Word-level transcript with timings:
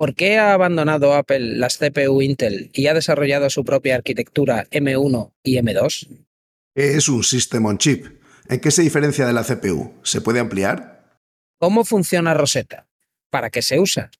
¿Por 0.00 0.14
qué 0.14 0.38
ha 0.38 0.54
abandonado 0.54 1.12
Apple 1.12 1.58
las 1.58 1.76
CPU 1.76 2.22
Intel 2.22 2.70
y 2.72 2.86
ha 2.86 2.94
desarrollado 2.94 3.50
su 3.50 3.66
propia 3.66 3.96
arquitectura 3.96 4.66
M1 4.70 5.30
y 5.42 5.58
M2? 5.58 6.08
Es 6.74 7.10
un 7.10 7.22
System 7.22 7.66
on 7.66 7.76
Chip. 7.76 8.06
¿En 8.48 8.60
qué 8.60 8.70
se 8.70 8.80
diferencia 8.80 9.26
de 9.26 9.34
la 9.34 9.44
CPU? 9.44 9.92
¿Se 10.02 10.22
puede 10.22 10.40
ampliar? 10.40 11.18
¿Cómo 11.58 11.84
funciona 11.84 12.32
Rosetta? 12.32 12.88
¿Para 13.28 13.50
qué 13.50 13.60
se 13.60 13.78
usa? 13.78 14.10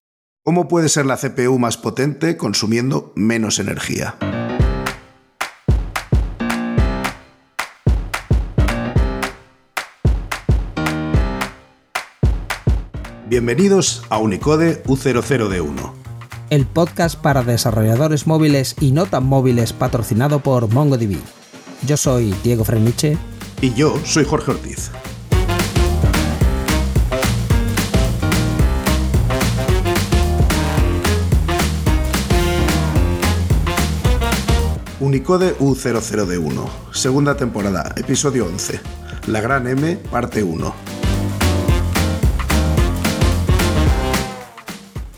¿Cómo 0.45 0.69
puede 0.69 0.90
ser 0.90 1.06
la 1.06 1.16
CPU 1.16 1.58
más 1.58 1.79
potente 1.79 2.36
consumiendo 2.36 3.14
menos 3.16 3.58
energía? 3.58 4.18
Bienvenidos 13.30 14.02
a 14.08 14.18
Unicode 14.18 14.82
U00D1. 14.82 15.92
El 16.50 16.66
podcast 16.66 17.14
para 17.14 17.44
desarrolladores 17.44 18.26
móviles 18.26 18.75
y 18.80 18.90
no 18.90 19.07
tan 19.07 19.25
móviles 19.25 19.72
patrocinado 19.72 20.40
por 20.40 20.66
MongoDB. 20.66 21.16
Yo 21.86 21.96
soy 21.96 22.35
Diego 22.43 22.64
Freniche. 22.64 23.16
Y 23.61 23.72
yo 23.74 23.96
soy 24.04 24.24
Jorge 24.24 24.50
Ortiz. 24.50 24.90
Unicode 34.98 35.56
U00D1, 35.58 36.69
segunda 36.92 37.36
temporada, 37.36 37.94
episodio 37.97 38.47
11. 38.47 38.80
La 39.28 39.41
Gran 39.41 39.69
M, 39.69 39.98
parte 40.10 40.42
1. 40.42 41.00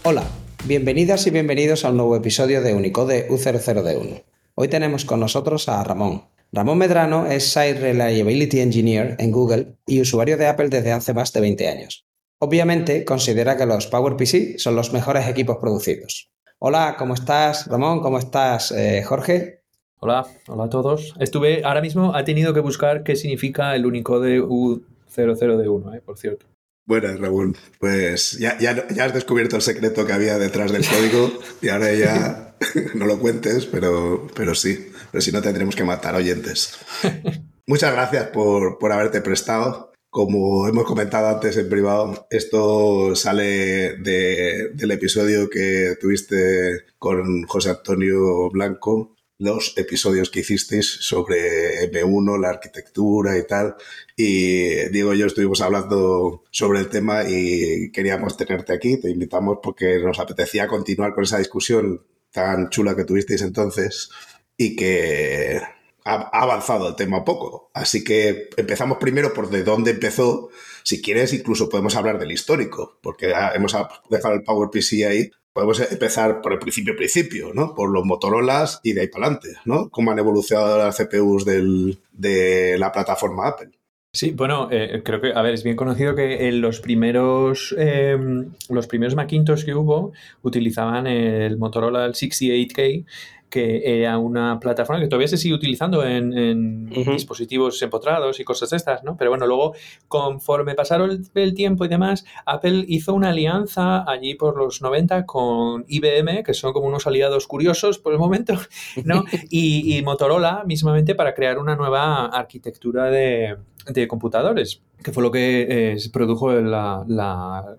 Hola, 0.05 0.25
bienvenidas 0.65 1.29
y 1.29 1.31
bienvenidos 1.31 1.85
a 1.85 1.91
un 1.91 1.97
nuevo 1.99 2.17
episodio 2.17 2.61
de 2.61 2.75
Unicode 2.75 3.29
U00D1. 3.29 4.25
Hoy 4.57 4.67
tenemos 4.67 5.05
con 5.05 5.21
nosotros 5.21 5.69
a 5.69 5.85
Ramón. 5.85 6.25
Ramón 6.51 6.79
Medrano 6.79 7.27
es 7.27 7.53
Site 7.53 7.75
Reliability 7.75 8.59
Engineer 8.59 9.15
en 9.21 9.31
Google 9.31 9.77
y 9.87 10.01
usuario 10.01 10.37
de 10.37 10.49
Apple 10.49 10.71
desde 10.71 10.91
hace 10.91 11.15
más 11.15 11.33
de 11.33 11.41
20 11.41 11.69
años. 11.69 12.05
Obviamente 12.41 13.05
considera 13.05 13.57
que 13.57 13.65
los 13.65 13.87
PowerPC 13.87 14.59
son 14.59 14.75
los 14.75 14.93
mejores 14.93 15.29
equipos 15.29 15.59
producidos. 15.59 16.33
Hola, 16.59 16.97
¿cómo 16.99 17.15
estás 17.15 17.69
Ramón? 17.69 18.01
¿Cómo 18.01 18.19
estás 18.19 18.73
eh, 18.73 19.05
Jorge? 19.05 19.63
Hola, 20.01 20.27
hola 20.49 20.65
a 20.65 20.69
todos. 20.69 21.15
Estuve, 21.21 21.63
ahora 21.65 21.81
mismo 21.81 22.13
ha 22.17 22.25
tenido 22.25 22.53
que 22.53 22.61
buscar 22.61 23.05
qué 23.05 23.15
significa 23.15 23.77
el 23.77 23.87
Unicode 23.87 24.41
U00D1, 24.43 25.97
eh, 25.97 26.01
por 26.05 26.19
cierto. 26.19 26.52
Buenas, 26.85 27.21
Raúl. 27.21 27.57
Pues 27.79 28.33
ya, 28.39 28.59
ya, 28.59 28.89
ya, 28.89 29.05
has 29.05 29.15
descubierto 29.15 29.57
el 29.57 29.63
secreto 29.63 30.05
que 30.05 30.13
había 30.13 30.39
detrás 30.39 30.73
del 30.73 30.87
código 30.87 31.33
y 31.61 31.69
ahora 31.69 31.93
ya 31.95 32.57
no 32.95 33.07
lo 33.07 33.19
cuentes, 33.19 33.67
pero, 33.67 34.27
pero 34.35 34.55
sí. 34.55 34.91
Pero 35.11 35.23
si 35.23 35.31
no, 35.31 35.43
tendremos 35.43 35.77
que 35.77 35.85
matar 35.85 36.15
oyentes. 36.15 36.79
Muchas 37.67 37.93
gracias 37.93 38.29
por, 38.29 38.79
por 38.79 38.93
haberte 38.93 39.21
prestado. 39.21 39.93
Como 40.11 40.69
hemos 40.69 40.85
comentado 40.85 41.29
antes 41.29 41.57
en 41.57 41.71
privado, 41.71 42.27
esto 42.29 43.17
sale 43.17 43.97
de, 43.99 44.71
del 44.75 44.91
episodio 44.91 45.49
que 45.49 45.97
tuviste 45.99 46.85
con 46.99 47.45
José 47.45 47.71
Antonio 47.71 48.51
Blanco 48.51 49.15
los 49.43 49.77
episodios 49.77 50.31
que 50.31 50.41
hicisteis 50.41 50.87
sobre 50.87 51.91
M1, 51.91 52.41
la 52.41 52.51
arquitectura 52.51 53.37
y 53.37 53.45
tal. 53.45 53.75
Y 54.17 54.89
Diego 54.91 55.15
y 55.15 55.19
yo 55.19 55.27
estuvimos 55.27 55.61
hablando 55.61 56.45
sobre 56.51 56.79
el 56.79 56.89
tema 56.89 57.25
y 57.29 57.91
queríamos 57.91 58.37
tenerte 58.37 58.73
aquí. 58.73 59.01
Te 59.01 59.11
invitamos 59.11 59.59
porque 59.61 59.99
nos 59.99 60.21
apetecía 60.21 60.69
continuar 60.69 61.13
con 61.13 61.25
esa 61.25 61.39
discusión 61.39 62.07
tan 62.31 62.71
chula 62.71 62.95
que 62.95 63.05
tuvisteis 63.05 63.43
entonces 63.43 64.11
y 64.57 64.77
que 64.77 65.61
ha 66.05 66.15
avanzado 66.33 66.89
el 66.89 66.95
tema 66.95 67.25
poco. 67.25 67.71
Así 67.75 68.05
que 68.05 68.49
empezamos 68.57 68.99
primero 68.99 69.35
por 69.35 69.51
de 69.51 69.65
dónde 69.65 69.91
empezó. 69.91 70.51
Si 70.85 71.03
quieres, 71.03 71.33
incluso 71.33 71.69
podemos 71.69 71.97
hablar 71.97 72.21
del 72.21 72.31
histórico, 72.31 73.01
porque 73.03 73.33
hemos 73.55 73.77
dejado 74.09 74.35
el 74.35 74.45
PowerPC 74.45 75.05
ahí 75.09 75.31
podemos 75.53 75.81
empezar 75.81 76.41
por 76.41 76.53
el 76.53 76.59
principio, 76.59 76.97
principio, 76.97 77.53
¿no? 77.55 77.75
Por 77.75 77.91
los 77.91 78.05
Motorolas 78.05 78.81
y 78.83 78.93
de 78.93 79.03
ahí 79.03 79.09
para 79.09 79.27
adelante, 79.27 79.49
¿no? 79.65 79.91
Cómo 79.91 80.11
han 80.11 80.19
evolucionado 80.19 80.79
las 80.79 80.97
CPUs 80.97 81.45
de 81.45 82.77
la 82.79 82.93
plataforma 82.93 83.49
Apple. 83.49 83.71
Sí, 84.15 84.33
bueno, 84.33 84.69
eh, 84.71 85.01
creo 85.03 85.23
que, 85.23 85.33
a 85.33 85.41
ver, 85.41 85.55
es 85.55 85.65
bien 85.65 85.75
conocido 85.75 86.15
que 86.15 86.47
en 86.47 86.61
los 86.61 86.81
primeros, 86.81 87.75
eh, 87.79 88.19
los 88.69 88.87
primeros 88.87 89.15
Macintosh 89.15 89.65
que 89.65 89.75
hubo 89.75 90.13
utilizaban 90.43 91.07
el 91.07 91.57
Motorola 91.57 92.07
68K 92.09 93.07
que 93.53 93.83
era 94.01 94.17
una 94.17 94.59
plataforma 94.59 95.03
que 95.03 95.09
todavía 95.09 95.29
se 95.29 95.37
sigue 95.37 95.55
utilizando 95.55 96.03
en, 96.07 96.87
dispositivos 96.87 97.83
empotrados 97.83 98.41
y 98.41 98.45
cosas 98.45 98.71
de 98.71 98.79
estas, 98.79 99.05
¿no? 99.05 99.15
Pero 99.19 99.31
bueno, 99.31 99.47
luego, 99.47 99.75
conforme 100.09 100.75
pasaron 100.75 101.23
el, 101.35 101.55
tiempo 101.55 101.85
y 101.85 101.89
demás, 101.89 102.25
Apple 102.47 102.87
hizo 102.89 103.13
una 103.13 103.29
alianza 103.29 104.11
allí 104.11 104.37
por 104.37 104.57
los 104.57 104.81
90 104.81 105.27
con 105.27 105.85
IBM, 105.87 106.43
que 106.43 106.55
son 106.55 106.73
como 106.73 106.87
unos 106.87 107.07
aliados 107.07 107.47
curiosos 107.47 107.99
por 107.99 108.15
el 108.15 108.19
momento, 108.19 108.55
¿no? 109.05 109.25
y 109.51 110.01
Motorola, 110.03 110.65
mismamente, 110.67 111.15
para 111.15 111.35
crear 111.35 111.59
una 111.59 111.77
nueva 111.77 112.25
arquitectura 112.25 113.11
de, 113.11 113.59
de 113.87 114.09
computadores, 114.09 114.83
que 115.03 115.13
fue 115.13 115.23
lo 115.23 115.31
que 115.31 115.67
eh, 115.69 115.97
produjo 116.13 116.53
la, 116.53 117.05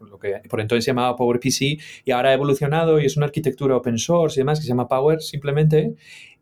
lo 0.10 0.20
que 0.20 0.42
por 0.50 0.62
entonces 0.62 0.86
se 0.86 0.92
llamaba 0.92 1.16
PowerPC 1.16 1.80
y 2.06 2.12
ahora 2.12 2.30
ha 2.30 2.34
evolucionado 2.34 3.00
y 3.00 3.06
es 3.06 3.18
una 3.18 3.26
arquitectura 3.26 3.76
open 3.76 3.98
source 3.98 4.40
y 4.40 4.42
demás 4.42 4.60
que 4.60 4.64
se 4.64 4.70
llama 4.70 4.88
Power 4.88 5.22
simplemente 5.22 5.96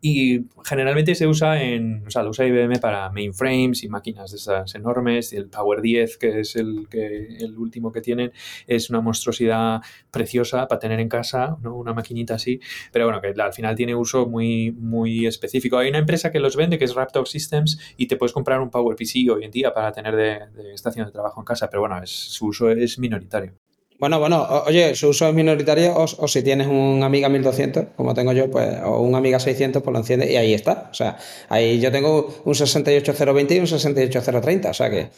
y 0.04 0.46
generalmente 0.64 1.14
se 1.14 1.28
usa 1.28 1.62
en, 1.62 2.04
o 2.04 2.10
sea, 2.10 2.24
lo 2.24 2.30
usa 2.30 2.44
IBM 2.44 2.80
para 2.80 3.08
mainframes 3.10 3.84
y 3.84 3.88
máquinas 3.88 4.32
de 4.32 4.36
esas 4.36 4.74
enormes. 4.74 5.32
Y 5.32 5.36
el 5.36 5.48
Power 5.48 5.80
10, 5.80 6.18
que 6.18 6.40
es 6.40 6.56
el, 6.56 6.88
que, 6.90 7.36
el 7.38 7.56
último 7.56 7.92
que 7.92 8.00
tienen, 8.00 8.32
es 8.66 8.90
una 8.90 9.00
monstruosidad 9.00 9.80
preciosa 10.10 10.66
para 10.66 10.80
tener 10.80 10.98
en 10.98 11.08
casa, 11.08 11.56
¿no? 11.62 11.76
Una 11.76 11.94
maquinita 11.94 12.34
así. 12.34 12.58
Pero 12.90 13.04
bueno, 13.04 13.20
que 13.20 13.32
al 13.40 13.52
final 13.52 13.76
tiene 13.76 13.94
uso 13.94 14.26
muy, 14.26 14.72
muy 14.72 15.24
específico. 15.24 15.78
Hay 15.78 15.90
una 15.90 15.98
empresa 15.98 16.32
que 16.32 16.40
los 16.40 16.56
vende, 16.56 16.78
que 16.78 16.84
es 16.84 16.94
Raptor 16.96 17.28
Systems, 17.28 17.78
y 17.96 18.08
te 18.08 18.16
puedes 18.16 18.32
comprar 18.32 18.60
un 18.60 18.70
PowerPC 18.70 19.30
hoy 19.32 19.44
en 19.44 19.52
día 19.52 19.72
para 19.72 19.92
tener 19.92 20.16
de, 20.16 20.62
de 20.62 20.74
estación 20.74 21.06
de 21.06 21.12
trabajo 21.12 21.40
en 21.40 21.44
casa. 21.44 21.70
Pero 21.70 21.82
bueno, 21.82 22.02
es, 22.02 22.10
su 22.10 22.46
uso 22.46 22.70
es 22.70 22.98
minoritario. 22.98 23.61
Bueno, 24.02 24.18
bueno, 24.18 24.48
oye, 24.66 24.96
su 24.96 25.10
uso 25.10 25.28
es 25.28 25.34
minoritario 25.34 25.94
o, 25.96 26.26
si 26.26 26.42
tienes 26.42 26.66
un 26.66 27.04
Amiga 27.04 27.28
1200, 27.28 27.84
como 27.94 28.14
tengo 28.14 28.32
yo, 28.32 28.50
pues, 28.50 28.68
o 28.84 29.00
un 29.00 29.14
Amiga 29.14 29.38
600, 29.38 29.80
pues 29.80 29.92
lo 29.92 30.00
enciendes 30.00 30.28
y 30.28 30.34
ahí 30.34 30.54
está. 30.54 30.88
O 30.90 30.94
sea, 30.94 31.16
ahí 31.48 31.78
yo 31.78 31.92
tengo 31.92 32.42
un 32.44 32.52
68020 32.56 33.54
y 33.54 33.58
un 33.60 33.68
68030, 33.68 34.70
o 34.70 34.74
sea 34.74 34.90
que 34.90 35.08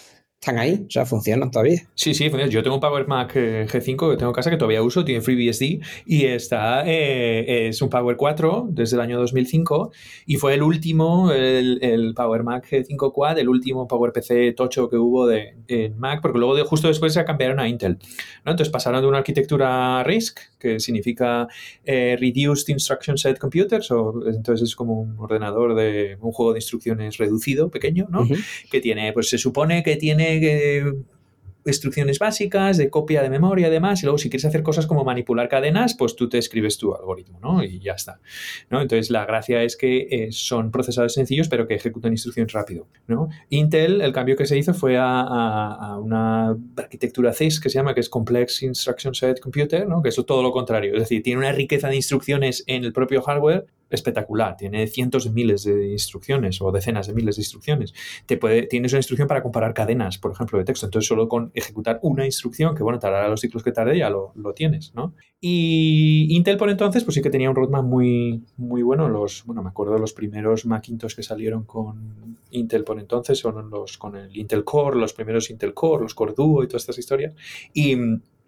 están 0.45 0.59
ahí, 0.59 0.85
o 0.87 0.91
sea, 0.91 1.07
funcionan 1.07 1.51
todavía. 1.51 1.81
Sí, 1.95 2.13
sí, 2.13 2.29
funciona. 2.29 2.53
Yo 2.53 2.63
tengo 2.63 2.77
un 2.77 2.81
Power 2.81 3.09
Mac 3.09 3.33
eh, 3.35 3.67
G5 3.67 4.11
que 4.11 4.17
tengo 4.19 4.31
en 4.31 4.35
casa 4.35 4.51
que 4.51 4.59
todavía 4.59 4.83
uso, 4.83 5.03
tiene 5.03 5.23
FreeBSD 5.23 5.81
y 6.05 6.27
está, 6.27 6.83
eh, 6.87 7.69
es 7.69 7.81
un 7.81 7.89
Power 7.89 8.17
4 8.17 8.67
desde 8.71 8.97
el 8.97 9.01
año 9.01 9.19
2005 9.19 9.91
y 10.27 10.37
fue 10.37 10.53
el 10.53 10.63
último, 10.63 11.33
el, 11.33 12.13
Power 12.15 12.43
Mac 12.43 12.69
G5 12.71 13.13
Quad, 13.13 13.39
el 13.39 13.49
último 13.49 13.89
Power 13.89 14.13
PC 14.13 14.53
tocho 14.53 14.91
que 14.91 14.97
hubo 14.97 15.27
de, 15.27 15.55
en 15.67 15.99
Mac, 15.99 16.21
porque 16.21 16.39
luego 16.39 16.55
de, 16.55 16.63
justo 16.63 16.89
después 16.89 17.15
se 17.15 17.25
cambiaron 17.25 17.59
a 17.59 17.67
Intel. 17.67 17.97
¿no? 18.45 18.51
Entonces 18.51 18.71
pasaron 18.71 19.01
de 19.01 19.09
una 19.09 19.19
arquitectura 19.19 20.05
RISC, 20.05 20.39
que 20.59 20.79
significa 20.79 21.49
eh, 21.85 22.19
Reduced 22.21 22.69
Instruction 22.69 23.17
Set 23.17 23.39
Computers, 23.39 23.91
o 23.91 24.23
entonces 24.27 24.69
es 24.69 24.77
como 24.77 25.01
un 25.01 25.19
ordenador 25.19 25.75
de 25.75 26.19
un 26.21 26.33
juego 26.33 26.53
de 26.53 26.59
instrucciones 26.59 27.17
reducido, 27.17 27.71
pequeño, 27.71 28.07
¿no? 28.11 28.27
Que 28.71 28.81
tiene, 28.81 29.13
pues 29.15 29.31
se 29.31 29.39
supone 29.39 29.83
que 29.83 29.97
tiene 29.97 30.34
instrucciones 31.67 32.19
básicas, 32.19 32.77
de 32.77 32.91
copia 32.91 33.23
de 33.23 33.31
memoria, 33.31 33.69
además, 33.69 34.03
y 34.03 34.07
luego 34.07 34.19
si 34.19 34.29
quieres 34.29 34.45
hacer 34.45 34.63
cosas 34.63 34.87
como 34.87 35.05
manipular 35.05 35.49
cadenas, 35.49 35.95
pues 35.95 36.15
tú 36.17 36.29
te 36.29 36.39
escribes 36.39 36.79
tu 36.79 36.95
algoritmo, 36.95 37.39
¿no? 37.41 37.63
Y 37.63 37.81
ya 37.81 37.93
está. 37.93 38.21
¿no? 38.71 38.81
Entonces, 38.81 39.11
la 39.11 39.25
gracia 39.25 39.63
es 39.63 39.77
que 39.77 40.07
eh, 40.11 40.29
son 40.33 40.71
procesadores 40.71 41.15
sencillos, 41.15 41.49
pero 41.49 41.67
que 41.67 41.75
ejecutan 41.75 42.13
instrucciones 42.13 42.53
rápido, 42.53 42.87
¿no? 43.07 43.29
Intel, 43.49 44.01
el 44.01 44.13
cambio 44.13 44.37
que 44.37 44.47
se 44.47 44.59
hizo 44.59 44.75
fue 44.75 44.97
a, 44.99 45.99
una 45.99 46.57
arquitectura 46.77 47.33
CIS 47.33 47.61
que 47.61 47.71
se 47.71 47.79
llama, 47.79 47.95
que 47.95 48.01
es 48.01 48.09
Complex 48.09 48.63
Instruction 48.63 49.15
Set 49.15 49.41
Computer, 49.41 49.87
¿no? 49.87 50.03
Que 50.03 50.11
es 50.11 50.15
todo 50.27 50.43
lo 50.43 50.53
contrario. 50.53 50.95
Es 50.95 51.01
decir, 51.01 51.23
tiene 51.23 51.39
una 51.39 51.53
riqueza 51.53 51.89
de 51.89 51.97
instrucciones 51.97 52.65
en 52.67 52.85
el 52.85 52.93
propio 52.93 53.23
hardware 53.23 53.67
espectacular. 53.95 54.57
Tiene 54.57 54.87
cientos 54.87 55.25
de 55.25 55.31
miles 55.31 55.65
de 55.65 55.93
instrucciones 55.93 56.61
o 56.61 56.73
decenas 56.73 57.07
de 57.07 57.15
miles 57.15 57.37
de 57.37 57.43
instrucciones. 57.43 57.95
Te 58.27 58.37
puede, 58.37 58.67
tienes 58.67 58.93
una 58.93 58.99
instrucción 58.99 59.29
para 59.29 59.43
comparar 59.43 59.75
cadenas, 59.75 60.19
por 60.19 60.33
ejemplo, 60.33 60.59
de 60.59 60.65
texto. 60.65 60.87
Entonces, 60.87 61.09
solo 61.09 61.29
con 61.29 61.51
ejecutar 61.55 61.99
una 62.03 62.25
instrucción, 62.25 62.75
que 62.75 62.83
bueno, 62.83 62.99
tardará 62.99 63.29
los 63.29 63.41
ciclos 63.41 63.63
que 63.63 63.73
tarde, 63.73 63.99
ya 63.99 64.11
lo, 64.11 64.33
tienes, 64.55 64.93
¿no? 64.95 65.15
Y 65.41 66.29
Intel 66.35 66.57
por 66.57 66.71
entonces, 66.71 67.05
pues 67.05 67.15
sí 67.15 67.23
que 67.23 67.31
tenía 67.31 67.51
un 67.51 67.57
roadmap 67.57 67.85
muy, 67.85 68.45
muy 68.57 68.83
bueno. 68.83 69.09
Los, 69.09 69.45
bueno, 69.45 69.63
me 69.63 69.71
acuerdo 69.71 69.95
de 69.95 70.01
los 70.01 70.13
primeros 70.13 70.65
Macintosh 70.67 71.15
que 71.15 71.23
salieron 71.23 71.65
con 71.65 72.39
Intel 72.51 72.85
por 72.85 72.99
entonces, 73.01 73.39
son 73.39 73.69
los 73.71 73.99
con 73.99 74.17
el 74.17 74.37
Intel 74.37 74.65
Core, 74.65 74.99
los 74.99 75.13
primeros 75.13 75.51
Intel 75.51 75.75
Core, 75.75 76.03
los 76.03 76.15
Core 76.15 76.35
Duo 76.37 76.63
y 76.63 76.69
todas 76.69 76.83
estas 76.83 76.99
historias. 76.99 77.35
Y 77.73 77.97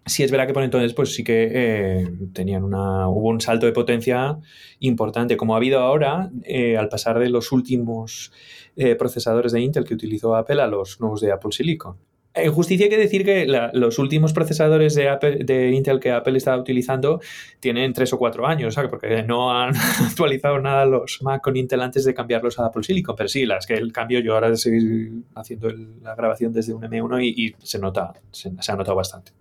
sí 0.06 0.22
es 0.22 0.30
verdad 0.30 0.46
que 0.46 0.54
por 0.54 0.62
entonces 0.62 0.94
pues 0.94 1.14
sí 1.14 1.24
que 1.24 1.50
eh, 1.52 2.08
tenían 2.32 2.64
una 2.64 3.08
hubo 3.08 3.28
un 3.28 3.40
salto 3.40 3.66
de 3.66 3.72
potencia 3.72 4.38
importante 4.78 5.36
como 5.36 5.54
ha 5.54 5.58
habido 5.58 5.80
ahora 5.80 6.30
eh, 6.44 6.76
al 6.76 6.88
pasar 6.88 7.18
de 7.18 7.28
los 7.28 7.52
últimos 7.52 8.32
eh, 8.76 8.94
procesadores 8.94 9.52
de 9.52 9.60
Intel 9.60 9.84
que 9.84 9.94
utilizó 9.94 10.36
Apple 10.36 10.62
a 10.62 10.66
los 10.66 11.00
nuevos 11.00 11.20
de 11.20 11.32
Apple 11.32 11.52
Silicon 11.52 11.96
en 12.36 12.52
justicia 12.52 12.84
hay 12.84 12.90
que 12.90 12.98
decir 12.98 13.24
que 13.24 13.46
los 13.72 13.98
últimos 13.98 14.34
procesadores 14.34 14.94
de, 14.94 15.08
Apple, 15.08 15.38
de 15.44 15.70
Intel 15.70 15.98
que 15.98 16.12
Apple 16.12 16.36
está 16.36 16.56
utilizando 16.56 17.20
tienen 17.60 17.94
tres 17.94 18.12
o 18.12 18.18
cuatro 18.18 18.46
años, 18.46 18.76
porque 18.90 19.22
no 19.22 19.58
han 19.58 19.74
actualizado 20.06 20.60
nada 20.60 20.84
los 20.84 21.22
Mac 21.22 21.42
con 21.42 21.56
Intel 21.56 21.80
antes 21.80 22.04
de 22.04 22.12
cambiarlos 22.12 22.58
a 22.58 22.66
Apple 22.66 22.82
Silicon. 22.82 23.16
Pero 23.16 23.28
sí, 23.28 23.46
las 23.46 23.66
que 23.66 23.74
el 23.74 23.90
cambio, 23.90 24.20
yo 24.20 24.34
ahora 24.34 24.54
seguir 24.56 25.12
haciendo 25.34 25.70
la 26.02 26.14
grabación 26.14 26.52
desde 26.52 26.74
un 26.74 26.82
M1 26.82 27.24
y, 27.24 27.54
se 27.62 27.78
nota, 27.78 28.12
se, 28.30 28.50
ha 28.50 28.76
notado 28.76 28.96
bastante. 28.96 29.32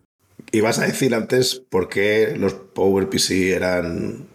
Y 0.51 0.61
vas 0.61 0.79
a 0.79 0.85
decir 0.85 1.13
antes 1.15 1.61
por 1.69 1.89
qué 1.89 2.35
los 2.37 2.53
PowerPC 2.53 3.31
eran, 3.53 4.27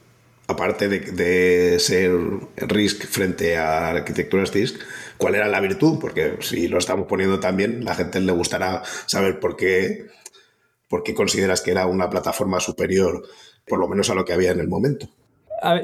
aparte 0.47 0.89
de, 0.89 1.01
de 1.01 1.79
ser 1.79 2.13
RISC 2.57 3.05
frente 3.07 3.57
a 3.57 3.91
arquitecturas 3.91 4.53
RISC, 4.53 4.81
cuál 5.17 5.35
era 5.35 5.49
la 5.49 5.61
virtud, 5.61 5.99
porque 6.01 6.37
si 6.41 6.69
lo 6.69 6.79
estamos 6.79 7.07
poniendo 7.07 7.41
también, 7.41 7.85
la 7.85 7.95
gente 7.95 8.21
le 8.21 8.33
gustará 8.33 8.83
saber 9.07 9.39
por 9.39 9.57
qué, 9.57 10.07
por 10.89 11.03
qué 11.03 11.15
consideras 11.15 11.61
que 11.61 11.71
era 11.71 11.87
una 11.87 12.11
plataforma 12.11 12.59
superior, 12.59 13.23
por 13.67 13.79
lo 13.79 13.89
menos 13.89 14.11
a 14.11 14.15
lo 14.15 14.25
que 14.25 14.33
había 14.33 14.51
en 14.51 14.61
el 14.61 14.69
momento. 14.69 15.09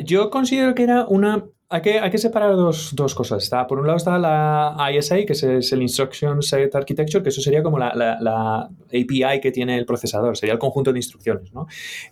yo 0.05 0.31
considero 0.31 0.75
que 0.75 0.83
era 0.83 1.07
una 1.07 1.45
hay 1.69 1.83
que, 1.83 1.99
hay 1.99 2.11
que, 2.11 2.19
separar 2.19 2.55
dos, 2.55 2.95
dos, 2.95 3.15
cosas. 3.15 3.43
Está, 3.43 3.67
por 3.67 3.81
un 3.81 3.87
lado 3.87 3.97
está 3.97 4.19
la 4.19 4.77
ISA, 4.93 5.25
que 5.25 5.33
es, 5.33 5.73
el 5.73 5.83
Instruction 5.83 6.41
Set 6.41 6.75
Architecture, 6.75 7.23
que 7.23 7.31
eso 7.31 7.41
sería 7.41 7.63
como 7.63 7.79
la, 7.79 7.93
la, 7.95 8.71
API 8.89 9.41
que 9.41 9.51
tiene 9.51 9.77
el 9.77 9.85
procesador, 9.85 10.37
sería 10.37 10.53
el 10.53 10.59
conjunto 10.61 10.93
de 10.93 11.01
instrucciones. 11.01 11.51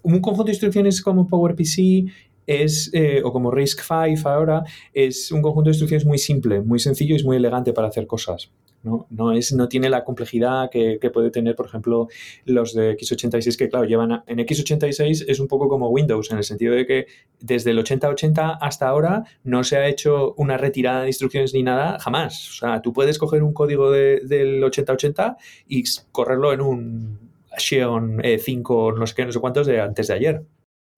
Un 0.03 0.21
conjunto 0.21 0.45
de 0.45 0.53
instrucciones 0.53 1.01
como 1.01 1.29
PowerPC 1.29 2.11
es, 2.47 2.91
eh, 2.93 3.23
o 3.25 3.33
como 3.33 3.51
RISC-V 3.51 4.29
ahora, 4.29 4.65
es 4.93 5.31
un 5.31 5.41
conjunto 5.41 5.71
de 5.71 5.75
instrucciones 5.75 6.05
muy 6.05 6.19
simple, 6.19 6.61
muy 6.61 6.81
sencillo 6.81 7.15
y 7.15 7.17
es 7.17 7.25
muy 7.25 7.37
elegante 7.37 7.73
para 7.73 7.89
hacer 7.89 8.07
cosas. 8.07 8.51
¿No? 8.85 9.07
No, 9.11 9.33
es, 9.33 9.53
no 9.53 9.69
tiene 9.69 9.91
la 9.91 10.05
complejidad 10.05 10.71
que, 10.71 10.99
puede 11.13 11.31
tener, 11.31 11.57
por 11.57 11.67
ejemplo, 11.67 12.09
los 12.45 12.75
de 12.75 12.97
x86, 12.97 13.57
que 13.57 13.69
claro, 13.69 13.87
llevan 13.87 14.23
en 14.27 14.39
x86 14.39 15.25
es 15.27 15.41
un 15.41 15.49
poco 15.49 15.69
como 15.69 15.89
Windows, 15.89 16.31
en 16.31 16.39
el 16.39 16.45
sentido 16.45 16.75
de 16.75 16.87
que 16.87 17.07
desde 17.41 17.71
el 17.71 17.79
8080 17.79 18.59
hasta 18.61 18.89
ahora 18.89 19.25
no 19.43 19.65
se 19.65 19.77
ha 19.77 19.89
hecho 19.89 20.35
una 20.37 20.57
retirada 20.57 21.03
de 21.03 21.09
instrucciones 21.09 21.55
ni 21.55 21.63
nada, 21.63 21.99
jamás. 21.99 22.51
O 22.51 22.53
sea, 22.55 22.83
tú 22.83 22.93
puedes 22.93 23.19
coger 23.19 23.43
un 23.43 23.53
código 23.53 23.91
del 23.91 24.63
8080 24.63 25.37
y 25.69 25.85
correrlo 26.13 26.53
en 26.53 26.61
un 26.61 27.19
Xeon 27.57 28.21
5, 28.39 28.93
no 28.93 29.07
sé 29.07 29.15
qué, 29.15 29.27
no 29.27 29.33
sé 29.33 29.41
cuántos 29.41 29.67
de 29.67 29.81
antes 29.81 30.09
de 30.09 30.15
ayer 30.15 30.45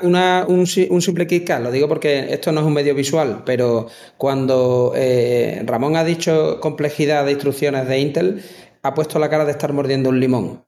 un, 0.03 0.67
simple 0.67 1.27
kick 1.27 1.49
lo 1.61 1.71
digo 1.71 1.89
porque 1.89 2.33
esto 2.33 2.53
no 2.53 2.61
es 2.61 2.67
un 2.67 2.75
medio 2.75 2.95
visual, 2.95 3.43
pero 3.47 3.87
cuando 4.19 4.93
eh, 4.95 5.63
Ramón 5.65 5.97
ha 5.97 6.05
dicho 6.05 6.61
complejidad 6.61 7.25
de 7.25 7.33
instrucciones 7.33 7.89
de 7.89 7.99
Intel, 8.01 8.43
ha 8.83 8.95
puesto 8.95 9.19
la 9.19 9.31
cara 9.31 9.45
de 9.45 9.53
estar 9.53 9.73
mordiendo 9.73 10.11
un 10.11 10.21
limón. 10.21 10.66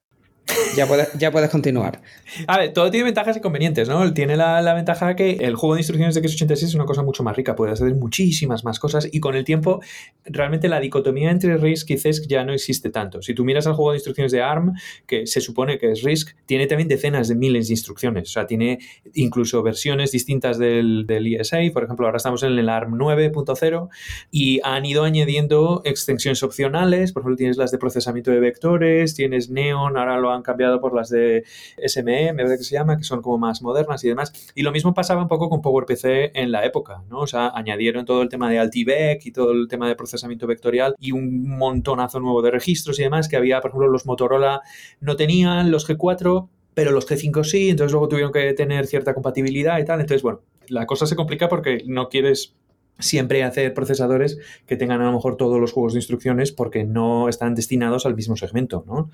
Ya 0.77 0.87
puedes, 0.87 1.13
ya 1.15 1.31
puedes 1.31 1.51
continuar. 1.51 2.01
A 2.47 2.59
ver, 2.59 2.73
todo 2.73 2.91
tiene 2.91 3.05
ventajas 3.05 3.37
y 3.37 3.39
inconvenientes, 3.39 3.89
¿no? 3.89 4.13
Tiene 4.13 4.37
la, 4.37 4.75
ventaja 4.75 5.17
que 5.17 5.33
el 5.33 5.57
juego 5.57 5.75
de 5.75 5.81
instrucciones 5.81 6.15
de 6.15 6.23
x86 6.23 6.53
es 6.53 6.75
una 6.75 6.85
cosa 6.85 7.03
mucho 7.03 7.23
más 7.23 7.37
rica, 7.37 7.57
puedes 7.57 7.81
hacer 7.81 7.95
muchísimas 7.95 8.65
más 8.65 8.79
cosas 8.79 9.09
y 9.11 9.21
con 9.21 9.35
el 9.35 9.45
tiempo 9.45 9.81
realmente 10.25 10.69
la 10.69 10.81
dicotomía 10.81 11.31
entre 11.31 11.57
RISC 11.57 11.91
y 11.91 11.99
CISC 11.99 12.27
ya 12.29 12.45
no 12.45 12.53
existe 12.53 12.91
tanto. 12.91 13.23
Si 13.23 13.35
tú 13.35 13.45
miras 13.45 13.67
al 13.67 13.75
juego 13.75 13.93
de 13.93 13.97
instrucciones 13.97 14.33
de 14.33 14.43
ARM, 14.43 14.75
que 15.07 15.27
se 15.27 15.41
supone 15.41 15.79
que 15.79 15.91
es 15.91 16.03
RISC, 16.03 16.37
tiene 16.47 16.67
también 16.67 16.89
decenas 16.89 17.29
de 17.29 17.35
miles 17.35 17.69
de 17.69 17.75
instrucciones, 17.75 18.29
o 18.29 18.33
sea, 18.33 18.47
tiene 18.47 18.79
incluso 19.15 19.63
versiones 19.63 20.13
distintas 20.13 20.59
del, 20.59 21.07
del 21.07 21.27
ESA, 21.35 21.59
por 21.73 21.85
ejemplo, 21.85 22.07
ahora 22.07 22.19
estamos 22.19 22.43
en 22.43 22.59
el 22.59 22.69
ARM 22.69 22.95
9.0 22.95 23.89
y 24.31 24.61
han 24.63 24.85
ido 24.87 25.05
añadiendo 25.05 25.83
extensiones 25.85 26.43
opcionales, 26.43 27.13
por 27.13 27.23
ejemplo, 27.23 27.37
tienes 27.37 27.57
las 27.57 27.71
de 27.71 27.79
procesamiento 27.79 28.31
de 28.31 28.41
vectores, 28.41 29.15
tienes 29.15 29.51
Neon, 29.51 29.97
ahora 29.97 30.19
lo 30.19 30.31
han 30.31 30.38
cambiado 30.43 30.81
por 30.81 30.95
las 30.95 31.09
de 31.09 31.45
SME, 31.87 32.33
me 32.33 32.45
parece 32.45 32.59
que 32.59 32.65
se 32.65 32.75
llama, 32.75 32.97
que 32.97 33.05
son 33.05 33.23
como 33.23 33.39
más 33.39 33.63
modernas 33.63 34.03
y 34.05 34.09
demás. 34.09 34.33
Y 34.55 34.63
lo 34.63 34.73
mismo 34.73 34.95
pasaba 34.95 35.23
un 35.23 35.29
poco 35.29 35.49
con 35.49 35.61
PowerPC 35.61 36.33
en 36.35 36.53
la 36.53 36.65
época, 36.65 37.03
¿no? 37.09 37.21
O 37.21 37.27
sea, 37.27 37.51
añadieron 37.55 38.05
todo 38.05 38.23
el 38.23 38.29
tema 38.29 38.51
de 38.51 38.59
Altivec 38.59 39.25
y 39.27 39.33
todo 39.33 39.53
el 39.53 39.69
tema 39.69 39.89
de 39.89 39.97
procesamiento 39.97 40.47
vectorial 40.47 40.95
y 40.99 41.13
un 41.13 41.49
montonazo 41.49 42.21
nuevo 42.21 42.43
de 42.43 42.51
registros 42.51 42.99
y 42.99 43.03
demás 43.03 43.29
que 43.29 43.37
había, 43.37 43.61
por 43.61 43.71
ejemplo, 43.71 43.89
los 43.89 44.07
Motorola 44.07 44.63
no 45.01 45.17
tenían, 45.17 45.71
los 45.71 45.89
G4 45.89 46.49
pero 46.75 46.93
los 46.93 47.09
G5 47.09 47.43
sí, 47.43 47.71
entonces 47.71 47.91
luego 47.91 48.07
tuvieron 48.07 48.31
que 48.31 48.53
tener 48.53 48.87
cierta 48.87 49.13
compatibilidad 49.13 49.81
y 49.81 49.85
tal. 49.85 50.01
Entonces, 50.01 50.23
bueno, 50.23 50.43
la 50.69 50.87
cosa 50.87 51.07
se 51.07 51.17
complica 51.17 51.49
porque 51.49 51.83
no 51.87 52.09
quieres 52.09 52.55
siempre 53.01 53.43
hacer 53.43 53.75
procesadores 53.75 54.39
que 54.67 54.77
tengan 54.77 55.01
a 55.01 55.07
lo 55.07 55.13
mejor 55.13 55.37
todos 55.37 55.61
los 55.61 55.73
juegos 55.73 55.95
de 55.95 55.99
instrucciones 55.99 56.53
porque 56.53 56.85
no 56.85 57.29
están 57.29 57.55
destinados 57.55 58.07
al 58.07 58.15
mismo 58.15 58.37
segmento, 58.37 58.85
¿no? 58.87 59.11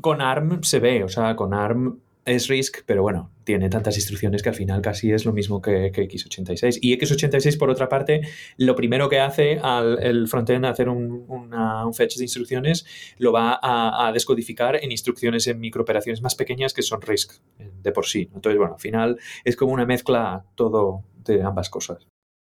Con 0.00 0.20
ARM 0.20 0.62
se 0.62 0.80
ve, 0.80 1.04
o 1.04 1.08
sea, 1.08 1.36
con 1.36 1.54
ARM 1.54 1.98
es 2.28 2.48
RISC, 2.48 2.82
pero 2.84 3.02
bueno, 3.02 3.30
tiene 3.44 3.70
tantas 3.70 3.96
instrucciones 3.96 4.42
que 4.42 4.50
al 4.50 4.54
final 4.54 4.82
casi 4.82 5.12
es 5.12 5.24
lo 5.24 5.32
mismo 5.32 5.62
que, 5.62 5.90
x86. 5.92 6.78
Y 6.82 6.96
x86, 6.98 7.58
por 7.58 7.70
otra 7.70 7.88
parte, 7.88 8.20
lo 8.58 8.76
primero 8.76 9.08
que 9.08 9.18
hace 9.18 9.58
al 9.58 9.98
el 10.02 10.28
frontend 10.28 10.66
hacer 10.66 10.88
un, 10.88 11.24
un, 11.28 11.94
fetch 11.94 12.16
de 12.16 12.24
instrucciones, 12.24 12.84
lo 13.16 13.32
va 13.32 13.58
a, 13.62 14.12
descodificar 14.12 14.76
en 14.76 14.92
instrucciones 14.92 15.46
en 15.46 15.58
microoperaciones 15.58 16.20
más 16.20 16.34
pequeñas 16.34 16.74
que 16.74 16.82
son 16.82 17.00
RISC 17.00 17.40
de 17.82 17.92
por 17.92 18.06
sí. 18.06 18.28
Entonces, 18.34 18.58
bueno, 18.58 18.74
al 18.74 18.80
final 18.80 19.18
es 19.44 19.56
como 19.56 19.72
una 19.72 19.86
mezcla 19.86 20.44
todo 20.54 21.04
de 21.24 21.42
ambas 21.42 21.70
cosas. 21.70 22.06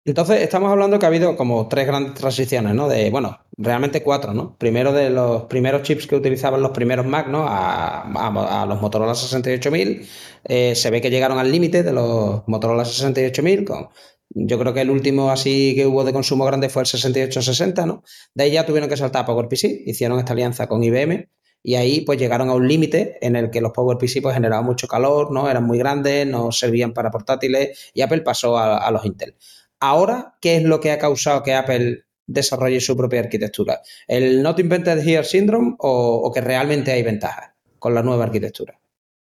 Entonces, 0.06 0.42
estamos 0.42 0.72
hablando 0.72 0.98
que 0.98 1.06
ha 1.06 1.10
habido 1.10 1.36
como 1.36 1.68
tres 1.68 1.86
grandes 1.86 2.14
transiciones, 2.16 2.74
¿no? 2.74 2.88
De, 2.88 3.10
bueno, 3.12 3.40
realmente 3.58 4.02
cuatro, 4.02 4.34
¿no? 4.34 4.58
Primero 4.58 4.94
de 4.94 5.10
los 5.10 5.44
primeros 5.44 5.84
chips 5.84 6.08
que 6.08 6.16
utilizaban 6.16 6.62
los 6.62 6.72
primeros 6.72 7.06
Mac, 7.06 7.28
¿no? 7.28 7.46
A, 7.48 8.66
los 8.68 8.82
Motorola 8.82 9.14
68000. 9.14 10.08
Eh, 10.46 10.76
se 10.76 10.90
ve 10.90 11.02
que 11.02 11.10
llegaron 11.10 11.38
al 11.38 11.52
límite 11.52 11.84
de 11.84 11.92
los 11.92 12.48
Motorola 12.48 12.86
68000 12.86 13.66
con... 13.66 13.90
Yo 14.32 14.60
creo 14.60 14.74
que 14.74 14.82
el 14.82 14.92
último 14.92 15.32
así 15.32 15.74
que 15.76 15.88
hubo 15.88 16.04
de 16.04 16.14
consumo 16.14 16.46
grande 16.46 16.70
fue 16.70 16.84
el 16.84 16.88
6860, 16.88 17.86
¿no? 17.86 18.04
De 18.34 18.44
ahí 18.44 18.52
ya 18.52 18.66
tuvieron 18.66 18.90
que 18.90 18.96
saltar 18.96 19.24
a 19.24 19.26
PowerPC, 19.26 19.88
hicieron 19.88 20.20
esta 20.20 20.34
alianza 20.34 20.68
con 20.68 20.84
IBM 20.84 21.30
y 21.64 21.76
ahí 21.76 22.02
pues 22.02 22.20
llegaron 22.20 22.50
a 22.50 22.54
un 22.54 22.68
límite 22.68 23.18
en 23.22 23.36
el 23.36 23.50
que 23.50 23.60
los 23.60 23.72
PowerPC 23.74 24.22
pues 24.22 24.36
generaban 24.36 24.66
mucho 24.66 24.88
calor, 24.88 25.32
¿no? 25.32 25.50
Eran 25.50 25.66
muy 25.66 25.80
grandes, 25.80 26.28
no 26.28 26.52
servían 26.52 26.94
para 26.94 27.12
portátiles 27.12 27.92
y 27.94 28.02
Apple 28.02 28.22
pasó 28.22 28.58
a 28.58 28.90
los 28.92 29.04
Intel. 29.06 29.36
Ahora, 29.80 30.36
¿qué 30.42 30.58
es 30.58 30.64
lo 30.64 30.80
que 30.80 30.92
ha 30.92 31.00
causado 31.00 31.44
que 31.44 31.54
Apple 31.54 32.06
desarrolle 32.28 32.80
su 32.82 32.96
propia 32.96 33.22
arquitectura? 33.22 33.82
¿El 34.08 34.42
Not 34.44 34.60
Invented 34.60 35.06
Here 35.06 35.24
Syndrome 35.24 35.76
o, 35.80 36.32
que 36.34 36.42
realmente 36.42 36.92
hay 36.92 37.04
ventajas 37.04 37.52
con 37.80 37.94
la 37.94 38.04
nueva 38.04 38.26
arquitectura? 38.26 38.79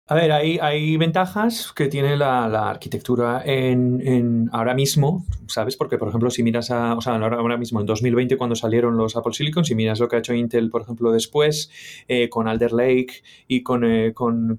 A 0.08 0.14
ver, 0.14 0.30
hay, 0.30 0.60
hay 0.62 0.96
ventajas 0.96 1.72
que 1.74 1.88
tiene 1.88 2.16
la, 2.16 2.44
arquitectura 2.70 3.42
en, 3.44 4.48
ahora 4.52 4.72
mismo, 4.72 5.26
¿sabes? 5.48 5.76
Porque, 5.76 5.98
por 5.98 6.06
ejemplo, 6.06 6.30
si 6.30 6.44
miras 6.44 6.70
a, 6.70 6.94
o 6.94 7.00
sea, 7.00 7.16
ahora 7.16 7.56
mismo, 7.56 7.80
en 7.80 7.86
2020, 7.86 8.36
cuando 8.36 8.54
salieron 8.54 8.96
los 8.96 9.16
Apple 9.16 9.32
Silicon, 9.32 9.64
si 9.64 9.74
miras 9.74 9.98
lo 9.98 10.06
que 10.06 10.14
ha 10.14 10.18
hecho 10.20 10.32
Intel, 10.32 10.70
por 10.70 10.82
ejemplo, 10.82 11.10
después, 11.10 11.72
eh, 12.06 12.28
con 12.28 12.46
Alder 12.46 12.72
Lake 12.72 13.14
y 13.48 13.64
con, 13.64 13.82
eh, 13.82 14.14
con, 14.14 14.56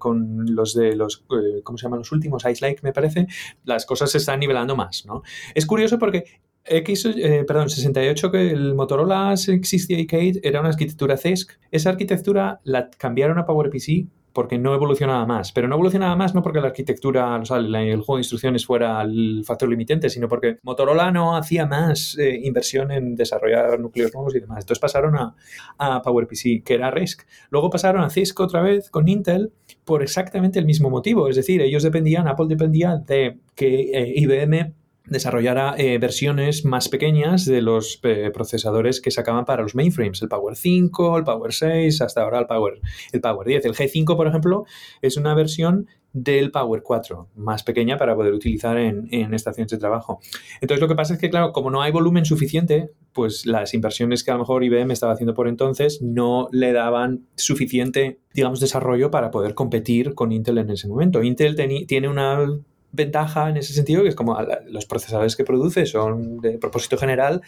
los 0.54 0.74
de 0.74 0.98
los, 0.98 1.24
eh, 1.32 1.62
¿cómo 1.63 1.77
se 1.77 1.84
llaman 1.84 2.00
los 2.00 2.12
últimos? 2.12 2.44
Ice 2.44 2.68
Lake, 2.68 2.82
me 2.84 2.92
parece, 2.92 3.27
las 3.63 3.86
cosas 3.86 4.12
se 4.12 4.18
están 4.18 4.42
nivelando 4.42 4.75
más, 4.75 5.06
¿no? 5.06 5.24
Es 5.56 5.66
curioso 5.66 5.98
porque 5.98 6.25
X, 6.66 7.08
perdón, 7.48 7.70
68, 7.70 8.32
que 8.32 8.51
el 8.51 8.75
Motorola 8.75 9.38
6088 9.38 10.42
era 10.44 10.60
una 10.60 10.70
arquitectura 10.70 11.16
CESC. 11.16 11.58
Esa 11.72 11.92
arquitectura 11.92 12.60
la 12.66 12.89
cambiaron 12.89 13.39
a 13.39 13.46
PowerPC 13.46 14.08
porque 14.38 14.60
no 14.60 14.75
evolucionaba 14.75 15.25
más. 15.25 15.51
Pero 15.51 15.67
no 15.67 15.74
evolucionaba 15.74 16.15
más 16.15 16.36
no 16.36 16.44
porque 16.44 16.62
la 16.62 16.67
arquitectura, 16.67 17.38
o 17.38 17.44
sea, 17.44 17.58
el, 17.58 17.96
juego 18.01 18.17
de 18.17 18.20
instrucciones 18.20 18.67
fuera 18.67 19.01
el 19.01 19.41
factor 19.44 19.67
limitante, 19.67 20.12
sino 20.12 20.27
porque 20.27 20.60
Motorola 20.62 21.10
no 21.12 21.36
hacía 21.36 21.65
más 21.65 22.15
eh, 22.20 22.39
inversión 22.44 22.91
en 22.91 23.15
desarrollar 23.15 23.79
núcleos 23.79 24.13
nuevos 24.13 24.36
y 24.36 24.39
demás. 24.39 24.60
Entonces 24.60 24.79
pasaron 24.79 25.15
a, 25.17 26.01
PowerPC, 26.03 26.63
que 26.63 26.75
era 26.75 26.91
RISC. 26.91 27.25
Luego 27.50 27.72
pasaron 27.72 28.03
a 28.03 28.12
Cisco 28.12 28.44
otra 28.44 28.62
vez 28.62 28.91
con 28.91 29.08
Intel 29.08 29.53
por 29.84 30.03
exactamente 30.03 30.60
el 30.60 30.67
mismo 30.67 30.91
motivo. 30.91 31.29
Es 31.29 31.36
decir, 31.36 31.60
ellos 31.63 31.82
dependían, 31.82 32.27
Apple 32.27 32.46
dependía 32.48 32.96
de 32.98 33.39
que 33.56 33.89
eh, 33.91 34.13
IBM 34.17 34.75
desarrollara 35.10 35.76
eh, 35.78 35.98
versiones 35.98 36.66
más 36.66 36.90
pequeñas 36.90 37.46
de 37.46 37.62
los 37.62 38.00
eh, 38.04 38.32
procesadores 38.34 39.02
que 39.02 39.12
sacaban 39.12 39.46
para 39.46 39.64
los 39.64 39.76
mainframes, 39.76 40.22
el 40.22 40.30
Power 40.30 40.56
5, 40.56 41.18
el 41.18 41.24
Power 41.24 41.54
6, 41.54 42.02
hasta 42.02 42.22
ahora 42.22 42.40
el 42.40 42.46
Power, 42.48 42.80
el 43.12 43.22
Power 43.22 43.48
10. 43.48 43.66
El 43.66 43.74
G5, 43.74 44.16
por 44.16 44.28
ejemplo, 44.28 44.66
es 45.02 45.18
una 45.18 45.34
versión 45.34 45.88
del 46.14 46.52
Power 46.52 46.82
4, 46.82 47.30
más 47.36 47.64
pequeña 47.64 47.98
para 47.98 48.16
poder 48.16 48.34
utilizar 48.34 48.78
en, 48.78 49.08
en, 49.12 49.34
estaciones 49.34 49.70
de 49.72 49.78
trabajo. 49.78 50.20
Entonces 50.62 50.82
lo 50.82 50.88
que 50.88 50.96
pasa 50.96 51.14
es 51.14 51.20
que, 51.20 51.30
claro, 51.30 51.52
como 51.52 51.70
no 51.70 51.82
hay 51.82 51.92
volumen 51.92 52.26
suficiente, 52.26 52.92
pues 53.14 53.46
las 53.46 53.74
inversiones 53.74 54.24
que 54.24 54.32
a 54.32 54.34
lo 54.34 54.40
mejor 54.40 54.64
IBM 54.64 54.92
estaba 54.92 55.14
haciendo 55.14 55.34
por 55.34 55.48
entonces 55.48 56.02
no 56.02 56.48
le 56.52 56.74
daban 56.74 57.28
suficiente, 57.36 58.20
digamos, 58.34 58.60
desarrollo 58.60 59.12
para 59.12 59.32
poder 59.32 59.54
competir 59.54 60.16
con 60.16 60.32
Intel 60.32 60.58
en 60.58 60.72
ese 60.72 60.88
momento. 60.88 61.22
Intel 61.22 61.56
tiene 61.88 62.10
una 62.10 62.48
ventaja 62.91 63.50
en 63.50 63.58
ese 63.58 63.74
sentido, 63.74 64.03
que 64.03 64.10
es 64.10 64.15
como 64.15 64.38
los 64.67 64.86
procesadores 64.86 65.36
que 65.36 65.44
produce 65.44 65.86
son 65.86 66.39
de 66.39 66.58
propósito 66.58 66.98
general, 66.98 67.41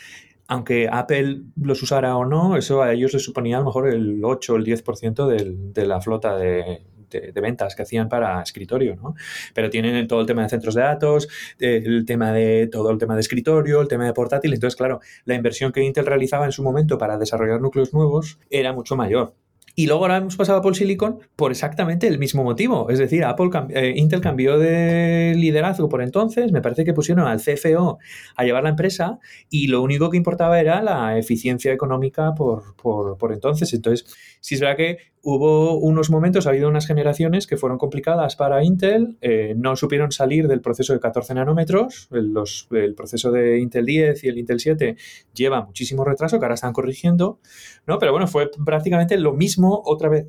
aunque 0.47 0.89
Apple 0.91 1.43
los 1.61 1.81
usara 1.83 2.15
o 2.17 2.25
no, 2.25 2.57
eso 2.57 2.81
a 2.81 2.91
ellos 2.91 3.13
les 3.13 3.23
suponía 3.23 3.57
a 3.57 3.59
lo 3.59 3.67
mejor 3.67 3.87
el 3.87 4.23
8 4.23 4.53
o 4.53 4.55
el 4.57 4.65
10% 4.65 5.27
del, 5.27 5.73
de 5.73 5.85
la 5.85 6.01
flota 6.01 6.35
de, 6.35 6.81
de, 7.09 7.31
de, 7.31 7.41
ventas 7.41 7.75
que 7.75 7.83
hacían 7.83 8.09
para 8.09 8.41
escritorio, 8.41 8.95
¿no? 8.95 9.13
Pero 9.53 9.69
tienen 9.69 10.07
todo 10.07 10.21
el 10.21 10.27
tema 10.27 10.41
de 10.41 10.49
centros 10.49 10.73
de 10.73 10.81
datos, 10.81 11.27
el 11.59 12.03
tema 12.05 12.33
de 12.33 12.67
todo 12.67 12.89
el 12.89 12.97
tema 12.97 13.13
de 13.13 13.21
escritorio, 13.21 13.79
el 13.81 13.87
tema 13.87 14.05
de 14.05 14.13
portátil. 14.13 14.53
Entonces, 14.53 14.75
claro, 14.75 14.99
la 15.25 15.35
inversión 15.35 15.71
que 15.71 15.83
Intel 15.83 16.07
realizaba 16.07 16.45
en 16.45 16.51
su 16.51 16.63
momento 16.63 16.97
para 16.97 17.19
desarrollar 17.19 17.61
núcleos 17.61 17.93
nuevos 17.93 18.39
era 18.49 18.73
mucho 18.73 18.95
mayor. 18.95 19.35
Y 19.79 19.87
luego 19.87 20.01
ahora 20.01 20.17
hemos 20.17 20.35
pasado 20.35 20.57
a 20.57 20.59
Apple 20.59 20.73
Silicon 20.73 21.19
por 21.37 21.51
exactamente 21.51 22.05
el 22.05 22.19
mismo 22.19 22.43
motivo. 22.43 22.89
Es 22.89 22.99
decir, 22.99 23.23
Apple 23.23 23.49
eh, 23.69 23.93
Intel 23.95 24.19
cambió 24.19 24.59
de 24.59 25.33
liderazgo 25.37 25.87
por 25.87 26.01
entonces, 26.01 26.51
me 26.51 26.61
parece 26.61 26.83
que 26.83 26.93
pusieron 26.93 27.25
al 27.25 27.39
CFO 27.39 27.97
a 28.35 28.43
llevar 28.43 28.63
la 28.63 28.71
empresa 28.71 29.19
y 29.49 29.67
lo 29.67 29.81
único 29.81 30.09
que 30.09 30.17
importaba 30.17 30.59
era 30.59 30.81
la 30.83 31.17
eficiencia 31.17 31.71
económica 31.71 32.33
por, 32.35 32.75
por, 32.75 33.17
por 33.17 33.31
entonces. 33.31 33.73
Entonces, 33.73 34.13
sí 34.41 34.55
es 34.55 34.59
verdad 34.59 34.75
que 34.75 34.97
hubo 35.23 35.77
unos 35.77 36.09
momentos, 36.09 36.47
ha 36.47 36.51
habido 36.51 36.69
unas 36.69 36.87
generaciones 36.87 37.47
que 37.47 37.57
fueron 37.57 37.77
complicadas 37.77 38.35
para 38.35 38.63
Intel, 38.63 39.17
eh, 39.21 39.53
no 39.57 39.75
supieron 39.75 40.11
salir 40.11 40.47
del 40.47 40.61
proceso 40.61 40.93
de 40.93 40.99
14 40.99 41.33
nanómetros, 41.33 42.07
el, 42.11 42.95
proceso 42.95 43.31
de 43.31 43.59
Intel 43.59 43.85
10 43.85 44.23
y 44.23 44.27
el 44.27 44.37
Intel 44.37 44.59
7 44.59 44.95
lleva 45.33 45.65
muchísimo 45.65 46.03
retraso, 46.03 46.39
que 46.39 46.45
ahora 46.45 46.55
están 46.55 46.73
corrigiendo, 46.73 47.39
¿no? 47.85 47.99
Pero 47.99 48.11
bueno, 48.11 48.27
fue 48.27 48.49
prácticamente 48.65 49.17
lo 49.17 49.33
mismo 49.33 49.81
otra 49.85 50.09
vez 50.09 50.27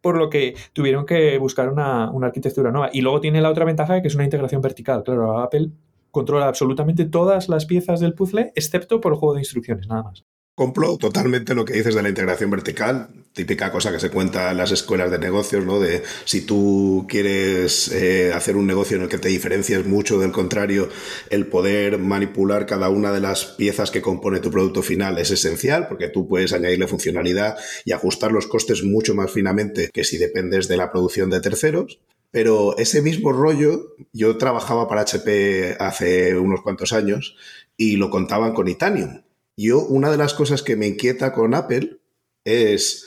por 0.00 0.16
lo 0.16 0.30
que 0.30 0.54
tuvieron 0.72 1.06
que 1.06 1.38
buscar 1.38 1.70
una, 1.70 2.10
una 2.10 2.28
arquitectura 2.28 2.70
nueva. 2.70 2.90
Y 2.92 3.00
luego 3.00 3.20
tiene 3.20 3.40
la 3.40 3.50
otra 3.50 3.64
ventaja 3.64 4.00
que 4.00 4.08
es 4.08 4.14
una 4.14 4.24
integración 4.24 4.62
vertical. 4.62 5.02
Claro, 5.02 5.40
Apple 5.40 5.70
controla 6.10 6.46
absolutamente 6.46 7.04
todas 7.04 7.48
las 7.48 7.66
piezas 7.66 8.00
del 8.00 8.14
puzzle, 8.14 8.52
excepto 8.54 9.00
por 9.00 9.12
el 9.12 9.18
juego 9.18 9.34
de 9.34 9.40
instrucciones, 9.40 9.88
nada 9.88 10.04
más. 10.04 10.24
Compro 10.58 10.98
totalmente 10.98 11.54
lo 11.54 11.64
que 11.64 11.74
dices 11.74 11.94
de 11.94 12.02
la 12.02 12.08
integración 12.08 12.50
vertical, 12.50 13.10
típica 13.32 13.70
cosa 13.70 13.92
que 13.92 14.00
se 14.00 14.10
cuenta 14.10 14.50
en 14.50 14.56
las 14.56 14.72
escuelas 14.72 15.08
de 15.08 15.20
negocios, 15.20 15.64
¿no? 15.64 15.78
De 15.78 16.02
si 16.24 16.40
tú 16.40 17.06
quieres 17.08 17.92
eh, 17.92 18.32
hacer 18.34 18.56
un 18.56 18.66
negocio 18.66 18.96
en 18.96 19.04
el 19.04 19.08
que 19.08 19.18
te 19.18 19.28
diferencias 19.28 19.86
mucho 19.86 20.18
del 20.18 20.32
contrario, 20.32 20.88
el 21.30 21.46
poder 21.46 21.98
manipular 21.98 22.66
cada 22.66 22.88
una 22.88 23.12
de 23.12 23.20
las 23.20 23.44
piezas 23.44 23.92
que 23.92 24.02
compone 24.02 24.40
tu 24.40 24.50
producto 24.50 24.82
final 24.82 25.18
es 25.18 25.30
esencial, 25.30 25.86
porque 25.86 26.08
tú 26.08 26.26
puedes 26.26 26.52
añadirle 26.52 26.88
funcionalidad 26.88 27.56
y 27.84 27.92
ajustar 27.92 28.32
los 28.32 28.48
costes 28.48 28.82
mucho 28.82 29.14
más 29.14 29.30
finamente 29.30 29.90
que 29.94 30.02
si 30.02 30.18
dependes 30.18 30.66
de 30.66 30.76
la 30.76 30.90
producción 30.90 31.30
de 31.30 31.40
terceros. 31.40 32.00
Pero 32.32 32.76
ese 32.78 33.00
mismo 33.00 33.30
rollo, 33.30 33.94
yo 34.12 34.36
trabajaba 34.38 34.88
para 34.88 35.02
HP 35.02 35.76
hace 35.78 36.36
unos 36.36 36.62
cuantos 36.62 36.92
años 36.92 37.36
y 37.76 37.94
lo 37.94 38.10
contaban 38.10 38.54
con 38.54 38.66
Itanium. 38.66 39.22
Yo, 39.60 39.80
una 39.80 40.08
de 40.12 40.16
las 40.16 40.34
cosas 40.34 40.62
que 40.62 40.76
me 40.76 40.86
inquieta 40.86 41.32
con 41.32 41.52
Apple 41.52 41.98
es 42.44 43.06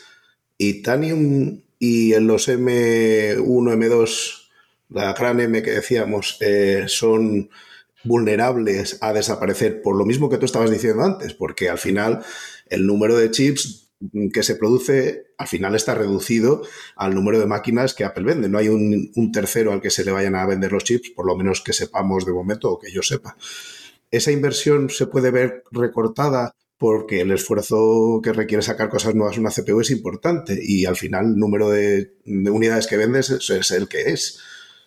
Itanium 0.57 1.61
y 1.79 2.11
en 2.13 2.27
los 2.27 2.49
M1, 2.49 3.37
M2, 3.37 4.49
la 4.89 5.13
gran 5.13 5.39
M 5.39 5.63
que 5.63 5.71
decíamos, 5.71 6.37
eh, 6.41 6.83
son 6.87 7.49
vulnerables 8.03 8.97
a 8.99 9.13
desaparecer 9.13 9.81
por 9.81 9.95
lo 9.95 10.05
mismo 10.05 10.29
que 10.29 10.37
tú 10.37 10.45
estabas 10.45 10.69
diciendo 10.69 11.03
antes, 11.03 11.33
porque 11.33 11.69
al 11.69 11.77
final 11.77 12.21
el 12.67 12.85
número 12.85 13.17
de 13.17 13.31
chips 13.31 13.93
que 14.33 14.43
se 14.43 14.55
produce 14.55 15.27
al 15.37 15.47
final 15.47 15.73
está 15.73 15.95
reducido 15.95 16.63
al 16.97 17.15
número 17.15 17.39
de 17.39 17.45
máquinas 17.45 17.93
que 17.93 18.03
Apple 18.03 18.25
vende. 18.25 18.49
No 18.49 18.57
hay 18.57 18.67
un, 18.67 19.09
un 19.15 19.31
tercero 19.31 19.71
al 19.71 19.79
que 19.79 19.89
se 19.89 20.03
le 20.03 20.11
vayan 20.11 20.35
a 20.35 20.45
vender 20.45 20.73
los 20.73 20.83
chips, 20.83 21.11
por 21.11 21.25
lo 21.25 21.37
menos 21.37 21.61
que 21.61 21.71
sepamos 21.71 22.25
de 22.25 22.33
momento 22.33 22.69
o 22.71 22.77
que 22.77 22.91
yo 22.91 23.01
sepa 23.03 23.37
esa 24.11 24.31
inversión 24.31 24.89
se 24.89 25.07
puede 25.07 25.31
ver 25.31 25.63
recortada 25.71 26.53
porque 26.77 27.21
el 27.21 27.31
esfuerzo 27.31 28.21
que 28.23 28.33
requiere 28.33 28.63
sacar 28.63 28.89
cosas 28.89 29.15
nuevas 29.15 29.35
en 29.37 29.41
una 29.41 29.51
CPU 29.51 29.81
es 29.81 29.91
importante 29.91 30.59
y 30.61 30.85
al 30.85 30.95
final 30.95 31.27
el 31.27 31.35
número 31.35 31.69
de, 31.69 32.15
de 32.25 32.49
unidades 32.49 32.87
que 32.87 32.97
vendes 32.97 33.29
es, 33.29 33.49
es 33.49 33.71
el 33.71 33.87
que 33.87 34.01
es. 34.11 34.39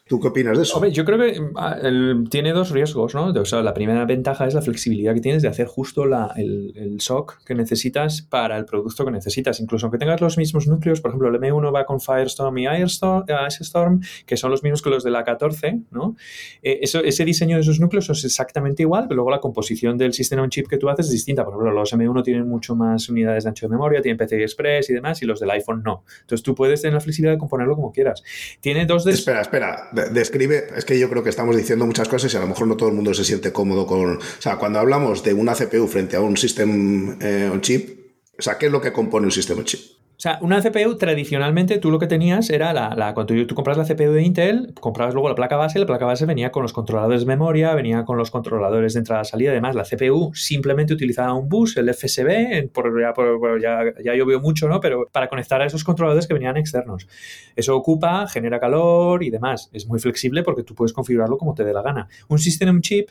¿Tú 0.06 0.20
qué 0.20 0.28
opinas 0.28 0.58
de 0.58 0.64
eso? 0.64 0.76
Hombre, 0.76 0.92
yo 0.92 1.02
creo 1.06 1.18
que 1.18 1.40
ah, 1.56 1.78
el, 1.80 2.26
tiene 2.28 2.52
dos 2.52 2.70
riesgos, 2.72 3.14
¿no? 3.14 3.28
O 3.28 3.44
sea, 3.46 3.62
la 3.62 3.72
primera 3.72 4.04
ventaja 4.04 4.46
es 4.46 4.52
la 4.52 4.60
flexibilidad 4.60 5.14
que 5.14 5.22
tienes 5.22 5.40
de 5.40 5.48
hacer 5.48 5.66
justo 5.66 6.04
la, 6.04 6.30
el, 6.36 6.74
el, 6.76 7.00
SOC 7.00 7.42
que 7.42 7.54
necesitas 7.54 8.20
para 8.20 8.58
el 8.58 8.66
producto 8.66 9.06
que 9.06 9.10
necesitas. 9.10 9.60
Incluso 9.60 9.86
aunque 9.86 9.96
tengas 9.96 10.20
los 10.20 10.36
mismos 10.36 10.66
núcleos, 10.66 11.00
por 11.00 11.10
ejemplo, 11.10 11.28
el 11.30 11.40
M1 11.40 11.74
va 11.74 11.86
con 11.86 12.02
Firestorm 12.02 12.58
y 12.58 12.66
Icestorm, 12.66 14.02
que 14.26 14.36
son 14.36 14.50
los 14.50 14.62
mismos 14.62 14.82
que 14.82 14.90
los 14.90 15.04
de 15.04 15.10
la 15.10 15.24
14, 15.24 15.80
¿no? 15.90 16.16
Eh, 16.62 16.80
eso, 16.82 17.02
ese 17.02 17.24
diseño 17.24 17.56
de 17.56 17.62
esos 17.62 17.80
núcleos 17.80 18.10
es 18.10 18.26
exactamente 18.26 18.82
igual, 18.82 19.04
pero 19.04 19.16
luego 19.16 19.30
la 19.30 19.40
composición 19.40 19.96
del 19.96 20.12
sistema 20.12 20.42
on 20.42 20.50
chip 20.50 20.68
que 20.68 20.76
tú 20.76 20.90
haces 20.90 21.06
es 21.06 21.12
distinta. 21.12 21.46
Por 21.46 21.54
ejemplo, 21.54 21.72
los 21.72 21.94
M1 21.94 22.22
tienen 22.22 22.46
mucho 22.46 22.76
más 22.76 23.08
unidades 23.08 23.44
de 23.44 23.48
ancho 23.48 23.68
de 23.68 23.70
memoria, 23.70 24.02
tienen 24.02 24.18
PCI 24.18 24.42
Express 24.42 24.90
y 24.90 24.92
demás, 24.92 25.22
y 25.22 25.24
los 25.24 25.40
del 25.40 25.50
iPhone 25.50 25.82
no. 25.82 26.04
Entonces 26.20 26.42
tú 26.42 26.54
puedes 26.54 26.82
tener 26.82 26.92
la 26.92 27.00
flexibilidad 27.00 27.32
de 27.32 27.38
componerlo 27.38 27.74
como 27.74 27.90
quieras. 27.90 28.22
Tiene 28.60 28.84
dos... 28.84 29.06
Des... 29.06 29.20
Espera, 29.20 29.40
espera 29.40 29.93
describe, 29.94 30.68
es 30.76 30.84
que 30.84 30.98
yo 30.98 31.08
creo 31.08 31.22
que 31.22 31.30
estamos 31.30 31.56
diciendo 31.56 31.86
muchas 31.86 32.08
cosas 32.08 32.32
y 32.32 32.36
a 32.36 32.40
lo 32.40 32.46
mejor 32.46 32.66
no 32.66 32.76
todo 32.76 32.88
el 32.88 32.94
mundo 32.94 33.14
se 33.14 33.24
siente 33.24 33.52
cómodo 33.52 33.86
con... 33.86 34.16
O 34.16 34.20
sea, 34.38 34.56
cuando 34.56 34.78
hablamos 34.78 35.22
de 35.22 35.34
una 35.34 35.54
CPU 35.54 35.86
frente 35.86 36.16
a 36.16 36.20
un 36.20 36.36
System 36.36 37.16
eh, 37.20 37.48
on 37.52 37.60
Chip, 37.60 38.00
o 38.38 38.42
sea, 38.42 38.58
¿qué 38.58 38.66
es 38.66 38.72
lo 38.72 38.80
que 38.80 38.92
compone 38.92 39.26
un 39.26 39.32
System 39.32 39.58
on 39.58 39.64
Chip? 39.64 39.80
O 40.16 40.20
sea, 40.24 40.38
una 40.42 40.62
CPU 40.62 40.96
tradicionalmente 40.96 41.78
tú 41.78 41.90
lo 41.90 41.98
que 41.98 42.06
tenías 42.06 42.48
era 42.48 42.72
la, 42.72 43.14
cuando 43.14 43.34
tú, 43.46 43.54
compras 43.56 43.76
la 43.76 43.84
CPU 43.84 44.12
de 44.12 44.22
Intel, 44.22 44.72
comprabas 44.78 45.12
luego 45.12 45.28
la 45.28 45.34
placa 45.34 45.56
base, 45.56 45.80
la 45.80 45.86
placa 45.86 46.06
base 46.06 46.24
venía 46.24 46.52
con 46.52 46.62
los 46.62 46.72
controladores 46.72 47.22
de 47.22 47.26
memoria, 47.26 47.74
venía 47.74 48.04
con 48.04 48.16
los 48.16 48.30
controladores 48.30 48.94
de 48.94 49.00
entrada-salida, 49.00 49.50
además 49.50 49.74
la 49.74 49.82
CPU 49.82 50.32
simplemente 50.32 50.94
utilizaba 50.94 51.34
un 51.34 51.48
bus, 51.48 51.76
el 51.76 51.92
FSB, 51.92 52.70
ya, 53.00 53.12
por, 53.12 53.60
ya, 53.60 53.80
ya 54.04 54.14
llovió 54.14 54.40
mucho, 54.40 54.68
¿no? 54.68 54.80
Pero 54.80 55.08
para 55.10 55.28
conectar 55.28 55.60
a 55.60 55.66
esos 55.66 55.82
controladores 55.82 56.28
que 56.28 56.34
venían 56.34 56.56
externos. 56.56 57.08
Eso 57.56 57.76
ocupa, 57.76 58.28
genera 58.28 58.60
calor 58.60 59.24
y 59.24 59.30
demás. 59.30 59.68
Es 59.72 59.88
muy 59.88 59.98
flexible 59.98 60.44
porque 60.44 60.62
tú 60.62 60.76
puedes 60.76 60.92
configurarlo 60.92 61.38
como 61.38 61.54
te 61.54 61.64
dé 61.64 61.72
la 61.72 61.82
gana. 61.82 62.08
Un 62.28 62.38
System 62.38 62.80
Chip 62.82 63.10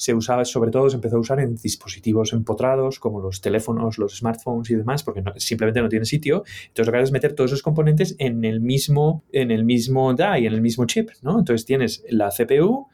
se 0.00 0.14
usaba, 0.14 0.46
sobre 0.46 0.70
todo, 0.70 0.88
se 0.88 0.96
empezó 0.96 1.16
a 1.16 1.20
usar 1.20 1.40
en 1.40 1.56
dispositivos 1.56 2.32
empotrados 2.32 2.98
como 2.98 3.20
los 3.20 3.42
teléfonos, 3.42 3.98
los 3.98 4.16
smartphones 4.16 4.70
y 4.70 4.74
demás, 4.74 5.02
porque 5.02 5.22
simplemente 5.36 5.82
no 5.82 5.90
tiene 5.90 6.06
sitio. 6.06 6.42
Entonces 6.68 6.86
lo 6.86 6.92
que 6.92 6.96
haces 6.96 7.08
es 7.10 7.12
meter 7.12 7.34
todos 7.34 7.50
esos 7.50 7.62
componentes 7.62 8.16
en 8.18 8.46
el 8.46 8.62
mismo, 8.62 9.24
en 9.30 9.50
el 9.50 9.62
mismo 9.62 10.10
en 10.10 10.44
el 10.46 10.62
mismo 10.62 10.86
chip, 10.86 11.10
¿no? 11.20 11.38
Entonces 11.38 11.66
tienes 11.66 12.02
la 12.08 12.30
CPU, 12.30 12.88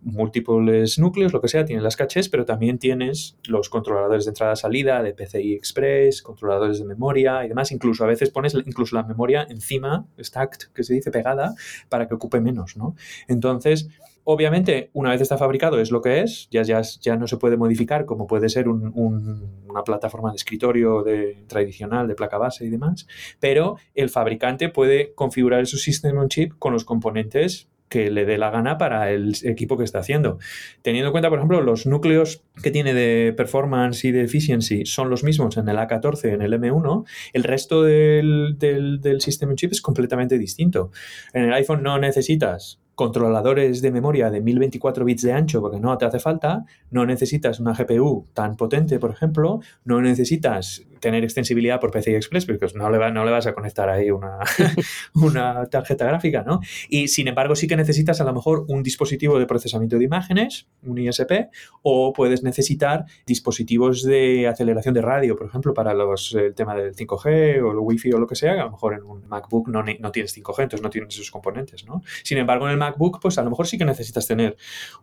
múltiples 0.00 0.98
núcleos, 0.98 1.34
lo 1.34 1.42
que 1.42 1.48
sea, 1.48 1.66
tienes 1.66 1.82
las 1.82 1.96
cachés, 1.96 2.30
pero 2.30 2.46
también 2.46 2.78
tienes 2.78 3.36
los 3.46 3.68
controladores 3.68 4.24
de 4.24 4.30
entrada-salida, 4.30 5.02
de 5.02 5.12
PCI 5.12 5.52
Express, 5.52 6.22
controladores 6.22 6.78
de 6.78 6.86
memoria 6.86 7.44
y 7.44 7.48
demás. 7.48 7.72
Incluso 7.72 8.04
a 8.04 8.06
veces 8.06 8.30
pones 8.30 8.54
incluso 8.54 8.96
la 8.96 9.02
memoria 9.02 9.46
encima, 9.50 10.06
stacked, 10.18 10.68
que 10.72 10.82
se 10.82 10.94
dice 10.94 11.10
pegada, 11.10 11.54
para 11.90 12.08
que 12.08 12.14
ocupe 12.14 12.40
menos, 12.40 12.78
¿no? 12.78 12.94
Entonces, 13.26 13.90
obviamente, 14.30 14.90
una 14.92 15.10
vez 15.10 15.22
está 15.22 15.38
fabricado 15.38 15.80
es 15.80 15.90
lo 15.90 16.02
que 16.02 16.20
es, 16.20 16.48
ya, 16.50 16.62
ya, 16.62 17.16
no 17.16 17.26
se 17.26 17.38
puede 17.38 17.56
modificar 17.56 18.04
como 18.04 18.26
puede 18.26 18.50
ser 18.50 18.68
un, 18.68 18.92
un, 18.94 19.64
una 19.70 19.84
plataforma 19.84 20.30
de 20.30 20.36
escritorio 20.36 21.02
tradicional 21.46 22.06
de 22.06 22.14
placa 22.14 22.36
base 22.36 22.66
y 22.66 22.68
demás, 22.68 23.06
pero 23.40 23.76
el 23.94 24.10
fabricante 24.10 24.68
puede 24.68 25.14
configurar 25.14 25.66
su 25.66 25.78
System 25.78 26.18
on 26.18 26.28
Chip 26.28 26.52
con 26.58 26.74
los 26.74 26.84
componentes 26.84 27.68
que 27.88 28.10
le 28.10 28.26
dé 28.26 28.36
la 28.36 28.50
gana 28.50 28.76
para 28.76 29.10
el 29.12 29.34
equipo 29.44 29.78
que 29.78 29.84
está 29.84 30.00
haciendo. 30.00 30.38
Teniendo 30.82 31.08
en 31.08 31.12
cuenta, 31.12 31.30
por 31.30 31.38
ejemplo, 31.38 31.62
los 31.62 31.86
núcleos 31.86 32.44
que 32.62 32.70
tiene 32.70 32.92
de 32.92 33.32
performance 33.34 34.04
y 34.04 34.12
de 34.12 34.24
efficiency 34.24 34.84
son 34.84 35.08
los 35.08 35.24
mismos 35.24 35.56
en 35.56 35.70
el 35.70 35.78
A14 35.78 36.34
en 36.34 36.42
el 36.42 36.52
M1, 36.52 37.06
el 37.32 37.44
resto 37.44 37.82
del, 37.82 38.56
del, 38.58 39.00
del 39.00 39.22
System 39.22 39.48
on 39.48 39.56
Chip 39.56 39.72
es 39.72 39.80
completamente 39.80 40.36
distinto. 40.36 40.90
En 41.32 41.44
el 41.44 41.52
iPhone 41.54 41.82
no 41.82 41.98
necesitas 41.98 42.78
controladores 42.98 43.80
de 43.80 43.92
memoria 43.92 44.28
de 44.28 44.40
1024 44.40 45.04
bits 45.04 45.22
de 45.22 45.32
ancho 45.32 45.60
porque 45.60 45.78
no 45.78 45.96
te 45.96 46.04
hace 46.04 46.18
falta, 46.18 46.64
no 46.90 47.06
necesitas 47.06 47.60
una 47.60 47.72
GPU 47.72 48.26
tan 48.32 48.56
potente, 48.56 48.98
por 48.98 49.12
ejemplo, 49.12 49.60
no 49.84 50.00
necesitas 50.02 50.82
tener 51.00 51.24
extensibilidad 51.24 51.80
por 51.80 51.90
PCI 51.90 52.14
Express, 52.14 52.46
porque 52.46 52.66
no 52.74 52.90
le, 52.90 53.12
no 53.12 53.24
le 53.24 53.30
vas 53.30 53.46
a 53.46 53.54
conectar 53.54 53.88
ahí 53.88 54.10
una, 54.10 54.38
una 55.14 55.66
tarjeta 55.66 56.06
gráfica, 56.06 56.42
¿no? 56.42 56.60
Y 56.88 57.08
sin 57.08 57.28
embargo, 57.28 57.54
sí 57.56 57.66
que 57.66 57.76
necesitas 57.76 58.20
a 58.20 58.24
lo 58.24 58.32
mejor 58.32 58.64
un 58.68 58.82
dispositivo 58.82 59.38
de 59.38 59.46
procesamiento 59.46 59.98
de 59.98 60.04
imágenes, 60.04 60.68
un 60.82 60.98
ISP, 60.98 61.50
o 61.82 62.12
puedes 62.12 62.42
necesitar 62.42 63.04
dispositivos 63.26 64.02
de 64.02 64.46
aceleración 64.48 64.94
de 64.94 65.02
radio, 65.02 65.36
por 65.36 65.46
ejemplo, 65.46 65.74
para 65.74 65.94
los, 65.94 66.34
el 66.34 66.54
tema 66.54 66.74
del 66.74 66.94
5G 66.94 67.62
o 67.62 67.72
el 67.72 67.78
Wi-Fi 67.78 68.12
o 68.12 68.18
lo 68.18 68.26
que 68.26 68.34
sea, 68.34 68.52
a 68.52 68.64
lo 68.64 68.70
mejor 68.70 68.94
en 68.94 69.02
un 69.02 69.26
MacBook 69.28 69.68
no, 69.68 69.82
no 69.82 70.12
tienes 70.12 70.36
5G, 70.36 70.62
entonces 70.62 70.82
no 70.82 70.90
tienes 70.90 71.14
esos 71.14 71.30
componentes, 71.30 71.84
¿no? 71.86 72.02
Sin 72.22 72.38
embargo, 72.38 72.66
en 72.66 72.72
el 72.72 72.78
MacBook, 72.78 73.20
pues 73.20 73.38
a 73.38 73.42
lo 73.42 73.50
mejor 73.50 73.66
sí 73.66 73.78
que 73.78 73.84
necesitas 73.84 74.26
tener 74.26 74.56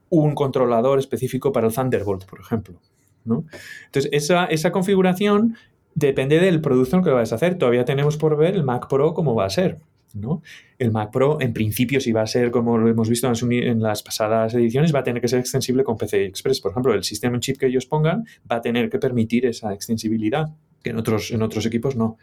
un 0.09 0.33
controlador 0.35 0.99
específico 0.99 1.51
para 1.51 1.67
el 1.67 1.73
Thunderbolt, 1.73 2.25
por 2.25 2.39
ejemplo. 2.39 2.79
¿no? 3.25 3.45
Entonces, 3.85 4.09
esa, 4.13 4.45
esa 4.45 4.71
configuración 4.71 5.57
depende 5.95 6.39
del 6.39 6.61
producto 6.61 7.01
que 7.01 7.09
vayas 7.09 7.31
a 7.31 7.35
hacer. 7.35 7.57
Todavía 7.57 7.85
tenemos 7.85 8.17
por 8.17 8.37
ver 8.37 8.53
el 8.53 8.63
Mac 8.63 8.87
Pro 8.87 9.13
cómo 9.13 9.33
va 9.33 9.45
a 9.45 9.49
ser. 9.49 9.79
¿no? 10.13 10.41
El 10.79 10.91
Mac 10.91 11.11
Pro, 11.11 11.41
en 11.41 11.53
principio, 11.53 11.99
si 11.99 12.11
va 12.11 12.21
a 12.21 12.27
ser 12.27 12.51
como 12.51 12.77
lo 12.77 12.87
hemos 12.87 13.09
visto 13.09 13.29
en 13.29 13.81
las 13.81 14.03
pasadas 14.03 14.53
ediciones, 14.53 14.93
va 14.93 14.99
a 14.99 15.03
tener 15.03 15.21
que 15.21 15.27
ser 15.27 15.39
extensible 15.39 15.83
con 15.83 15.97
PCI 15.97 16.23
Express. 16.23 16.61
Por 16.61 16.71
ejemplo, 16.71 16.93
el 16.93 17.03
sistema 17.03 17.39
chip 17.39 17.57
que 17.57 17.67
ellos 17.67 17.85
pongan 17.85 18.25
va 18.49 18.57
a 18.57 18.61
tener 18.61 18.89
que 18.89 18.97
permitir 18.99 19.45
esa 19.45 19.73
extensibilidad, 19.73 20.47
que 20.81 20.91
en 20.91 20.97
otros, 20.97 21.31
en 21.31 21.41
otros 21.41 21.65
equipos 21.65 21.95
no. 21.95 22.17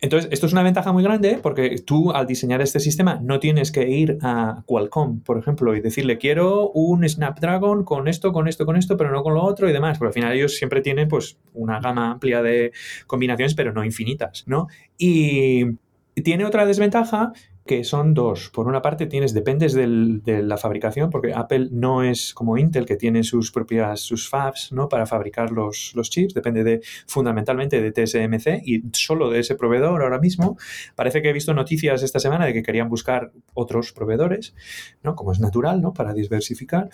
Entonces, 0.00 0.30
esto 0.32 0.46
es 0.46 0.52
una 0.52 0.62
ventaja 0.62 0.92
muy 0.92 1.02
grande 1.02 1.40
porque 1.42 1.76
tú 1.84 2.12
al 2.12 2.26
diseñar 2.26 2.60
este 2.60 2.78
sistema 2.78 3.18
no 3.20 3.40
tienes 3.40 3.72
que 3.72 3.88
ir 3.88 4.18
a 4.22 4.62
Qualcomm, 4.66 5.20
por 5.20 5.38
ejemplo, 5.38 5.74
y 5.74 5.80
decirle 5.80 6.18
quiero 6.18 6.70
un 6.70 7.08
Snapdragon 7.08 7.84
con 7.84 8.06
esto, 8.06 8.32
con 8.32 8.46
esto, 8.46 8.64
con 8.64 8.76
esto, 8.76 8.96
pero 8.96 9.10
no 9.10 9.22
con 9.22 9.34
lo 9.34 9.42
otro 9.42 9.68
y 9.68 9.72
demás. 9.72 9.98
Porque 9.98 10.08
al 10.08 10.14
final 10.14 10.32
ellos 10.32 10.56
siempre 10.56 10.82
tienen 10.82 11.08
pues 11.08 11.38
una 11.52 11.80
gama 11.80 12.12
amplia 12.12 12.42
de 12.42 12.72
combinaciones, 13.06 13.54
pero 13.54 13.72
no 13.72 13.84
infinitas, 13.84 14.44
¿no? 14.46 14.68
Y 14.96 15.64
tiene 16.22 16.44
otra 16.44 16.66
desventaja 16.66 17.32
que 17.68 17.84
son 17.84 18.14
dos. 18.14 18.48
Por 18.48 18.66
una 18.66 18.80
parte, 18.80 19.06
tienes, 19.06 19.34
dependes 19.34 19.74
de 19.74 20.42
la 20.42 20.56
fabricación, 20.56 21.10
porque 21.10 21.34
Apple 21.34 21.68
no 21.70 22.02
es 22.02 22.32
como 22.32 22.56
Intel, 22.56 22.86
que 22.86 22.96
tiene 22.96 23.22
sus 23.22 23.52
propias, 23.52 24.00
sus 24.00 24.28
fabs, 24.28 24.72
¿no? 24.72 24.88
Para 24.88 25.04
fabricar 25.04 25.52
los, 25.52 25.92
los 25.94 26.08
chips, 26.08 26.32
depende 26.32 26.64
de, 26.64 26.80
fundamentalmente 27.06 27.82
de 27.82 27.92
TSMC 27.92 28.62
y 28.64 28.82
solo 28.94 29.28
de 29.30 29.40
ese 29.40 29.54
proveedor 29.54 30.02
ahora 30.02 30.18
mismo. 30.18 30.56
Parece 30.96 31.20
que 31.20 31.28
he 31.28 31.32
visto 31.34 31.52
noticias 31.52 32.02
esta 32.02 32.18
semana 32.18 32.46
de 32.46 32.54
que 32.54 32.62
querían 32.62 32.88
buscar 32.88 33.32
otros 33.52 33.92
proveedores, 33.92 34.54
¿no? 35.02 35.14
Como 35.14 35.32
es 35.32 35.38
natural, 35.38 35.82
¿no? 35.82 35.92
Para 35.92 36.14
diversificar. 36.14 36.88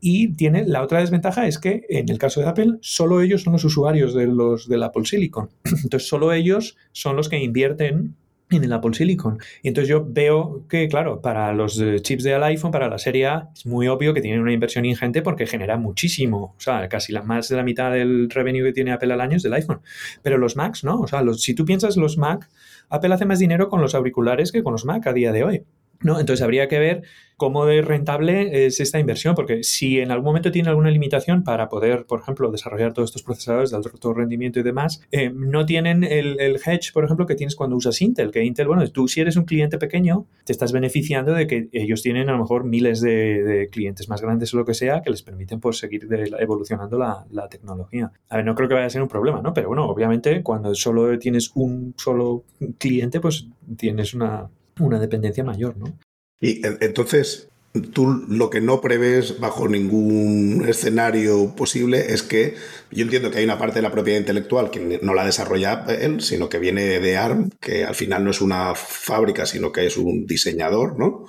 Y 0.00 0.34
tiene, 0.34 0.64
la 0.64 0.82
otra 0.82 1.00
desventaja 1.00 1.48
es 1.48 1.58
que 1.58 1.84
en 1.88 2.08
el 2.08 2.18
caso 2.18 2.40
de 2.40 2.46
Apple, 2.46 2.78
solo 2.82 3.20
ellos 3.20 3.42
son 3.42 3.54
los 3.54 3.64
usuarios 3.64 4.14
de 4.14 4.28
los 4.28 4.68
del 4.68 4.84
Apple 4.84 5.06
Silicon. 5.06 5.50
Entonces, 5.64 6.08
solo 6.08 6.32
ellos 6.32 6.76
son 6.92 7.16
los 7.16 7.28
que 7.28 7.42
invierten 7.42 8.14
en 8.56 8.64
el 8.64 8.72
Apple 8.72 8.94
Silicon. 8.94 9.38
Y 9.62 9.68
entonces 9.68 9.88
yo 9.88 10.04
veo 10.06 10.66
que, 10.68 10.88
claro, 10.88 11.20
para 11.20 11.52
los 11.52 11.80
eh, 11.80 12.00
chips 12.00 12.24
del 12.24 12.42
iPhone, 12.42 12.70
para 12.70 12.88
la 12.88 12.98
serie 12.98 13.26
A, 13.26 13.48
es 13.54 13.66
muy 13.66 13.88
obvio 13.88 14.14
que 14.14 14.20
tienen 14.20 14.40
una 14.40 14.52
inversión 14.52 14.84
ingente 14.84 15.22
porque 15.22 15.46
genera 15.46 15.76
muchísimo. 15.76 16.54
O 16.56 16.60
sea, 16.60 16.88
casi 16.88 17.12
la, 17.12 17.22
más 17.22 17.48
de 17.48 17.56
la 17.56 17.62
mitad 17.62 17.92
del 17.92 18.30
revenue 18.30 18.64
que 18.64 18.72
tiene 18.72 18.92
Apple 18.92 19.12
al 19.12 19.20
año 19.20 19.36
es 19.36 19.42
del 19.42 19.54
iPhone. 19.54 19.80
Pero 20.22 20.38
los 20.38 20.56
Macs, 20.56 20.84
¿no? 20.84 21.00
O 21.00 21.06
sea, 21.06 21.22
los, 21.22 21.42
si 21.42 21.54
tú 21.54 21.64
piensas 21.64 21.96
los 21.96 22.18
Mac, 22.18 22.48
Apple 22.88 23.14
hace 23.14 23.26
más 23.26 23.38
dinero 23.38 23.68
con 23.68 23.80
los 23.80 23.94
auriculares 23.94 24.52
que 24.52 24.62
con 24.62 24.72
los 24.72 24.84
Mac 24.84 25.06
a 25.06 25.12
día 25.12 25.32
de 25.32 25.44
hoy. 25.44 25.64
¿No? 26.02 26.18
Entonces 26.20 26.42
habría 26.42 26.68
que 26.68 26.78
ver 26.78 27.02
cómo 27.40 27.64
de 27.64 27.80
rentable 27.80 28.66
es 28.66 28.80
esta 28.80 28.98
inversión, 28.98 29.34
porque 29.34 29.62
si 29.62 29.98
en 29.98 30.10
algún 30.10 30.26
momento 30.26 30.52
tiene 30.52 30.68
alguna 30.68 30.90
limitación 30.90 31.42
para 31.42 31.70
poder, 31.70 32.04
por 32.04 32.20
ejemplo, 32.20 32.50
desarrollar 32.50 32.92
todos 32.92 33.08
estos 33.08 33.22
procesadores 33.22 33.70
de 33.70 33.78
alto 33.78 34.12
rendimiento 34.12 34.60
y 34.60 34.62
demás, 34.62 35.00
eh, 35.10 35.30
no 35.34 35.64
tienen 35.64 36.04
el, 36.04 36.38
hedge, 36.38 36.92
por 36.92 37.02
ejemplo, 37.02 37.24
que 37.24 37.34
tienes 37.34 37.56
cuando 37.56 37.76
usas 37.76 38.02
Intel, 38.02 38.30
que 38.30 38.44
Intel, 38.44 38.66
bueno, 38.66 38.86
tú 38.88 39.08
si 39.08 39.22
eres 39.22 39.36
un 39.36 39.44
cliente 39.44 39.78
pequeño, 39.78 40.26
te 40.44 40.52
estás 40.52 40.72
beneficiando 40.72 41.32
de 41.32 41.46
que 41.46 41.70
ellos 41.72 42.02
tienen 42.02 42.28
a 42.28 42.32
lo 42.32 42.40
mejor 42.40 42.64
miles 42.64 43.00
de, 43.00 43.70
clientes 43.72 44.10
más 44.10 44.20
grandes 44.20 44.52
o 44.52 44.58
lo 44.58 44.66
que 44.66 44.74
sea, 44.74 45.00
que 45.00 45.08
les 45.08 45.22
permiten 45.22 45.60
pues, 45.60 45.78
seguir 45.78 46.06
evolucionando 46.38 46.98
la, 46.98 47.24
la, 47.30 47.48
tecnología. 47.48 48.12
A 48.28 48.36
ver, 48.36 48.44
no 48.44 48.54
creo 48.54 48.68
que 48.68 48.74
vaya 48.74 48.86
a 48.86 48.90
ser 48.90 49.00
un 49.00 49.08
problema, 49.08 49.40
¿no? 49.40 49.54
Pero 49.54 49.68
bueno, 49.68 49.86
obviamente 49.86 50.42
cuando 50.42 50.74
solo 50.74 51.18
tienes 51.18 51.52
un 51.54 51.94
solo 51.96 52.44
cliente, 52.78 53.18
pues 53.18 53.48
tienes 53.76 54.12
una, 54.12 54.50
una 54.78 54.98
dependencia 54.98 55.44
mayor, 55.44 55.76
¿no? 55.76 55.98
Y 56.40 56.62
entonces, 56.80 57.48
tú 57.92 58.24
lo 58.28 58.50
que 58.50 58.60
no 58.60 58.80
prevés 58.80 59.38
bajo 59.40 59.68
ningún 59.68 60.64
escenario 60.66 61.54
posible 61.54 62.12
es 62.12 62.22
que 62.22 62.54
yo 62.90 63.04
entiendo 63.04 63.30
que 63.30 63.38
hay 63.38 63.44
una 63.44 63.58
parte 63.58 63.76
de 63.76 63.82
la 63.82 63.92
propiedad 63.92 64.18
intelectual 64.18 64.70
que 64.70 65.00
no 65.02 65.14
la 65.14 65.24
desarrolla 65.24 65.84
él, 65.88 66.20
sino 66.20 66.48
que 66.48 66.58
viene 66.58 67.00
de 67.00 67.16
ARM, 67.16 67.50
que 67.60 67.84
al 67.84 67.94
final 67.94 68.24
no 68.24 68.30
es 68.30 68.40
una 68.40 68.74
fábrica, 68.74 69.46
sino 69.46 69.70
que 69.70 69.86
es 69.86 69.96
un 69.96 70.26
diseñador, 70.26 70.98
¿no? 70.98 71.26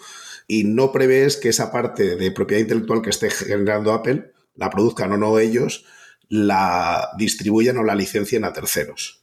Y 0.47 0.63
no 0.63 0.91
prevés 0.91 1.37
que 1.37 1.49
esa 1.49 1.71
parte 1.71 2.15
de 2.15 2.31
propiedad 2.31 2.61
intelectual 2.61 3.01
que 3.01 3.09
esté 3.09 3.29
generando 3.29 3.93
Apple 3.93 4.31
la 4.55 4.69
produzcan 4.69 5.11
o 5.13 5.17
no 5.17 5.39
ellos, 5.39 5.85
la 6.27 7.09
distribuyan 7.17 7.77
o 7.77 7.83
la 7.83 7.95
licencien 7.95 8.43
a 8.45 8.53
terceros. 8.53 9.20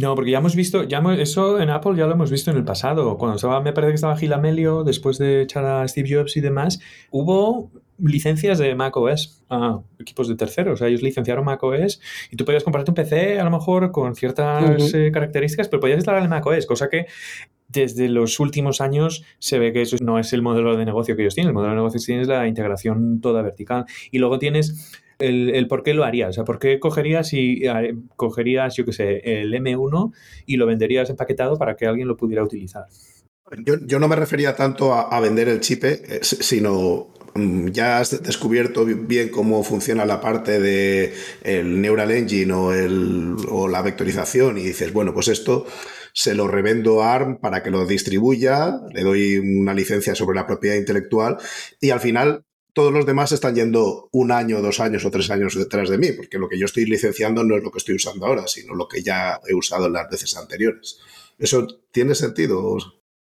No, 0.00 0.14
porque 0.14 0.30
ya 0.30 0.38
hemos 0.38 0.54
visto, 0.54 0.84
ya 0.84 1.02
eso 1.18 1.60
en 1.60 1.70
Apple 1.70 1.96
ya 1.96 2.06
lo 2.06 2.12
hemos 2.12 2.30
visto 2.30 2.50
en 2.50 2.56
el 2.56 2.64
pasado. 2.64 3.16
Cuando 3.16 3.36
estaba, 3.36 3.60
me 3.60 3.72
parece 3.72 3.92
que 3.92 3.94
estaba 3.96 4.16
Gil 4.16 4.32
Amelio, 4.32 4.84
después 4.84 5.18
de 5.18 5.42
echar 5.42 5.64
a 5.64 5.86
Steve 5.88 6.08
Jobs 6.10 6.36
y 6.36 6.40
demás, 6.40 6.80
hubo 7.10 7.70
licencias 7.98 8.58
de 8.58 8.74
macOS 8.74 9.42
a 9.50 9.80
equipos 9.98 10.28
de 10.28 10.36
terceros. 10.36 10.74
O 10.74 10.76
sea, 10.76 10.88
ellos 10.88 11.02
licenciaron 11.02 11.44
macOS 11.44 12.00
y 12.30 12.36
tú 12.36 12.44
podías 12.44 12.64
comprarte 12.64 12.90
un 12.90 12.94
PC 12.94 13.40
a 13.40 13.44
lo 13.44 13.50
mejor 13.50 13.90
con 13.90 14.14
ciertas 14.14 14.94
eh, 14.94 15.10
características, 15.12 15.68
pero 15.68 15.80
podías 15.80 15.98
instalar 15.98 16.22
el 16.22 16.28
macOS, 16.28 16.66
cosa 16.66 16.88
que 16.88 17.06
desde 17.68 18.08
los 18.08 18.40
últimos 18.40 18.80
años 18.80 19.24
se 19.38 19.58
ve 19.58 19.72
que 19.72 19.82
eso 19.82 19.96
no 20.00 20.18
es 20.18 20.32
el 20.32 20.42
modelo 20.42 20.76
de 20.76 20.84
negocio 20.84 21.16
que 21.16 21.22
ellos 21.22 21.34
tienen. 21.34 21.48
El 21.48 21.54
modelo 21.54 21.72
de 21.72 21.76
negocio 21.76 22.00
que 22.00 22.06
tienen 22.06 22.22
es 22.22 22.28
la 22.28 22.46
integración 22.46 23.20
toda 23.20 23.42
vertical. 23.42 23.84
Y 24.10 24.18
luego 24.18 24.38
tienes 24.38 25.02
el, 25.18 25.66
por 25.68 25.82
qué 25.82 25.94
lo 25.94 26.04
harías. 26.04 26.30
O 26.30 26.32
sea, 26.32 26.44
¿por 26.44 26.58
qué 26.58 26.78
cogerías 26.78 27.32
y 27.32 27.62
cogerías, 28.16 28.76
yo 28.76 28.84
qué 28.84 28.92
sé, 28.92 29.40
el 29.40 29.52
M1 29.52 30.12
y 30.46 30.56
lo 30.56 30.66
venderías 30.66 31.10
empaquetado 31.10 31.56
para 31.56 31.76
que 31.76 31.86
alguien 31.86 32.08
lo 32.08 32.16
pudiera 32.16 32.42
utilizar? 32.42 32.86
Yo, 33.64 33.98
no 33.98 34.08
me 34.08 34.16
refería 34.16 34.54
tanto 34.54 34.92
a, 34.92 35.20
vender 35.20 35.48
el 35.48 35.60
chip, 35.60 35.84
eh, 35.84 36.20
sino 36.22 37.08
mm, 37.34 37.68
ya 37.68 37.98
has 37.98 38.22
descubierto 38.22 38.84
bien 38.84 39.30
cómo 39.30 39.62
funciona 39.64 40.04
la 40.04 40.20
parte 40.20 40.60
de 40.60 41.14
el 41.42 41.80
Neural 41.80 42.10
Engine 42.10 42.52
o, 42.52 42.74
el, 42.74 43.36
o 43.48 43.68
la 43.68 43.80
vectorización 43.80 44.58
y 44.58 44.64
dices, 44.64 44.92
bueno, 44.92 45.14
pues 45.14 45.28
esto 45.28 45.66
se 46.12 46.34
lo 46.34 46.46
revendo 46.46 47.02
a 47.02 47.14
ARM 47.14 47.38
para 47.40 47.62
que 47.62 47.70
lo 47.70 47.86
distribuya, 47.86 48.80
le 48.92 49.02
doy 49.02 49.38
una 49.38 49.72
licencia 49.72 50.14
sobre 50.14 50.36
la 50.36 50.46
propiedad 50.46 50.76
intelectual 50.76 51.38
y 51.80 51.90
al 51.90 52.00
final 52.00 52.44
todos 52.78 52.92
los 52.92 53.06
demás 53.06 53.32
están 53.32 53.56
yendo 53.56 54.08
un 54.12 54.30
año, 54.30 54.62
dos 54.62 54.78
años 54.78 55.04
o 55.04 55.10
tres 55.10 55.32
años 55.32 55.56
detrás 55.56 55.88
de 55.88 55.98
mí, 55.98 56.12
porque 56.12 56.38
lo 56.38 56.48
que 56.48 56.56
yo 56.56 56.66
estoy 56.66 56.84
licenciando 56.84 57.42
no 57.42 57.56
es 57.56 57.64
lo 57.64 57.72
que 57.72 57.78
estoy 57.78 57.96
usando 57.96 58.24
ahora, 58.24 58.46
sino 58.46 58.72
lo 58.72 58.86
que 58.86 59.02
ya 59.02 59.40
he 59.48 59.52
usado 59.52 59.86
en 59.86 59.94
las 59.94 60.08
veces 60.08 60.36
anteriores. 60.36 61.00
¿Eso 61.40 61.66
tiene 61.90 62.14
sentido? 62.14 62.78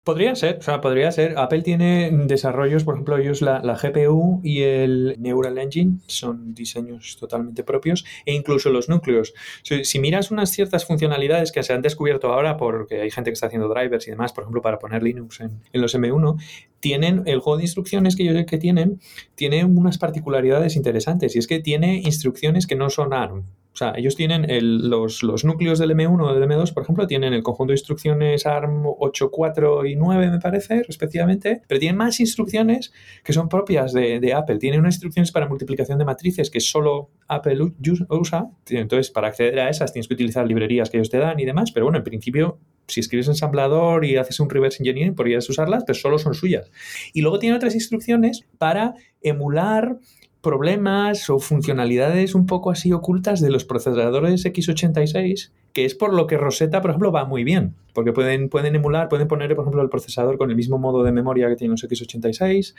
Podría 0.06 0.36
ser, 0.36 0.58
o 0.60 0.62
sea, 0.62 0.80
podría 0.80 1.10
ser. 1.10 1.36
Apple 1.36 1.62
tiene 1.62 2.12
desarrollos, 2.12 2.84
por 2.84 2.94
ejemplo, 2.94 3.18
ellos 3.18 3.42
la, 3.42 3.60
GPU 3.60 4.40
y 4.44 4.62
el 4.62 5.16
Neural 5.18 5.58
Engine 5.58 5.98
son 6.06 6.54
diseños 6.54 7.16
totalmente 7.18 7.64
propios 7.64 8.04
e 8.24 8.32
incluso 8.32 8.70
los 8.70 8.88
núcleos. 8.88 9.34
Si, 9.64 9.98
miras 9.98 10.30
unas 10.30 10.52
ciertas 10.52 10.84
funcionalidades 10.84 11.50
que 11.50 11.64
se 11.64 11.72
han 11.72 11.82
descubierto 11.82 12.32
ahora 12.32 12.56
porque 12.56 13.00
hay 13.00 13.10
gente 13.10 13.30
que 13.30 13.34
está 13.34 13.48
haciendo 13.48 13.68
drivers 13.68 14.06
y 14.06 14.12
demás, 14.12 14.32
por 14.32 14.44
ejemplo, 14.44 14.62
para 14.62 14.78
poner 14.78 15.02
Linux 15.02 15.40
en, 15.40 15.60
los 15.72 15.92
M1, 15.96 16.40
tienen 16.78 17.24
el 17.26 17.40
juego 17.40 17.56
de 17.56 17.64
instrucciones 17.64 18.14
que 18.14 18.22
ellos 18.22 18.46
que 18.46 18.58
tienen, 18.58 19.00
tiene 19.34 19.64
unas 19.64 19.98
particularidades 19.98 20.76
interesantes 20.76 21.34
y 21.34 21.40
es 21.40 21.48
que 21.48 21.58
tiene 21.58 21.96
instrucciones 21.96 22.68
que 22.68 22.76
no 22.76 22.90
son 22.90 23.12
ARM. 23.12 23.42
O 23.76 23.78
sea, 23.78 23.92
ellos 23.94 24.16
tienen 24.16 24.46
los, 24.88 25.22
núcleos 25.44 25.78
del 25.78 25.90
M1 25.90 26.18
o 26.18 26.34
del 26.34 26.48
M2, 26.48 26.72
por 26.72 26.82
ejemplo, 26.82 27.06
tienen 27.06 27.34
el 27.34 27.42
conjunto 27.42 27.72
de 27.72 27.74
instrucciones 27.74 28.46
ARM 28.46 28.84
8, 28.86 29.30
4 29.30 29.84
y 29.84 29.96
9, 29.96 30.30
me 30.30 30.38
parece, 30.38 30.82
respectivamente, 30.82 31.60
pero 31.68 31.78
tienen 31.78 31.98
más 31.98 32.18
instrucciones 32.18 32.90
que 33.22 33.34
son 33.34 33.50
propias 33.50 33.92
de, 33.92 34.32
Apple. 34.32 34.56
Tienen 34.56 34.80
unas 34.80 34.94
instrucciones 34.94 35.30
para 35.30 35.46
multiplicación 35.46 35.98
de 35.98 36.06
matrices 36.06 36.48
que 36.48 36.58
solo 36.60 37.10
Apple 37.28 37.74
usa. 38.08 38.48
Entonces, 38.70 39.10
para 39.10 39.28
acceder 39.28 39.60
a 39.60 39.68
esas 39.68 39.92
tienes 39.92 40.08
que 40.08 40.14
utilizar 40.14 40.46
librerías 40.46 40.88
que 40.88 40.96
ellos 40.96 41.10
te 41.10 41.18
dan 41.18 41.38
y 41.38 41.44
demás, 41.44 41.70
pero 41.70 41.84
bueno, 41.84 41.98
en 41.98 42.04
principio 42.04 42.58
si 42.88 43.00
escribes 43.00 43.28
ensamblador 43.28 44.04
y 44.04 44.16
haces 44.16 44.40
un 44.40 44.48
reverse 44.48 44.82
engineering, 44.82 45.14
podrías 45.14 45.48
usarlas, 45.50 45.84
pero 45.84 45.98
solo 45.98 46.18
son 46.18 46.34
suyas. 46.34 46.70
Y 47.12 47.20
luego 47.20 47.38
tiene 47.38 47.56
otras 47.56 47.74
instrucciones 47.74 48.46
para 48.58 48.94
emular 49.20 49.98
problemas 50.40 51.28
o 51.30 51.38
funcionalidades 51.38 52.34
un 52.34 52.46
poco 52.46 52.70
así 52.70 52.92
ocultas 52.92 53.40
de 53.40 53.50
los 53.50 53.64
procesadores 53.64 54.44
x86 54.44 55.50
que 55.76 55.84
es 55.84 55.94
por 55.94 56.14
lo 56.14 56.26
que 56.26 56.38
Rosetta, 56.38 56.80
por 56.80 56.88
ejemplo, 56.88 57.12
va 57.12 57.26
muy 57.26 57.44
bien, 57.44 57.74
porque 57.92 58.14
pueden, 58.14 58.48
pueden 58.48 58.74
emular, 58.76 59.10
pueden 59.10 59.28
poner, 59.28 59.54
por 59.54 59.64
ejemplo, 59.64 59.82
el 59.82 59.90
procesador 59.90 60.38
con 60.38 60.48
el 60.48 60.56
mismo 60.56 60.78
modo 60.78 61.02
de 61.02 61.12
memoria 61.12 61.50
que 61.50 61.56
tiene 61.56 61.72
los 61.72 61.84
x86 61.84 62.74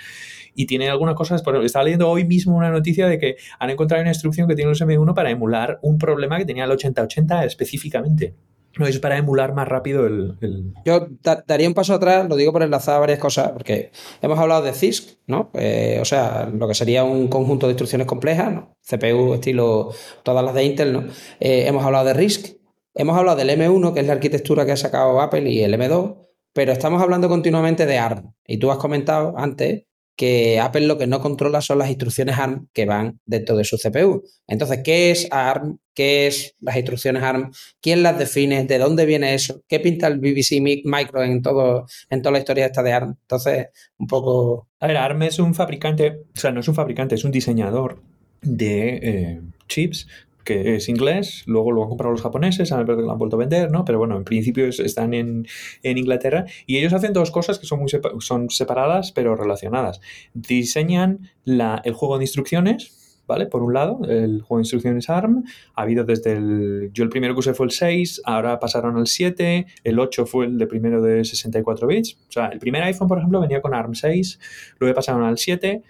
y 0.56 0.66
tiene 0.66 0.90
algunas 0.90 1.14
cosas, 1.14 1.44
por 1.44 1.64
estaba 1.64 1.84
leyendo 1.84 2.10
hoy 2.10 2.26
mismo 2.26 2.58
una 2.58 2.72
noticia 2.72 3.08
de 3.08 3.20
que 3.20 3.36
han 3.60 3.70
encontrado 3.70 4.02
una 4.02 4.10
instrucción 4.10 4.48
que 4.48 4.56
tiene 4.56 4.70
los 4.70 4.82
M1 4.82 5.14
para 5.14 5.30
emular 5.30 5.78
un 5.84 6.00
problema 6.00 6.40
que 6.40 6.46
tenía 6.46 6.64
el 6.64 6.72
8080 6.72 7.46
específicamente. 7.46 8.34
No, 8.78 8.88
es 8.88 9.00
para 9.00 9.18
emular 9.18 9.54
más 9.54 9.68
rápido 9.68 10.06
el... 10.06 10.38
Yo 10.86 11.08
daría 11.46 11.68
un 11.68 11.74
paso 11.74 11.94
atrás, 11.94 12.28
lo 12.30 12.36
digo 12.36 12.52
por 12.52 12.64
enlazar 12.64 13.00
varias 13.00 13.20
cosas, 13.20 13.52
porque 13.52 13.92
hemos 14.22 14.38
hablado 14.38 14.64
de 14.64 14.74
CISC, 14.74 15.18
¿no? 15.26 15.50
Eh, 15.54 16.00
o 16.02 16.06
sea, 16.06 16.50
lo 16.54 16.68
que 16.68 16.74
sería 16.74 17.04
un 17.04 17.28
conjunto 17.28 17.68
de 17.68 17.74
instrucciones 17.74 18.08
complejas, 18.08 18.54
¿no? 18.54 18.78
CPU 18.88 19.34
estilo 19.34 19.92
todas 20.24 20.46
las 20.46 20.54
de 20.54 20.64
Intel, 20.64 20.94
¿no? 20.94 21.06
Eh, 21.40 21.66
hemos 21.68 21.84
hablado 21.84 22.06
de 22.06 22.14
RISC, 22.14 22.58
hemos 22.94 23.18
hablado 23.18 23.38
del 23.38 23.50
M1, 23.50 23.94
que 23.94 24.02
es 24.02 24.08
la 24.08 24.14
arquitectura 24.14 24.66
que 24.66 24.74
ha 24.74 24.78
sacado 24.78 25.20
Apple, 25.22 25.50
y 25.50 25.64
el 25.64 25.74
M2, 25.74 26.18
pero 26.54 26.72
estamos 26.72 27.02
hablando 27.02 27.30
continuamente 27.30 27.86
de 27.86 27.98
ARM. 27.98 28.34
Y 28.46 28.58
tú 28.58 28.72
has 28.72 28.78
comentado 28.78 29.34
antes 29.38 29.87
que 30.18 30.60
Apple 30.60 30.88
lo 30.88 30.98
que 30.98 31.06
no 31.06 31.22
controla 31.22 31.62
son 31.62 31.78
las 31.78 31.90
instrucciones 31.90 32.38
ARM 32.38 32.68
que 32.74 32.86
van 32.86 33.20
dentro 33.26 33.56
de 33.56 33.64
su 33.64 33.78
CPU. 33.78 34.24
Entonces, 34.48 34.82
¿qué 34.84 35.12
es 35.12 35.28
ARM? 35.32 35.78
¿Qué 35.94 36.26
es 36.26 36.56
las 36.60 36.76
instrucciones 36.76 37.22
ARM? 37.22 37.52
¿Quién 37.80 38.02
las 38.02 38.18
define? 38.18 38.66
¿De 38.66 38.80
dónde 38.80 39.06
viene 39.06 39.36
eso? 39.36 39.62
¿Qué 39.68 39.80
pinta 39.80 40.08
el 40.08 40.20
BBC 40.20 40.60
Micro 40.60 41.24
en, 41.24 41.44
todo, 41.44 41.86
en 42.10 42.22
toda 42.24 42.34
la 42.34 42.40
historia 42.40 42.66
esta 42.66 42.82
de 42.82 42.94
ARM? 42.94 43.16
Entonces, 43.22 43.68
un 44.00 44.08
poco... 44.08 44.68
A 44.80 44.88
ver, 44.88 44.98
ARM 44.98 45.22
es 45.24 45.38
un 45.38 45.54
fabricante, 45.54 46.24
o 46.36 46.40
sea, 46.40 46.52
no 46.52 46.62
es 46.62 46.68
un 46.68 46.76
fabricante, 46.76 47.14
es 47.14 47.24
un 47.24 47.32
diseñador 47.32 48.02
de 48.42 49.00
eh, 49.02 49.42
chips 49.68 50.08
que 50.48 50.78
es 50.78 50.88
inglés, 50.88 51.44
luego 51.46 51.74
lo 51.74 51.84
han 51.84 51.90
comprado 51.90 52.14
los 52.14 52.22
japoneses, 52.22 52.72
han, 52.72 52.88
lo 52.88 53.12
han 53.12 53.18
vuelto 53.18 53.36
a 53.36 53.40
vender, 53.40 53.70
¿no? 53.70 53.84
Pero 53.84 54.00
bueno, 54.00 54.16
en 54.16 54.24
principio 54.24 54.66
están 54.68 55.14
en, 55.14 55.46
Inglaterra 55.84 56.46
y 56.66 56.78
ellos 56.78 56.94
hacen 56.94 57.12
dos 57.12 57.32
cosas 57.32 57.60
que 57.60 57.66
son 57.66 57.80
muy 57.80 57.90
son 58.20 58.50
separadas 58.50 59.12
pero 59.12 59.36
relacionadas. 59.36 60.00
Diseñan 60.34 61.30
la, 61.44 61.82
el 61.84 61.94
juego 61.94 62.18
de 62.18 62.24
instrucciones, 62.24 63.24
¿vale? 63.28 63.48
Por 63.48 63.62
un 63.62 63.74
lado, 63.74 64.00
el 64.08 64.42
juego 64.42 64.60
de 64.60 64.62
instrucciones 64.62 65.10
ARM, 65.10 65.44
ha 65.76 65.82
habido 65.82 66.06
desde 66.06 66.32
el... 66.32 66.92
Yo 66.94 67.04
el 67.04 67.10
primero 67.10 67.34
que 67.34 67.40
usé 67.40 67.54
fue 67.54 67.66
el 67.66 67.72
6, 67.72 68.22
ahora 68.24 68.58
pasaron 68.58 68.96
al 68.96 69.08
7, 69.08 69.66
el 69.84 70.00
8 70.00 70.26
fue 70.26 70.46
el 70.46 70.58
de 70.58 70.68
primero 70.68 71.02
de 71.02 71.26
64 71.26 71.88
bits, 71.88 72.18
o 72.30 72.32
sea, 72.32 72.48
el 72.48 72.60
primer 72.60 72.84
iPhone, 72.84 73.10
por 73.10 73.18
ejemplo, 73.18 73.42
venía 73.42 73.62
con 73.62 73.74
ARM 73.74 73.96
6, 73.96 74.40
luego 74.80 74.96
pasaron 74.96 75.24
al 75.24 75.38
7, 75.38 75.84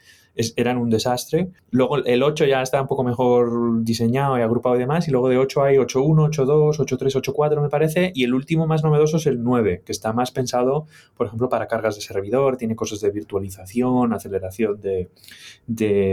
eran 0.56 0.78
un 0.78 0.89
desastre. 0.89 1.50
Luego 1.71 1.97
el 1.97 2.23
8 2.23 2.45
ya 2.45 2.62
está 2.62 2.82
un 2.82 2.88
poco 2.88 3.04
mejor 3.04 3.84
diseñado 3.84 4.38
y 4.38 4.41
agrupado 4.41 4.76
y 4.76 4.80
demás, 4.80 5.08
y 5.08 5.12
luego 5.12 5.30
de 5.30 5.38
8 5.38 5.63
hay 5.63 5.76
8.1, 5.78 6.30
8.2, 6.32 6.78
8.3, 6.78 7.21
8.4 7.21 7.62
me 7.62 7.69
parece, 7.69 8.12
y 8.13 8.23
el 8.23 8.34
último 8.34 8.67
más 8.67 8.84
novedoso 8.84 9.17
es 9.17 9.26
el 9.26 9.43
9, 9.43 9.84
que 9.86 9.91
está 9.91 10.13
más 10.13 10.32
pensado, 10.32 10.88
por 11.15 11.28
ejemplo, 11.28 11.50
para 11.50 11.67
cargas 11.67 11.95
de 11.95 12.02
servidor, 12.02 12.58
tiene 12.58 12.76
cosas 12.76 13.02
de 13.02 13.12
virtualización, 13.12 14.13
aceleración 14.13 14.80
de, 14.82 15.10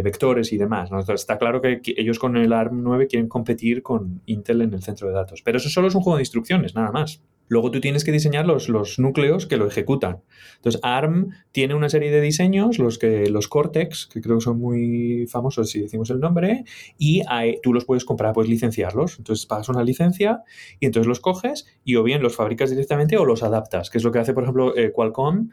vectores 0.02 0.52
y 0.52 0.58
demás. 0.58 0.90
está 1.08 1.38
claro 1.38 1.60
que 1.60 1.80
ellos 1.96 2.18
con 2.18 2.36
el 2.36 2.52
ARM 2.52 2.82
9 2.82 3.06
quieren 3.06 3.28
competir 3.28 3.82
con 3.82 4.20
Intel 4.26 4.62
en 4.62 4.74
el 4.74 4.82
centro 4.82 5.08
de 5.08 5.14
datos, 5.14 5.42
pero 5.42 5.58
eso 5.58 5.68
solo 5.68 5.88
es 5.88 5.94
un 5.94 6.02
juego 6.02 6.16
de 6.16 6.22
instrucciones, 6.22 6.74
nada 6.74 6.90
más. 6.90 7.22
Luego 7.48 7.70
tú 7.70 7.80
tienes 7.80 8.04
que 8.04 8.12
diseñar 8.12 8.46
los, 8.46 8.68
los, 8.68 8.98
núcleos 8.98 9.46
que 9.46 9.56
lo 9.56 9.66
ejecutan. 9.66 10.22
Entonces, 10.56 10.80
ARM 10.82 11.30
tiene 11.52 11.74
una 11.74 11.88
serie 11.88 12.10
de 12.10 12.20
diseños, 12.20 12.78
los 12.78 12.98
que 12.98 13.28
los 13.28 13.48
Cortex, 13.48 14.08
que 14.12 14.20
creo 14.20 14.38
que 14.38 14.44
son 14.44 14.58
muy 14.58 15.26
famosos 15.28 15.70
si 15.70 15.80
decimos 15.80 16.10
el 16.10 16.20
nombre, 16.20 16.64
y 16.98 17.22
tú 17.62 17.72
los 17.72 17.84
puedes 17.84 18.04
comprar, 18.04 18.32
puedes 18.32 18.50
licenciarlos. 18.50 19.18
Entonces, 19.18 19.46
pagas 19.46 19.68
una 19.68 19.84
licencia 19.84 20.42
y 20.80 20.86
entonces 20.86 21.06
los 21.06 21.20
coges 21.20 21.66
y 21.84 21.96
o 21.96 22.02
bien 22.02 22.22
los 22.22 22.36
fabricas 22.36 22.70
directamente 22.70 23.16
o 23.16 23.24
los 23.24 23.42
adaptas, 23.42 23.90
que 23.90 23.98
es 23.98 24.04
lo 24.04 24.12
que 24.12 24.20
hace, 24.20 24.32
por 24.32 24.44
ejemplo, 24.44 24.76
eh, 24.76 24.92
Qualcomm 24.92 25.50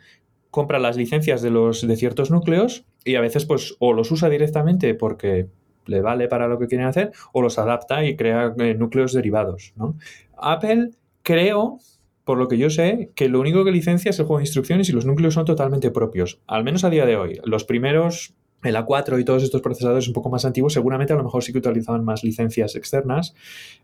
compra 0.52 0.80
las 0.80 0.98
licencias 0.98 1.42
de 1.42 1.50
los 1.50 1.88
de 1.88 1.96
ciertos 1.96 2.30
núcleos 2.30 2.86
y 3.06 3.16
a 3.16 3.22
veces 3.22 3.46
pues 3.46 3.76
o 3.80 3.94
los 3.94 4.12
usa 4.12 4.30
directamente 4.30 4.94
porque 4.94 5.48
le 5.86 6.02
vale 6.02 6.28
para 6.28 6.48
lo 6.48 6.60
que 6.60 6.68
quieren 6.68 6.88
hacer 6.88 7.12
o 7.34 7.42
los 7.42 7.58
adapta 7.58 8.06
y 8.06 8.16
crea 8.16 8.54
eh, 8.58 8.76
núcleos 8.76 9.14
derivados, 9.14 9.74
¿no? 9.76 9.98
Apple 10.38 10.92
creo, 11.24 11.80
por 12.24 12.38
lo 12.38 12.48
que 12.48 12.58
yo 12.58 12.70
sé, 12.70 13.12
que 13.16 13.30
lo 13.30 13.40
único 13.40 13.64
que 13.64 13.72
licencia 13.72 14.10
es 14.10 14.20
el 14.20 14.26
juego 14.26 14.40
de 14.40 14.44
instrucciones 14.44 14.90
y 14.90 14.92
los 14.92 15.06
núcleos 15.06 15.34
son 15.34 15.46
totalmente 15.46 15.92
propios, 15.92 16.40
al 16.48 16.64
menos 16.64 16.84
a 16.84 16.90
día 16.90 17.06
de 17.06 17.16
hoy. 17.16 17.40
Los 17.44 17.64
primeros, 17.64 18.34
el 18.64 18.76
A4 18.76 19.20
y 19.20 19.26
todos 19.26 19.44
estos 19.44 19.62
procesadores 19.62 20.08
un 20.08 20.14
poco 20.14 20.30
más 20.30 20.46
antiguos, 20.46 20.74
seguramente 20.74 21.14
a 21.14 21.16
lo 21.16 21.24
mejor 21.24 21.44
sí 21.44 21.52
que 21.52 21.60
utilizaban 21.60 22.04
más 22.04 22.24
licencias 22.24 22.76
externas. 22.76 23.34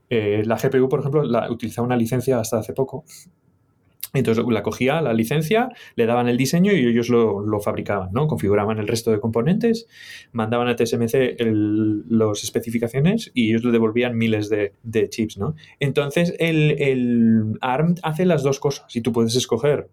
Eh, 0.09 0.43
la 0.45 0.57
GPU, 0.57 0.87
por 0.87 0.99
ejemplo, 0.99 1.23
la, 1.23 1.51
utilizaba 1.51 1.85
una 1.85 1.97
licencia 1.97 2.39
hasta 2.39 2.59
hace 2.59 2.73
poco, 2.73 3.05
entonces 4.13 4.43
la 4.47 4.63
cogía, 4.63 5.01
la 5.01 5.13
licencia, 5.13 5.69
le 5.95 6.05
daban 6.05 6.27
el 6.27 6.37
diseño 6.37 6.71
y 6.71 6.85
ellos 6.85 7.09
lo, 7.09 7.59
fabricaban, 7.59 8.09
¿no? 8.11 8.27
Configuraban 8.27 8.79
el 8.79 8.87
resto 8.87 9.11
de 9.11 9.19
componentes, 9.19 9.87
mandaban 10.31 10.67
a 10.67 10.75
TSMC 10.75 11.39
las 12.09 12.43
especificaciones 12.43 13.31
y 13.33 13.49
ellos 13.49 13.63
le 13.63 13.71
devolvían 13.71 14.17
miles 14.17 14.49
de, 14.49 15.09
chips, 15.09 15.37
¿no? 15.37 15.55
Entonces 15.79 16.33
el, 16.39 17.57
ARM 17.61 17.95
hace 18.03 18.25
las 18.25 18.43
dos 18.43 18.59
cosas 18.59 18.95
y 18.95 19.01
tú 19.01 19.11
puedes 19.11 19.35
escoger 19.35 19.89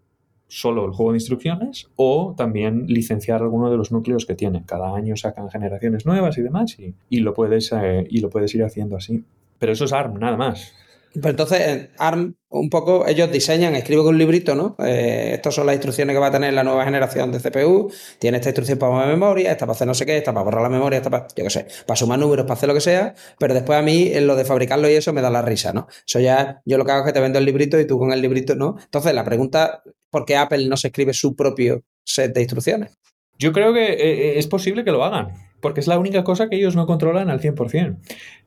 solo 0.47 0.85
el 0.85 0.93
juego 0.93 1.13
de 1.13 1.17
instrucciones 1.17 1.89
o 1.97 2.35
también 2.37 2.87
licenciar 2.87 3.43
alguno 3.43 3.71
de 3.71 3.77
los 3.77 3.91
núcleos 3.91 4.27
que 4.27 4.35
tiene. 4.35 4.63
Cada 4.67 4.95
año 4.95 5.17
sacan 5.17 5.51
generaciones 5.51 6.07
nuevas 6.07 6.39
y 6.39 6.43
demás 6.43 6.77
y, 6.79 7.21
lo, 7.21 7.35
puedes, 7.35 7.73
eh, 7.73 8.07
y 8.09 8.21
lo 8.21 8.31
puedes 8.31 8.55
ir 8.55 8.63
haciendo 8.63 8.97
así. 8.97 9.25
Pero 9.59 9.73
eso 9.73 9.87
es 9.87 9.93
ARM, 9.93 10.19
nada 10.19 10.37
más. 10.37 10.75
Pero 11.15 11.31
entonces, 11.31 11.91
ARM, 11.97 12.35
un 12.49 12.71
poco, 12.71 13.07
ellos 13.07 13.31
diseñan, 13.31 13.77
escriben 13.77 14.05
un 14.05 14.19
librito, 14.19 14.57
¿no? 14.57 14.75
Eh, 14.85 15.31
estas 15.35 15.55
son 15.55 15.67
las 15.67 15.77
instrucciones 15.77 16.13
que 16.13 16.19
va 16.19 16.27
a 16.27 16.33
tener 16.33 16.53
la 16.53 16.65
nueva 16.65 16.85
generación 16.85 17.31
de 17.31 17.39
CPU. 17.39 17.93
Tiene 18.19 18.39
esta 18.39 18.49
instrucción 18.49 18.79
para 18.81 18.93
mover 18.93 19.09
memoria, 19.09 19.53
esta 19.53 19.65
para 19.65 19.77
hacer 19.77 19.87
no 19.87 19.95
sé 19.95 20.07
qué, 20.07 20.17
esta 20.17 20.33
para 20.33 20.45
borrar 20.45 20.63
la 20.63 20.69
memoria, 20.69 20.97
esta 20.97 21.11
para, 21.11 21.29
yo 21.29 21.45
qué 21.45 21.51
sé, 21.51 21.67
para 21.87 21.97
sumar 21.97 22.19
números, 22.19 22.47
para 22.47 22.55
hacer 22.55 22.69
lo 22.69 22.75
que 22.75 22.81
sea. 22.81 23.15
Pero 23.39 23.55
después 23.55 23.79
a 23.79 23.83
mí, 23.83 24.11
en 24.13 24.27
lo 24.27 24.35
de 24.35 24.45
fabricarlo 24.45 24.91
y 24.91 24.95
eso, 24.95 25.13
me 25.13 25.21
da 25.21 25.31
la 25.31 25.43
risa, 25.43 25.73
¿no? 25.73 25.87
Eso 26.05 26.19
ya, 26.19 26.61
yo 26.65 26.79
lo 26.79 26.85
que 26.85 26.91
hago 26.91 27.03
es 27.03 27.07
que 27.07 27.13
te 27.13 27.21
vendo 27.21 27.39
el 27.39 27.45
librito 27.45 27.79
y 27.79 27.87
tú 27.87 27.97
con 27.97 28.13
el 28.13 28.21
librito, 28.21 28.57
¿no? 28.57 28.77
Entonces, 28.83 29.15
la 29.15 29.25
pregunta, 29.25 29.83
¿por 30.11 30.25
qué 30.25 30.37
Apple 30.37 30.67
no 30.69 30.77
se 30.77 30.89
escribe 30.89 31.15
su 31.15 31.37
propio 31.37 31.85
set 32.05 32.35
de 32.35 32.41
instrucciones? 32.41 32.99
Yo 33.39 33.53
creo 33.53 33.73
que 33.73 33.85
eh, 33.85 33.97
eh, 33.99 34.39
es 34.39 34.49
posible 34.49 34.85
que 34.85 34.91
lo 34.91 35.05
hagan 35.05 35.33
porque 35.65 35.81
es 35.81 35.87
la 35.87 35.99
única 35.99 36.25
cosa 36.25 36.51
que 36.51 36.57
ellos 36.57 36.77
no 36.77 36.87
controlan 36.87 37.31
al 37.31 37.41
100%. 37.41 37.97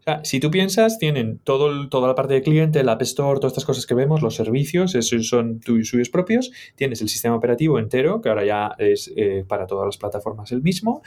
Sea, 0.07 0.21
si 0.23 0.39
tú 0.39 0.49
piensas, 0.49 0.99
tienen 0.99 1.39
todo 1.43 1.89
toda 1.89 2.07
la 2.07 2.15
parte 2.15 2.33
de 2.33 2.41
cliente, 2.41 2.79
el 2.79 2.87
App 2.87 3.01
Store, 3.01 3.41
todas 3.41 3.51
estas 3.51 3.65
cosas 3.65 3.85
que 3.85 3.93
vemos, 3.93 4.21
los 4.21 4.35
servicios, 4.35 4.95
esos 4.95 5.27
son 5.27 5.59
suyos 5.83 6.07
propios. 6.07 6.49
Tienes 6.77 7.01
el 7.01 7.09
sistema 7.09 7.35
operativo 7.35 7.77
entero, 7.77 8.21
que 8.21 8.29
ahora 8.29 8.45
ya 8.45 8.71
es 8.77 9.11
eh, 9.17 9.43
para 9.45 9.67
todas 9.67 9.85
las 9.85 9.97
plataformas 9.97 10.53
el 10.53 10.61
mismo. 10.61 11.01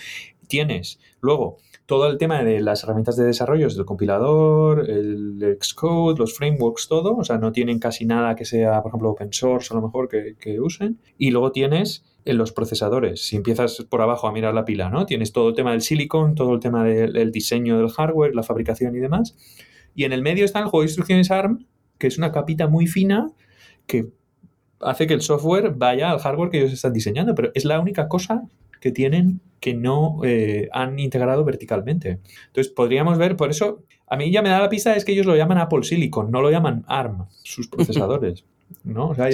Tienes 0.48 1.00
luego 1.22 1.56
todo 1.86 2.10
el 2.10 2.18
tema 2.18 2.44
de 2.44 2.60
las 2.60 2.84
herramientas 2.84 3.16
de 3.16 3.24
desarrollo, 3.24 3.70
del 3.70 3.86
compilador, 3.86 4.90
el 4.90 5.56
Xcode, 5.58 6.18
los 6.18 6.36
frameworks, 6.36 6.86
todo. 6.86 7.16
O 7.16 7.24
sea, 7.24 7.38
no 7.38 7.52
tienen 7.52 7.78
casi 7.78 8.04
nada 8.04 8.36
que 8.36 8.44
sea, 8.44 8.82
por 8.82 8.90
ejemplo, 8.90 9.12
open 9.12 9.32
source 9.32 9.72
a 9.72 9.76
lo 9.76 9.82
mejor 9.82 10.10
que 10.10 10.60
usen. 10.60 11.00
Y 11.16 11.30
luego 11.30 11.52
tienes 11.52 12.04
en 12.24 12.38
los 12.38 12.52
procesadores. 12.52 13.26
Si 13.26 13.36
empiezas 13.36 13.86
por 13.88 14.02
abajo 14.02 14.28
a 14.28 14.32
mirar 14.32 14.54
la 14.54 14.64
pila, 14.64 14.90
¿no? 14.90 15.06
Tienes 15.06 15.32
todo 15.32 15.48
el 15.48 15.54
tema 15.54 15.72
del 15.72 15.82
silicon, 15.82 16.34
todo 16.34 16.54
el 16.54 16.60
tema 16.60 16.84
del 16.84 17.32
diseño 17.32 17.78
del 17.78 17.90
hardware, 17.90 18.34
la 18.34 18.42
fabricación 18.42 18.94
y 18.94 18.98
demás. 18.98 19.36
Y 19.94 20.04
en 20.04 20.12
el 20.12 20.22
medio 20.22 20.44
está 20.44 20.60
el 20.60 20.66
juego 20.66 20.82
de 20.82 20.88
instrucciones 20.88 21.30
ARM, 21.30 21.66
que 21.98 22.06
es 22.06 22.18
una 22.18 22.32
capita 22.32 22.68
muy 22.68 22.86
fina 22.86 23.30
que 23.86 24.08
hace 24.80 25.06
que 25.06 25.14
el 25.14 25.22
software 25.22 25.72
vaya 25.76 26.10
al 26.10 26.18
hardware 26.18 26.50
que 26.50 26.58
ellos 26.58 26.72
están 26.72 26.92
diseñando, 26.92 27.34
pero 27.34 27.50
es 27.54 27.64
la 27.64 27.80
única 27.80 28.08
cosa 28.08 28.42
que 28.80 28.92
tienen 28.92 29.40
que 29.60 29.74
no 29.74 30.20
eh, 30.24 30.68
han 30.72 30.98
integrado 30.98 31.44
verticalmente. 31.44 32.20
Entonces 32.46 32.72
podríamos 32.72 33.18
ver, 33.18 33.36
por 33.36 33.50
eso 33.50 33.84
a 34.06 34.16
mí 34.16 34.30
ya 34.30 34.42
me 34.42 34.48
da 34.48 34.58
la 34.58 34.68
pista 34.68 34.96
es 34.96 35.04
que 35.04 35.12
ellos 35.12 35.26
lo 35.26 35.36
llaman 35.36 35.58
Apple 35.58 35.82
Silicon, 35.82 36.30
no 36.30 36.40
lo 36.40 36.50
llaman 36.50 36.84
ARM, 36.88 37.26
sus 37.42 37.68
procesadores. 37.70 38.44
¿No? 38.84 39.08
O 39.08 39.14
sea, 39.14 39.28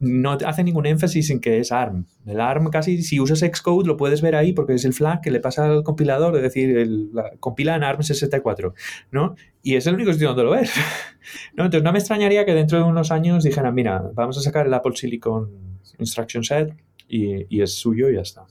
no 0.00 0.32
hacen 0.32 0.66
ningún 0.66 0.86
énfasis 0.86 1.30
en 1.30 1.40
que 1.40 1.58
es 1.58 1.72
ARM. 1.72 2.06
El 2.26 2.40
ARM 2.40 2.70
casi, 2.70 3.02
si 3.02 3.20
usas 3.20 3.40
Xcode, 3.40 3.86
lo 3.86 3.96
puedes 3.96 4.20
ver 4.22 4.34
ahí 4.34 4.52
porque 4.52 4.74
es 4.74 4.84
el 4.84 4.92
flag 4.92 5.20
que 5.20 5.30
le 5.30 5.40
pasa 5.40 5.66
al 5.66 5.82
compilador, 5.82 6.36
es 6.36 6.42
decir, 6.42 6.76
el, 6.76 7.10
compila 7.40 7.76
en 7.76 7.84
ARM 7.84 8.02
64, 8.02 8.74
¿no? 9.10 9.36
Y 9.62 9.76
es 9.76 9.86
el 9.86 9.94
único 9.94 10.12
sitio 10.12 10.28
donde 10.28 10.44
lo 10.44 10.50
ves. 10.50 10.72
¿no? 11.54 11.64
Entonces 11.64 11.84
no 11.84 11.92
me 11.92 11.98
extrañaría 11.98 12.44
que 12.44 12.54
dentro 12.54 12.78
de 12.78 12.84
unos 12.84 13.10
años 13.10 13.44
dijeran, 13.44 13.74
mira, 13.74 14.02
vamos 14.14 14.38
a 14.38 14.42
sacar 14.42 14.66
el 14.66 14.74
Apple 14.74 14.96
Silicon 14.96 15.50
Instruction 15.98 16.44
Set 16.44 16.74
y, 17.08 17.46
y 17.54 17.62
es 17.62 17.74
suyo 17.74 18.10
y 18.10 18.14
ya 18.14 18.22
está. 18.22 18.46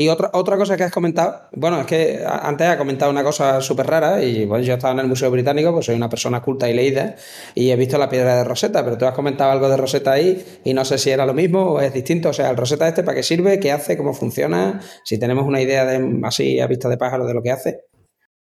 Y 0.00 0.08
otra, 0.08 0.30
otra 0.32 0.56
cosa 0.56 0.78
que 0.78 0.84
has 0.84 0.92
comentado, 0.92 1.42
bueno, 1.52 1.78
es 1.78 1.86
que 1.86 2.24
antes 2.26 2.66
has 2.66 2.78
comentado 2.78 3.10
una 3.10 3.22
cosa 3.22 3.60
súper 3.60 3.86
rara 3.86 4.24
y 4.24 4.46
bueno, 4.46 4.64
yo 4.64 4.72
estaba 4.72 4.94
en 4.94 5.00
el 5.00 5.06
Museo 5.06 5.30
Británico, 5.30 5.74
pues 5.74 5.84
soy 5.84 5.94
una 5.94 6.08
persona 6.08 6.40
culta 6.40 6.70
y 6.70 6.72
leída 6.72 7.16
y 7.54 7.68
he 7.68 7.76
visto 7.76 7.98
la 7.98 8.08
piedra 8.08 8.36
de 8.36 8.44
Rosetta, 8.44 8.82
pero 8.82 8.96
tú 8.96 9.04
has 9.04 9.12
comentado 9.12 9.50
algo 9.50 9.68
de 9.68 9.76
Rosetta 9.76 10.12
ahí 10.12 10.42
y 10.64 10.72
no 10.72 10.86
sé 10.86 10.96
si 10.96 11.10
era 11.10 11.26
lo 11.26 11.34
mismo 11.34 11.72
o 11.72 11.80
es 11.82 11.92
distinto. 11.92 12.30
O 12.30 12.32
sea, 12.32 12.48
el 12.48 12.56
Rosetta 12.56 12.88
este, 12.88 13.02
¿para 13.02 13.14
qué 13.14 13.22
sirve? 13.22 13.60
¿Qué 13.60 13.72
hace? 13.72 13.98
¿Cómo 13.98 14.14
funciona? 14.14 14.80
Si 15.04 15.18
tenemos 15.18 15.44
una 15.44 15.60
idea 15.60 15.84
de 15.84 16.22
así 16.24 16.60
a 16.60 16.66
vista 16.66 16.88
de 16.88 16.96
pájaro 16.96 17.26
de 17.26 17.34
lo 17.34 17.42
que 17.42 17.50
hace. 17.50 17.80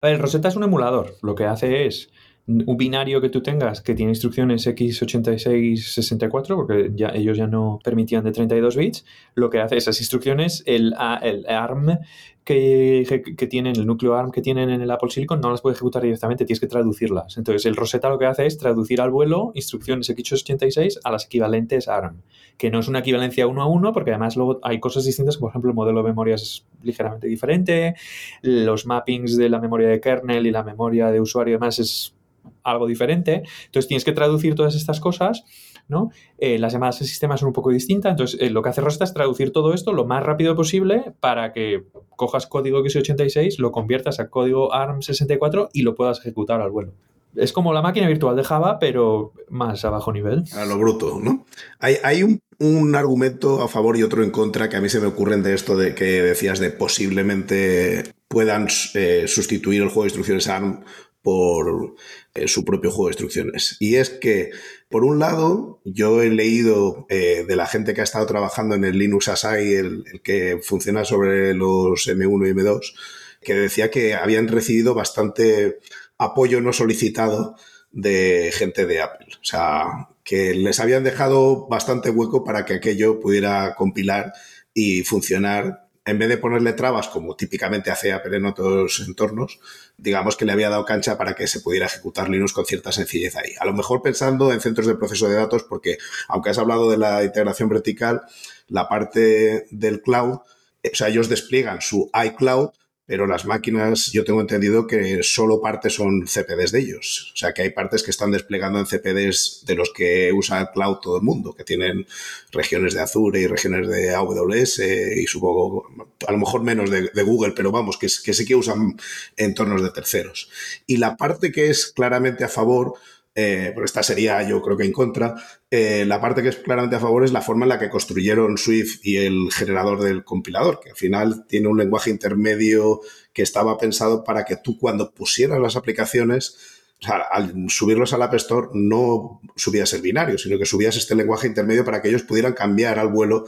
El 0.02 0.18
Rosetta 0.18 0.48
es 0.48 0.56
un 0.56 0.64
emulador. 0.64 1.14
Lo 1.22 1.36
que 1.36 1.44
hace 1.44 1.86
es 1.86 2.10
un 2.46 2.76
binario 2.76 3.22
que 3.22 3.30
tú 3.30 3.42
tengas 3.42 3.80
que 3.80 3.94
tiene 3.94 4.12
instrucciones 4.12 4.66
x86-64, 4.66 6.56
porque 6.56 6.90
ya, 6.94 7.08
ellos 7.08 7.38
ya 7.38 7.46
no 7.46 7.80
permitían 7.82 8.22
de 8.22 8.32
32 8.32 8.76
bits, 8.76 9.06
lo 9.34 9.48
que 9.48 9.60
hace 9.60 9.76
esas 9.76 9.98
instrucciones, 10.00 10.62
el, 10.66 10.94
el 11.22 11.46
ARM 11.46 12.00
que, 12.44 13.34
que, 13.38 13.46
tienen, 13.46 13.76
el 13.76 13.86
núcleo 13.86 14.14
ARM 14.14 14.30
que 14.30 14.42
tienen 14.42 14.68
en 14.68 14.82
el 14.82 14.90
Apple 14.90 15.08
Silicon, 15.08 15.40
no 15.40 15.50
las 15.50 15.62
puede 15.62 15.74
ejecutar 15.74 16.02
directamente, 16.02 16.44
tienes 16.44 16.60
que 16.60 16.66
traducirlas. 16.66 17.38
Entonces, 17.38 17.64
el 17.64 17.74
Rosetta 17.74 18.10
lo 18.10 18.18
que 18.18 18.26
hace 18.26 18.44
es 18.44 18.58
traducir 18.58 19.00
al 19.00 19.10
vuelo 19.10 19.52
instrucciones 19.54 20.10
x86 20.10 20.98
a 21.02 21.10
las 21.10 21.24
equivalentes 21.24 21.88
ARM, 21.88 22.20
que 22.58 22.70
no 22.70 22.80
es 22.80 22.88
una 22.88 22.98
equivalencia 22.98 23.46
uno 23.46 23.62
a 23.62 23.66
uno, 23.66 23.94
porque 23.94 24.10
además 24.10 24.36
luego 24.36 24.60
hay 24.62 24.78
cosas 24.80 25.06
distintas, 25.06 25.38
por 25.38 25.48
ejemplo, 25.48 25.70
el 25.70 25.76
modelo 25.76 26.02
de 26.02 26.08
memoria 26.10 26.34
es 26.34 26.66
ligeramente 26.82 27.26
diferente, 27.26 27.94
los 28.42 28.84
mappings 28.84 29.38
de 29.38 29.48
la 29.48 29.60
memoria 29.60 29.88
de 29.88 30.00
kernel 30.00 30.46
y 30.46 30.50
la 30.50 30.62
memoria 30.62 31.10
de 31.10 31.22
usuario 31.22 31.56
además 31.56 31.78
es 31.78 32.14
algo 32.62 32.86
diferente. 32.86 33.42
Entonces, 33.66 33.88
tienes 33.88 34.04
que 34.04 34.12
traducir 34.12 34.54
todas 34.54 34.74
estas 34.74 35.00
cosas 35.00 35.44
¿no? 35.88 36.10
Eh, 36.38 36.58
las 36.58 36.72
llamadas 36.72 37.00
de 37.00 37.06
sistema 37.06 37.36
son 37.36 37.48
un 37.48 37.52
poco 37.52 37.70
distintas, 37.70 38.12
entonces 38.12 38.40
eh, 38.40 38.50
lo 38.50 38.62
que 38.62 38.70
hace 38.70 38.80
Rosetta 38.80 39.04
es 39.04 39.12
traducir 39.12 39.52
todo 39.52 39.74
esto 39.74 39.92
lo 39.92 40.04
más 40.04 40.22
rápido 40.22 40.56
posible 40.56 41.12
para 41.20 41.52
que 41.52 41.84
cojas 42.16 42.46
código 42.46 42.82
x86, 42.82 43.58
lo 43.58 43.72
conviertas 43.72 44.20
a 44.20 44.28
código 44.28 44.70
ARM64 44.72 45.70
y 45.72 45.82
lo 45.82 45.94
puedas 45.94 46.20
ejecutar 46.20 46.60
al 46.60 46.70
vuelo. 46.70 46.94
Es 47.36 47.52
como 47.52 47.72
la 47.72 47.82
máquina 47.82 48.06
virtual 48.06 48.36
de 48.36 48.44
Java, 48.44 48.78
pero 48.78 49.32
más 49.48 49.84
a 49.84 49.90
bajo 49.90 50.12
nivel. 50.12 50.44
A 50.54 50.64
lo 50.66 50.78
bruto, 50.78 51.18
¿no? 51.20 51.44
Hay, 51.80 52.22
un, 52.22 52.94
argumento 52.94 53.60
a 53.60 53.66
favor 53.66 53.96
y 53.96 54.04
otro 54.04 54.22
en 54.22 54.30
contra 54.30 54.68
que 54.68 54.76
a 54.76 54.80
mí 54.80 54.88
se 54.88 55.00
me 55.00 55.08
ocurren 55.08 55.42
de 55.42 55.52
esto 55.52 55.76
de 55.76 55.96
que 55.96 56.22
decías 56.22 56.60
de 56.60 56.70
posiblemente 56.70 58.04
puedan 58.28 58.68
eh, 58.94 59.24
sustituir 59.26 59.82
el 59.82 59.88
juego 59.88 60.02
de 60.02 60.08
instrucciones 60.08 60.48
ARM 60.48 60.84
por 61.24 61.96
eh, 62.34 62.48
su 62.48 62.66
propio 62.66 62.90
juego 62.90 63.08
de 63.08 63.12
instrucciones. 63.12 63.78
Y 63.80 63.96
es 63.96 64.10
que, 64.10 64.50
por 64.90 65.04
un 65.04 65.18
lado, 65.18 65.80
yo 65.84 66.20
he 66.20 66.28
leído 66.28 67.06
eh, 67.08 67.46
de 67.48 67.56
la 67.56 67.66
gente 67.66 67.94
que 67.94 68.02
ha 68.02 68.04
estado 68.04 68.26
trabajando 68.26 68.74
en 68.74 68.84
el 68.84 68.98
Linux 68.98 69.28
ASAI, 69.28 69.72
el, 69.72 70.04
que 70.22 70.60
funciona 70.62 71.06
sobre 71.06 71.54
los 71.54 72.06
M1 72.06 72.48
y 72.48 72.52
M2, 72.52 72.94
que 73.40 73.54
decía 73.54 73.90
que 73.90 74.14
habían 74.14 74.48
recibido 74.48 74.94
bastante 74.94 75.78
apoyo 76.18 76.60
no 76.60 76.74
solicitado 76.74 77.56
de 77.90 78.52
gente 78.52 78.84
de 78.84 79.00
Apple. 79.00 79.28
O 79.40 79.44
sea, 79.44 80.10
que 80.24 80.52
les 80.52 80.78
habían 80.78 81.04
dejado 81.04 81.66
bastante 81.68 82.10
hueco 82.10 82.44
para 82.44 82.66
que 82.66 82.74
aquello 82.74 83.18
pudiera 83.18 83.74
compilar 83.76 84.34
y 84.74 85.04
funcionar 85.04 85.83
en 86.06 86.18
vez 86.18 86.28
de 86.28 86.36
ponerle 86.36 86.74
trabas 86.74 87.08
como 87.08 87.34
típicamente 87.34 87.90
hace 87.90 88.12
Apple 88.12 88.36
en 88.36 88.46
otros 88.46 89.02
entornos, 89.06 89.58
digamos 89.96 90.36
que 90.36 90.44
le 90.44 90.52
había 90.52 90.68
dado 90.68 90.84
cancha 90.84 91.16
para 91.16 91.34
que 91.34 91.46
se 91.46 91.60
pudiera 91.60 91.86
ejecutar 91.86 92.28
Linux 92.28 92.52
con 92.52 92.66
cierta 92.66 92.92
sencillez 92.92 93.36
ahí. 93.36 93.52
A 93.58 93.64
lo 93.64 93.72
mejor 93.72 94.02
pensando 94.02 94.52
en 94.52 94.60
centros 94.60 94.86
de 94.86 94.96
proceso 94.96 95.28
de 95.28 95.36
datos, 95.36 95.62
porque 95.62 95.96
aunque 96.28 96.50
has 96.50 96.58
hablado 96.58 96.90
de 96.90 96.98
la 96.98 97.24
integración 97.24 97.68
vertical, 97.68 98.22
la 98.68 98.88
parte 98.88 99.66
del 99.70 100.02
cloud, 100.02 100.34
o 100.34 100.94
sea, 100.94 101.08
ellos 101.08 101.30
despliegan 101.30 101.80
su 101.80 102.10
iCloud 102.26 102.70
pero 103.06 103.26
las 103.26 103.44
máquinas 103.44 104.10
yo 104.12 104.24
tengo 104.24 104.40
entendido 104.40 104.86
que 104.86 105.22
solo 105.22 105.60
partes 105.60 105.94
son 105.94 106.26
CPDs 106.26 106.72
de 106.72 106.80
ellos. 106.80 107.32
O 107.34 107.36
sea 107.36 107.52
que 107.52 107.62
hay 107.62 107.70
partes 107.70 108.02
que 108.02 108.10
están 108.10 108.30
desplegando 108.30 108.78
en 108.78 108.86
CPDs 108.86 109.64
de 109.66 109.74
los 109.74 109.92
que 109.92 110.32
usa 110.32 110.70
cloud 110.72 110.96
todo 111.02 111.18
el 111.18 111.22
mundo, 111.22 111.52
que 111.52 111.64
tienen 111.64 112.06
regiones 112.50 112.94
de 112.94 113.00
Azure 113.00 113.40
y 113.40 113.46
regiones 113.46 113.88
de 113.88 114.14
AWS 114.14 114.78
y 115.16 115.26
supongo, 115.26 115.86
a 116.26 116.32
lo 116.32 116.38
mejor 116.38 116.62
menos 116.62 116.90
de, 116.90 117.22
Google, 117.24 117.52
pero 117.56 117.72
vamos, 117.72 117.98
que, 117.98 118.06
que 118.24 118.34
sí 118.34 118.44
que 118.44 118.54
usan 118.54 118.96
entornos 119.36 119.82
de 119.82 119.90
terceros. 119.90 120.48
Y 120.86 120.96
la 120.96 121.16
parte 121.16 121.52
que 121.52 121.68
es 121.68 121.86
claramente 121.86 122.44
a 122.44 122.48
favor 122.48 122.94
eh, 123.34 123.72
pero 123.74 123.84
esta 123.84 124.02
sería 124.02 124.42
yo 124.42 124.62
creo 124.62 124.76
que 124.76 124.84
en 124.84 124.92
contra. 124.92 125.34
Eh, 125.70 126.04
la 126.06 126.20
parte 126.20 126.42
que 126.42 126.50
es 126.50 126.56
claramente 126.56 126.96
a 126.96 127.00
favor 127.00 127.24
es 127.24 127.32
la 127.32 127.42
forma 127.42 127.64
en 127.64 127.70
la 127.70 127.78
que 127.78 127.90
construyeron 127.90 128.56
Swift 128.58 129.00
y 129.02 129.16
el 129.16 129.50
generador 129.52 130.00
del 130.00 130.22
compilador, 130.24 130.78
que 130.80 130.90
al 130.90 130.96
final 130.96 131.46
tiene 131.46 131.68
un 131.68 131.76
lenguaje 131.76 132.10
intermedio 132.10 133.00
que 133.32 133.42
estaba 133.42 133.76
pensado 133.76 134.22
para 134.22 134.44
que 134.44 134.56
tú 134.56 134.78
cuando 134.78 135.10
pusieras 135.10 135.58
las 135.58 135.74
aplicaciones, 135.74 136.56
o 137.02 137.06
sea, 137.06 137.16
al 137.30 137.52
subirlos 137.68 138.12
al 138.12 138.22
App 138.22 138.34
Store 138.34 138.68
no 138.72 139.40
subías 139.56 139.92
el 139.94 140.02
binario, 140.02 140.38
sino 140.38 140.56
que 140.56 140.64
subías 140.64 140.96
este 140.96 141.16
lenguaje 141.16 141.48
intermedio 141.48 141.84
para 141.84 142.00
que 142.00 142.08
ellos 142.08 142.22
pudieran 142.22 142.52
cambiar 142.52 143.00
al 143.00 143.08
vuelo 143.08 143.46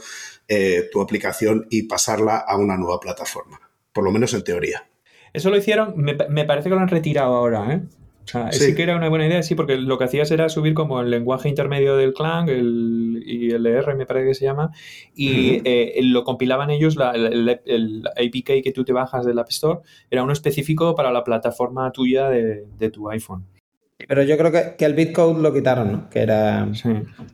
eh, 0.49 0.89
tu 0.91 1.01
aplicación 1.01 1.65
y 1.69 1.83
pasarla 1.83 2.37
a 2.37 2.57
una 2.57 2.75
nueva 2.75 2.99
plataforma, 2.99 3.61
por 3.93 4.03
lo 4.03 4.11
menos 4.11 4.33
en 4.33 4.43
teoría. 4.43 4.85
Eso 5.31 5.49
lo 5.49 5.57
hicieron, 5.57 5.93
me, 5.95 6.17
me 6.29 6.43
parece 6.43 6.67
que 6.67 6.75
lo 6.75 6.81
han 6.81 6.87
retirado 6.89 7.35
ahora, 7.35 7.73
¿eh? 7.73 7.81
O 8.27 8.29
sea, 8.29 8.51
sí. 8.51 8.75
que 8.75 8.83
era 8.83 8.97
una 8.97 9.07
buena 9.07 9.25
idea, 9.25 9.41
sí, 9.41 9.55
porque 9.55 9.77
lo 9.77 9.97
que 9.97 10.03
hacías 10.03 10.29
era 10.31 10.49
subir 10.49 10.73
como 10.73 10.99
el 10.99 11.09
lenguaje 11.09 11.47
intermedio 11.47 11.95
del 11.95 12.13
Clang 12.13 12.49
el 12.49 13.23
ILR, 13.25 13.95
me 13.95 14.05
parece 14.05 14.27
que 14.27 14.33
se 14.33 14.43
llama, 14.43 14.71
y 15.15 15.61
eh, 15.63 15.97
lo 16.03 16.25
compilaban 16.25 16.69
ellos, 16.69 16.97
el, 17.13 18.03
APK 18.05 18.63
que 18.63 18.71
tú 18.73 18.83
te 18.83 18.91
bajas 18.91 19.25
del 19.25 19.39
App 19.39 19.49
Store, 19.49 19.79
era 20.11 20.23
uno 20.23 20.33
específico 20.33 20.93
para 20.93 21.11
la 21.11 21.23
plataforma 21.23 21.89
tuya 21.91 22.29
de, 22.29 22.89
tu 22.91 23.09
iPhone. 23.09 23.45
Pero 24.07 24.23
yo 24.23 24.37
creo 24.37 24.51
que, 24.51 24.85
el 24.85 24.93
bitcode 24.93 25.41
lo 25.41 25.53
quitaron, 25.53 25.91
¿no? 25.91 26.09
Que 26.09 26.19
era. 26.19 26.67
Sí. 26.73 26.89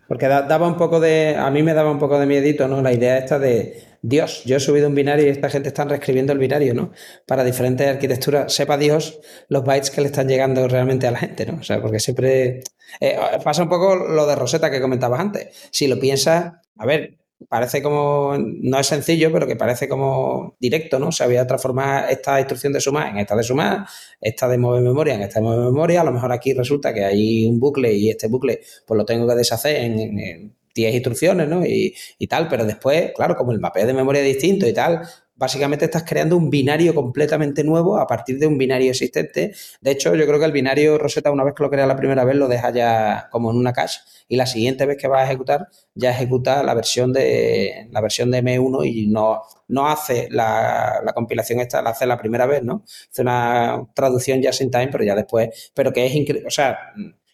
Porque 0.08 0.28
daba 0.28 0.66
un 0.66 0.78
poco 0.78 1.00
de. 1.00 1.36
A 1.36 1.52
mí 1.52 1.62
me 1.62 1.74
daba 1.74 1.92
un 1.92 2.00
poco 2.00 2.18
de 2.18 2.26
miedito, 2.26 2.70
¿no? 2.70 2.82
La 2.82 2.94
idea 2.94 3.18
esta 3.18 3.38
de 3.38 3.93
Dios, 4.06 4.44
yo 4.44 4.58
he 4.58 4.60
subido 4.60 4.90
un 4.90 4.96
binario 4.96 5.26
y 5.26 5.30
esta 5.30 5.50
gente 5.50 5.70
está 5.70 5.86
reescribiendo 5.86 6.34
el 6.34 6.38
binario, 6.38 6.74
¿no? 6.74 6.92
Para 7.26 7.46
diferentes 7.46 7.88
arquitecturas. 7.88 8.54
Sepa 8.54 8.78
Dios 8.78 9.22
los 9.48 9.64
bytes 9.64 9.92
que 9.92 10.02
le 10.02 10.08
están 10.08 10.28
llegando 10.28 10.68
realmente 10.68 11.08
a 11.08 11.12
la 11.12 11.20
gente, 11.20 11.46
¿no? 11.46 11.60
O 11.62 11.64
sea, 11.64 11.82
porque 11.82 12.02
siempre 12.02 12.64
eh, 13.00 13.18
pasa 13.42 13.64
un 13.64 13.70
poco 13.70 13.96
lo 13.96 14.28
de 14.28 14.36
Rosetta 14.36 14.70
que 14.70 14.82
comentabas 14.82 15.22
antes. 15.22 15.70
Si 15.72 15.88
lo 15.88 15.98
piensas, 16.00 16.52
a 16.78 16.86
ver, 16.86 17.18
parece 17.48 17.82
como, 17.82 18.36
no 18.38 18.78
es 18.78 18.88
sencillo, 18.88 19.32
pero 19.32 19.48
que 19.48 19.56
parece 19.56 19.88
como 19.88 20.58
directo, 20.60 21.00
¿no? 21.00 21.14
Se 21.14 21.24
había 21.24 21.48
transformado 21.48 22.10
esta 22.10 22.42
instrucción 22.42 22.74
de 22.74 22.82
sumar 22.82 23.08
en 23.08 23.20
esta 23.20 23.38
de 23.38 23.44
sumar, 23.44 23.86
esta 24.20 24.50
de 24.50 24.58
mover 24.58 24.82
memoria 24.82 25.14
en 25.14 25.22
esta 25.22 25.40
de 25.40 25.46
mover 25.46 25.60
memoria. 25.60 26.02
A 26.02 26.04
lo 26.04 26.12
mejor 26.12 26.34
aquí 26.34 26.54
resulta 26.54 26.94
que 26.94 27.06
hay 27.06 27.46
un 27.46 27.58
bucle 27.58 27.94
y 27.94 28.10
este 28.10 28.28
bucle 28.28 28.60
pues 28.86 28.98
lo 28.98 29.06
tengo 29.06 29.26
que 29.30 29.36
deshacer 29.36 29.78
en 29.78 30.54
10 30.74 30.94
instrucciones, 30.96 31.48
¿no? 31.48 31.66
Y, 31.66 31.96
y, 32.18 32.28
tal, 32.28 32.48
pero 32.48 32.66
después, 32.66 33.12
claro, 33.16 33.36
como 33.36 33.52
el 33.52 33.60
mapeo 33.60 33.86
de 33.86 33.94
memoria 33.94 34.22
es 34.22 34.28
distinto 34.28 34.68
y 34.68 34.74
tal, 34.74 35.02
básicamente 35.36 35.86
estás 35.86 36.04
creando 36.04 36.38
un 36.38 36.50
binario 36.50 36.94
completamente 36.94 37.64
nuevo 37.64 37.98
a 37.98 38.08
partir 38.08 38.38
de 38.40 38.48
un 38.48 38.58
binario 38.58 38.92
existente. 38.92 39.54
De 39.82 39.92
hecho, 39.92 40.16
yo 40.16 40.26
creo 40.26 40.40
que 40.40 40.46
el 40.46 40.52
binario 40.52 40.98
Rosetta, 40.98 41.32
una 41.32 41.44
vez 41.44 41.54
que 41.56 41.64
lo 41.64 41.70
crea 41.70 41.86
la 41.86 41.96
primera 41.96 42.24
vez, 42.24 42.36
lo 42.36 42.48
deja 42.48 42.72
ya 42.72 43.28
como 43.32 43.52
en 43.52 43.58
una 43.58 43.74
cache 43.74 44.00
y 44.28 44.36
la 44.36 44.46
siguiente 44.46 44.86
vez 44.86 44.98
que 44.98 45.08
va 45.08 45.22
a 45.22 45.26
ejecutar, 45.26 45.68
ya 45.96 46.12
ejecuta 46.12 46.64
la 46.64 46.74
versión 46.74 47.12
de 47.14 47.88
la 47.92 48.02
versión 48.02 48.32
de 48.32 48.44
M1 48.44 48.86
y 48.86 49.08
no, 49.08 49.42
no 49.68 49.88
hace 49.88 50.28
la, 50.32 51.02
la 51.04 51.14
compilación 51.14 51.60
esta, 51.60 51.82
la 51.82 51.92
hace 51.92 52.06
la 52.06 52.18
primera 52.18 52.46
vez, 52.46 52.64
¿no? 52.64 52.84
Hace 53.12 53.22
una 53.22 53.88
traducción 53.94 54.42
just 54.44 54.62
in 54.62 54.72
time, 54.72 54.90
pero 54.90 55.04
ya 55.04 55.16
después, 55.16 55.72
pero 55.74 55.92
que 55.92 56.06
es 56.06 56.16
increíble, 56.16 56.48
o 56.48 56.52
sea, 56.52 56.78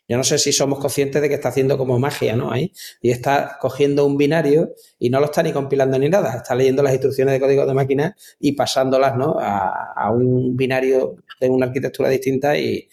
yo 0.10 0.18
no 0.18 0.24
sé 0.24 0.40
si 0.40 0.52
somos 0.52 0.80
conscientes 0.80 1.22
de 1.22 1.30
que 1.30 1.36
está 1.36 1.50
haciendo 1.50 1.78
como 1.78 2.00
magia, 2.00 2.36
¿no? 2.36 2.52
Ahí. 2.52 2.74
Y 3.00 3.12
está 3.12 3.58
cogiendo 3.62 4.08
un 4.08 4.18
binario 4.18 4.74
y 4.98 5.12
no 5.12 5.20
lo 5.20 5.26
está 5.26 5.44
ni 5.44 5.52
compilando 5.52 6.00
ni 6.00 6.10
nada. 6.10 6.36
Está 6.38 6.56
leyendo 6.56 6.82
las 6.82 6.94
instrucciones 6.94 7.32
de 7.36 7.40
código 7.40 7.64
de 7.68 7.76
máquina 7.76 8.16
y 8.40 8.54
pasándolas, 8.54 9.16
¿no? 9.16 9.38
A, 9.40 10.10
un 10.12 10.58
binario 10.58 11.18
de 11.40 11.50
una 11.50 11.68
arquitectura 11.68 12.10
distinta 12.10 12.58
y 12.58 12.90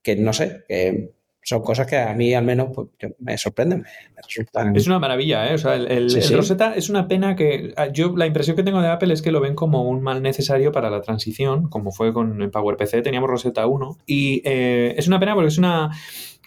que 0.00 0.14
no 0.14 0.32
sé, 0.32 0.62
que 0.68 1.10
son 1.42 1.62
cosas 1.62 1.88
que 1.88 1.96
a 1.96 2.14
mí 2.14 2.32
al 2.34 2.44
menos 2.44 2.68
pues, 2.72 2.88
me 3.18 3.36
sorprenden, 3.36 3.80
me, 3.80 4.22
resultan. 4.22 4.76
Es 4.76 4.86
una 4.86 5.00
maravilla, 5.00 5.50
¿eh? 5.50 5.54
O 5.54 5.58
sea, 5.58 5.74
el, 5.74 6.08
Rosetta 6.36 6.74
es 6.76 6.88
una 6.88 7.08
pena 7.08 7.34
que 7.34 7.72
ah, 7.76 7.88
yo 7.88 8.14
la 8.16 8.26
impresión 8.26 8.54
que 8.54 8.62
tengo 8.62 8.80
de 8.80 8.88
Apple 8.88 9.12
es 9.12 9.22
que 9.22 9.32
lo 9.32 9.40
ven 9.40 9.56
como 9.56 9.82
un 9.82 10.02
mal 10.02 10.22
necesario 10.22 10.70
para 10.70 10.88
la 10.88 11.00
transición, 11.00 11.68
como 11.68 11.90
fue 11.90 12.12
con 12.12 12.40
el 12.40 12.50
PowerPC, 12.50 13.02
teníamos 13.02 13.28
Rosetta 13.28 13.66
1 13.66 13.98
y 14.06 14.42
eh, 14.44 14.94
es 14.96 15.08
una 15.08 15.18
pena 15.18 15.34
porque 15.34 15.48
es 15.48 15.58
una 15.58 15.90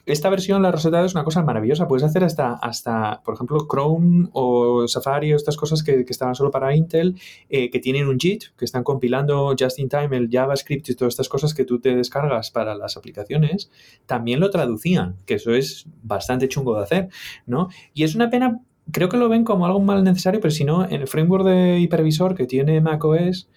esta 0.06 0.30
versión, 0.30 0.62
la 0.62 0.72
Rosetta, 0.72 1.04
es 1.06 1.13
una 1.13 1.24
cosa 1.24 1.44
maravillosa. 1.44 1.88
Puedes 1.88 2.04
hacer 2.04 2.24
hasta, 2.24 2.54
hasta 2.54 3.22
por 3.24 3.36
ejemplo, 3.36 3.68
Chrome 3.70 4.28
o 4.34 4.88
Safari 4.88 5.34
o 5.34 5.36
estas 5.36 5.56
cosas 5.56 5.82
que, 5.84 6.06
estaban 6.08 6.36
solo 6.36 6.52
para 6.52 6.76
Intel, 6.76 7.16
eh, 7.50 7.70
que 7.70 7.80
tienen 7.80 8.08
un 8.08 8.18
JIT, 8.18 8.56
que 8.58 8.66
están 8.66 8.84
compilando 8.84 9.56
just 9.58 9.80
in 9.80 9.89
time 9.89 10.16
el 10.18 10.30
JavaScript 10.30 10.89
y 10.89 10.96
todas 10.96 11.13
estas 11.13 11.30
cosas 11.30 11.54
que 11.54 11.66
tú 11.66 11.80
te 11.80 11.96
descargas 11.96 12.52
para 12.52 12.76
las 12.76 12.98
aplicaciones, 12.98 13.72
también 14.06 14.39
lo 14.39 14.50
traducían, 14.50 15.16
que 15.26 15.36
eso 15.36 15.54
es 15.54 15.86
bastante 16.04 16.50
chungo 16.50 16.76
de 16.76 16.84
hacer, 16.84 17.10
¿no? 17.46 17.70
Y 17.94 18.04
es 18.04 18.16
una 18.16 18.30
pena 18.30 18.62
creo 18.92 19.10
que 19.10 19.18
lo 19.18 19.30
ven 19.30 19.44
como 19.44 19.66
algo 19.66 19.80
mal 19.80 20.04
necesario, 20.04 20.42
pero 20.42 20.52
si 20.52 20.66
no, 20.66 20.84
en 20.86 21.02
el 21.02 21.08
framework 21.08 21.46
de 21.46 21.80
hipervisor 21.80 22.36
que 22.36 22.46
tiene 22.46 22.82
macOS 22.82 23.48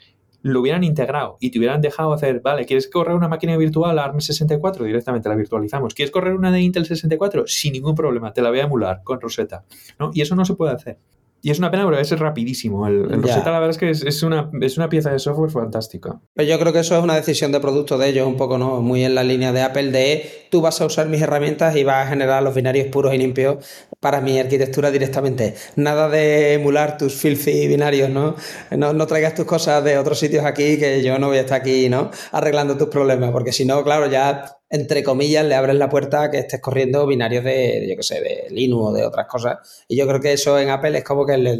lo 0.52 0.60
hubieran 0.60 0.84
integrado 0.84 1.38
y 1.40 1.50
te 1.50 1.58
hubieran 1.58 1.80
dejado 1.80 2.12
hacer, 2.12 2.40
vale, 2.40 2.66
¿quieres 2.66 2.88
correr 2.88 3.16
una 3.16 3.26
máquina 3.26 3.56
virtual 3.56 3.98
ARM64? 3.98 4.84
Directamente 4.84 5.28
la 5.28 5.34
virtualizamos. 5.34 5.92
¿Quieres 5.92 6.12
correr 6.12 6.34
una 6.34 6.52
de 6.52 6.60
Intel 6.60 6.86
64? 6.86 7.48
Sin 7.48 7.72
ningún 7.72 7.96
problema, 7.96 8.32
te 8.32 8.42
la 8.42 8.50
voy 8.50 8.60
a 8.60 8.64
emular 8.64 9.02
con 9.02 9.20
Rosetta. 9.20 9.64
¿no? 9.98 10.10
Y 10.14 10.20
eso 10.20 10.36
no 10.36 10.44
se 10.44 10.54
puede 10.54 10.72
hacer. 10.72 10.98
Y 11.46 11.50
es 11.52 11.60
una 11.60 11.70
pena 11.70 11.84
porque 11.84 12.00
es 12.00 12.10
rapidísimo. 12.18 12.88
El, 12.88 13.06
el 13.08 13.22
Rosetta, 13.22 13.52
la 13.52 13.60
verdad 13.60 13.70
es 13.70 13.78
que 13.78 13.88
es, 13.88 14.02
es, 14.02 14.24
una, 14.24 14.50
es 14.60 14.78
una 14.78 14.88
pieza 14.88 15.12
de 15.12 15.20
software 15.20 15.48
fantástica. 15.48 16.20
Pero 16.34 16.48
yo 16.48 16.58
creo 16.58 16.72
que 16.72 16.80
eso 16.80 16.98
es 16.98 17.04
una 17.04 17.14
decisión 17.14 17.52
de 17.52 17.60
producto 17.60 17.96
de 17.98 18.08
ellos, 18.08 18.26
un 18.26 18.36
poco, 18.36 18.58
¿no? 18.58 18.82
Muy 18.82 19.04
en 19.04 19.14
la 19.14 19.22
línea 19.22 19.52
de 19.52 19.62
Apple, 19.62 19.92
de 19.92 20.28
tú 20.50 20.60
vas 20.60 20.80
a 20.80 20.86
usar 20.86 21.06
mis 21.06 21.22
herramientas 21.22 21.76
y 21.76 21.84
vas 21.84 22.04
a 22.04 22.10
generar 22.10 22.42
los 22.42 22.52
binarios 22.52 22.88
puros 22.88 23.14
y 23.14 23.18
limpios 23.18 23.64
para 24.00 24.20
mi 24.20 24.40
arquitectura 24.40 24.90
directamente. 24.90 25.54
Nada 25.76 26.08
de 26.08 26.54
emular 26.54 26.98
tus 26.98 27.14
filthy 27.14 27.68
binarios, 27.68 28.10
¿no? 28.10 28.34
No, 28.72 28.92
no 28.92 29.06
traigas 29.06 29.34
tus 29.34 29.44
cosas 29.44 29.84
de 29.84 29.98
otros 29.98 30.18
sitios 30.18 30.44
aquí 30.44 30.78
que 30.78 31.00
yo 31.04 31.16
no 31.20 31.28
voy 31.28 31.36
a 31.36 31.42
estar 31.42 31.60
aquí, 31.60 31.88
¿no? 31.88 32.10
Arreglando 32.32 32.76
tus 32.76 32.88
problemas, 32.88 33.30
porque 33.30 33.52
si 33.52 33.64
no, 33.64 33.84
claro, 33.84 34.10
ya 34.10 34.56
entre 34.68 35.02
comillas, 35.02 35.44
le 35.46 35.54
abres 35.54 35.76
la 35.76 35.88
puerta 35.88 36.24
a 36.24 36.30
que 36.30 36.38
estés 36.38 36.60
corriendo 36.60 37.06
binarios 37.06 37.44
de, 37.44 37.86
yo 37.88 37.96
qué 37.96 38.02
sé, 38.02 38.20
de 38.20 38.46
Linux 38.50 38.82
o 38.82 38.92
de 38.92 39.04
otras 39.04 39.26
cosas. 39.26 39.84
Y 39.88 39.96
yo 39.96 40.06
creo 40.06 40.20
que 40.20 40.32
eso 40.32 40.58
en 40.58 40.70
Apple 40.70 40.98
es 40.98 41.04
como 41.04 41.24
que 41.24 41.36
les, 41.36 41.58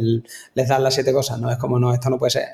les 0.53 0.67
dan 0.67 0.83
las 0.83 0.93
siete 0.93 1.13
cosas, 1.13 1.39
¿no? 1.39 1.49
Es 1.49 1.57
como, 1.57 1.79
no, 1.79 1.93
esto 1.93 2.09
no 2.09 2.17
puede 2.17 2.31
ser. 2.31 2.49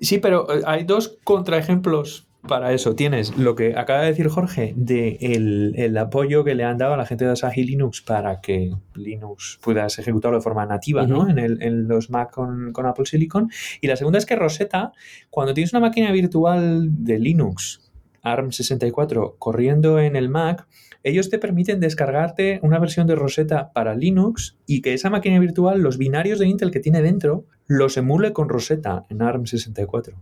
Sí, 0.00 0.18
pero 0.18 0.52
eh, 0.52 0.62
hay 0.66 0.84
dos 0.84 1.18
contraejemplos 1.24 2.26
para 2.46 2.72
eso. 2.72 2.94
Tienes 2.94 3.36
lo 3.36 3.54
que 3.54 3.76
acaba 3.76 4.02
de 4.02 4.08
decir 4.08 4.28
Jorge 4.28 4.74
de 4.76 5.16
el, 5.20 5.96
apoyo 5.96 6.44
que 6.44 6.54
le 6.54 6.64
han 6.64 6.78
dado 6.78 6.94
a 6.94 6.96
la 6.96 7.06
gente 7.06 7.24
de 7.24 7.32
Asahi 7.32 7.64
Linux 7.64 8.02
para 8.02 8.40
que 8.40 8.72
Linux 8.94 9.58
puedas 9.62 9.98
ejecutarlo 9.98 10.38
de 10.38 10.42
forma 10.42 10.64
nativa 10.66 11.06
¿no? 11.06 11.28
en, 11.28 11.38
el, 11.38 11.62
en, 11.62 11.88
los 11.88 12.10
Mac 12.10 12.30
con, 12.30 12.72
con 12.72 12.86
Apple 12.86 13.06
Silicon. 13.06 13.50
Y 13.80 13.88
la 13.88 13.96
segunda 13.96 14.18
es 14.18 14.26
que 14.26 14.36
Rosetta, 14.36 14.92
cuando 15.30 15.54
tienes 15.54 15.72
una 15.72 15.80
máquina 15.80 16.12
virtual 16.12 16.88
de 17.04 17.18
Linux 17.18 17.85
ARM64 18.26 19.36
corriendo 19.38 20.00
en 20.00 20.16
el 20.16 20.28
Mac, 20.28 20.66
ellos 21.02 21.30
te 21.30 21.38
permiten 21.38 21.78
descargarte 21.78 22.58
una 22.62 22.78
versión 22.78 23.06
de 23.06 23.14
Rosetta 23.14 23.72
para 23.72 23.94
Linux 23.94 24.56
y 24.66 24.82
que 24.82 24.92
esa 24.92 25.08
máquina 25.08 25.38
virtual, 25.38 25.80
los 25.80 25.98
binarios 25.98 26.40
de 26.40 26.48
Intel 26.48 26.72
que 26.72 26.80
tiene 26.80 27.00
dentro, 27.00 27.44
los 27.66 27.96
emule 27.96 28.32
con 28.32 28.48
Rosetta 28.48 29.06
en 29.08 29.18
ARM64. 29.18 30.14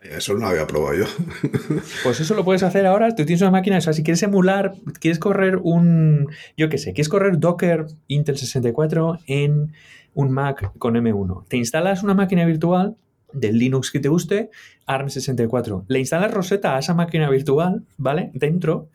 Eso 0.00 0.32
no 0.32 0.40
lo 0.40 0.46
había 0.46 0.66
probado 0.66 0.94
yo. 0.94 1.04
Pues 2.02 2.20
eso 2.20 2.34
lo 2.34 2.44
puedes 2.44 2.62
hacer 2.62 2.86
ahora. 2.86 3.14
Tú 3.14 3.26
tienes 3.26 3.42
una 3.42 3.50
máquina, 3.50 3.76
o 3.76 3.80
sea, 3.82 3.92
si 3.92 4.02
quieres 4.02 4.22
emular, 4.22 4.74
quieres 4.98 5.18
correr 5.18 5.58
un, 5.62 6.28
yo 6.56 6.70
qué 6.70 6.78
sé, 6.78 6.94
quieres 6.94 7.10
correr 7.10 7.38
Docker 7.38 7.86
Intel 8.06 8.38
64 8.38 9.18
en 9.26 9.72
un 10.14 10.30
Mac 10.30 10.72
con 10.78 10.94
M1. 10.94 11.44
Te 11.48 11.58
instalas 11.58 12.02
una 12.02 12.14
máquina 12.14 12.46
virtual 12.46 12.96
del 13.32 13.58
Linux 13.58 13.90
que 13.90 14.00
te 14.00 14.08
guste, 14.08 14.50
ARM64. 14.86 15.84
Le 15.88 15.98
instalas 15.98 16.32
Rosetta 16.32 16.76
a 16.76 16.78
esa 16.78 16.94
máquina 16.94 17.30
virtual, 17.30 17.84
¿vale? 17.96 18.30
Dentro. 18.34 18.88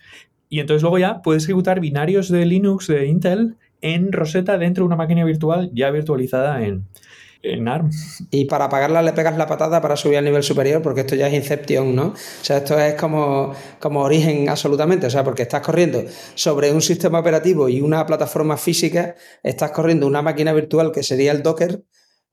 Y 0.50 0.60
entonces 0.60 0.82
luego 0.82 1.00
ya 1.00 1.22
puedes 1.22 1.44
ejecutar 1.44 1.80
binarios 1.80 2.30
de 2.30 2.46
Linux 2.46 2.88
de 2.88 3.08
Intel 3.08 3.56
en 3.82 4.12
Rosetta 4.12 4.58
dentro 4.58 4.84
de 4.84 4.88
una 4.88 4.96
máquina 4.96 5.24
virtual 5.24 5.72
ya 5.74 5.92
virtualizada 5.92 6.64
en, 6.64 6.86
en 7.46 7.68
ARM. 7.68 7.90
Y 8.32 8.46
para 8.46 8.66
apagarla 8.66 9.02
le 9.02 9.14
pegas 9.14 9.38
la 9.38 9.48
patada 9.48 9.82
para 9.82 9.96
subir 9.96 10.18
al 10.18 10.26
nivel 10.26 10.44
superior, 10.44 10.82
porque 10.82 11.02
esto 11.02 11.16
ya 11.16 11.28
es 11.28 11.34
Inception, 11.34 11.96
¿no? 11.96 12.08
O 12.08 12.16
sea, 12.44 12.58
esto 12.58 12.80
es 12.80 12.96
como, 12.96 13.54
como 13.80 14.02
origen 14.02 14.50
absolutamente, 14.50 15.08
o 15.08 15.10
sea, 15.10 15.24
porque 15.24 15.44
estás 15.44 15.62
corriendo 15.62 16.04
sobre 16.34 16.72
un 16.72 16.82
sistema 16.82 17.20
operativo 17.20 17.70
y 17.70 17.82
una 17.82 18.06
plataforma 18.06 18.58
física, 18.58 19.16
estás 19.44 19.72
corriendo 19.72 20.08
una 20.08 20.22
máquina 20.22 20.54
virtual 20.54 20.92
que 20.92 21.04
sería 21.04 21.32
el 21.32 21.44
Docker, 21.44 21.84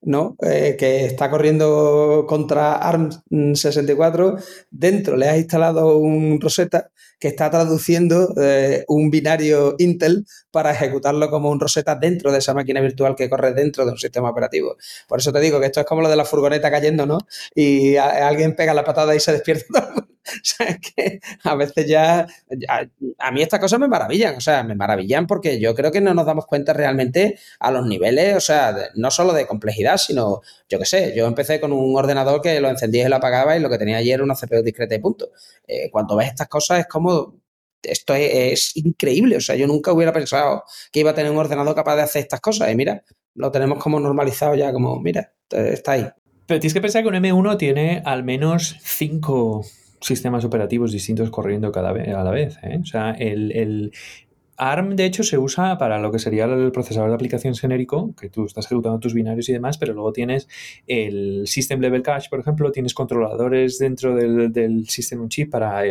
¿no? 0.02 0.36
Eh, 0.42 0.76
que 0.78 1.06
está 1.06 1.30
corriendo 1.30 2.26
contra 2.28 2.80
ARM64, 2.80 4.42
dentro 4.70 5.16
le 5.16 5.28
has 5.28 5.38
instalado 5.38 5.96
un 5.98 6.40
Rosetta 6.40 6.90
que 7.18 7.28
está 7.28 7.50
traduciendo 7.50 8.34
eh, 8.36 8.84
un 8.88 9.10
binario 9.10 9.76
Intel 9.78 10.26
para 10.50 10.72
ejecutarlo 10.72 11.30
como 11.30 11.50
un 11.50 11.60
Rosetta 11.60 11.94
dentro 11.94 12.32
de 12.32 12.38
esa 12.38 12.52
máquina 12.52 12.80
virtual 12.80 13.14
que 13.14 13.30
corre 13.30 13.54
dentro 13.54 13.84
de 13.84 13.92
un 13.92 13.98
sistema 13.98 14.30
operativo. 14.30 14.76
Por 15.06 15.20
eso 15.20 15.32
te 15.32 15.38
digo 15.40 15.60
que 15.60 15.66
esto 15.66 15.80
es 15.80 15.86
como 15.86 16.02
lo 16.02 16.08
de 16.08 16.16
la 16.16 16.24
furgoneta 16.24 16.70
cayendo, 16.70 17.06
¿no? 17.06 17.18
Y 17.54 17.96
alguien 17.96 18.56
pega 18.56 18.74
la 18.74 18.84
patada 18.84 19.14
y 19.14 19.20
se 19.20 19.32
despierta. 19.32 19.94
o 20.36 20.44
sea, 20.44 20.66
es 20.66 20.78
que 20.78 21.20
a 21.44 21.54
veces 21.54 21.86
ya, 21.86 22.26
a 23.18 23.30
mí 23.30 23.42
estas 23.42 23.60
cosas 23.60 23.78
me 23.78 23.88
maravillan, 23.88 24.36
o 24.36 24.40
sea, 24.40 24.62
me 24.62 24.74
maravillan 24.74 25.26
porque 25.26 25.60
yo 25.60 25.74
creo 25.74 25.90
que 25.90 26.00
no 26.00 26.14
nos 26.14 26.26
damos 26.26 26.46
cuenta 26.46 26.72
realmente 26.72 27.38
a 27.58 27.70
los 27.70 27.86
niveles, 27.86 28.36
o 28.36 28.40
sea, 28.40 28.76
no 28.94 29.10
solo 29.10 29.32
de 29.32 29.46
complejidad, 29.46 29.96
sino, 29.96 30.40
yo 30.68 30.78
qué 30.78 30.84
sé, 30.84 31.14
yo 31.16 31.26
empecé 31.26 31.60
con 31.60 31.72
un 31.72 31.96
ordenador 31.96 32.40
que 32.40 32.60
lo 32.60 32.68
encendía 32.68 33.06
y 33.06 33.08
lo 33.08 33.16
apagaba 33.16 33.56
y 33.56 33.60
lo 33.60 33.70
que 33.70 33.78
tenía 33.78 33.98
ayer 33.98 34.14
era 34.14 34.24
una 34.24 34.34
CPU 34.34 34.62
discreta 34.62 34.94
y 34.94 34.98
punto. 34.98 35.30
Eh, 35.66 35.90
cuando 35.90 36.16
ves 36.16 36.28
estas 36.28 36.48
cosas 36.48 36.80
es 36.80 36.86
como, 36.86 37.34
esto 37.82 38.14
es, 38.14 38.76
increíble, 38.76 39.36
o 39.36 39.40
sea, 39.40 39.56
yo 39.56 39.66
nunca 39.66 39.92
hubiera 39.92 40.12
pensado 40.12 40.64
que 40.90 41.00
iba 41.00 41.10
a 41.10 41.14
tener 41.14 41.30
un 41.30 41.38
ordenador 41.38 41.74
capaz 41.74 41.96
de 41.96 42.02
hacer 42.02 42.22
estas 42.22 42.40
cosas 42.40 42.70
y 42.70 42.76
mira, 42.76 43.02
lo 43.34 43.50
tenemos 43.50 43.78
como 43.78 43.98
normalizado 43.98 44.54
ya, 44.54 44.72
como, 44.72 45.00
mira, 45.00 45.32
está 45.50 45.92
ahí. 45.92 46.08
Pero 46.46 46.60
tienes 46.60 46.74
que 46.74 46.80
pensar 46.80 47.02
que 47.02 47.08
un 47.08 47.14
M1 47.14 47.56
tiene 47.56 48.02
al 48.04 48.24
menos 48.24 48.76
cinco 48.82 49.64
sistemas 50.02 50.44
operativos 50.44 50.92
distintos 50.92 51.30
corriendo 51.30 51.72
cada 51.72 51.92
vez, 51.92 52.08
a 52.08 52.24
la 52.24 52.30
vez. 52.30 52.58
¿eh? 52.62 52.78
O 52.82 52.86
sea, 52.86 53.12
el, 53.12 53.92
ARM, 54.56 54.94
de 54.94 55.06
hecho, 55.06 55.22
se 55.22 55.38
usa 55.38 55.78
para 55.78 55.98
lo 55.98 56.12
que 56.12 56.18
sería 56.18 56.44
el 56.44 56.70
procesador 56.72 57.08
de 57.08 57.14
aplicación 57.14 57.54
genérico, 57.54 58.14
que 58.14 58.28
tú 58.28 58.44
estás 58.44 58.66
ejecutando 58.66 59.00
tus 59.00 59.14
binarios 59.14 59.48
y 59.48 59.52
demás, 59.52 59.78
pero 59.78 59.92
luego 59.94 60.12
tienes 60.12 60.46
el 60.86 61.46
System 61.46 61.80
Level 61.80 62.02
Cache, 62.02 62.28
por 62.30 62.38
ejemplo, 62.38 62.70
tienes 62.70 62.94
controladores 62.94 63.78
dentro 63.78 64.14
del, 64.14 64.52
del 64.52 64.88
System 64.88 65.28
Chip 65.28 65.50
para 65.50 65.82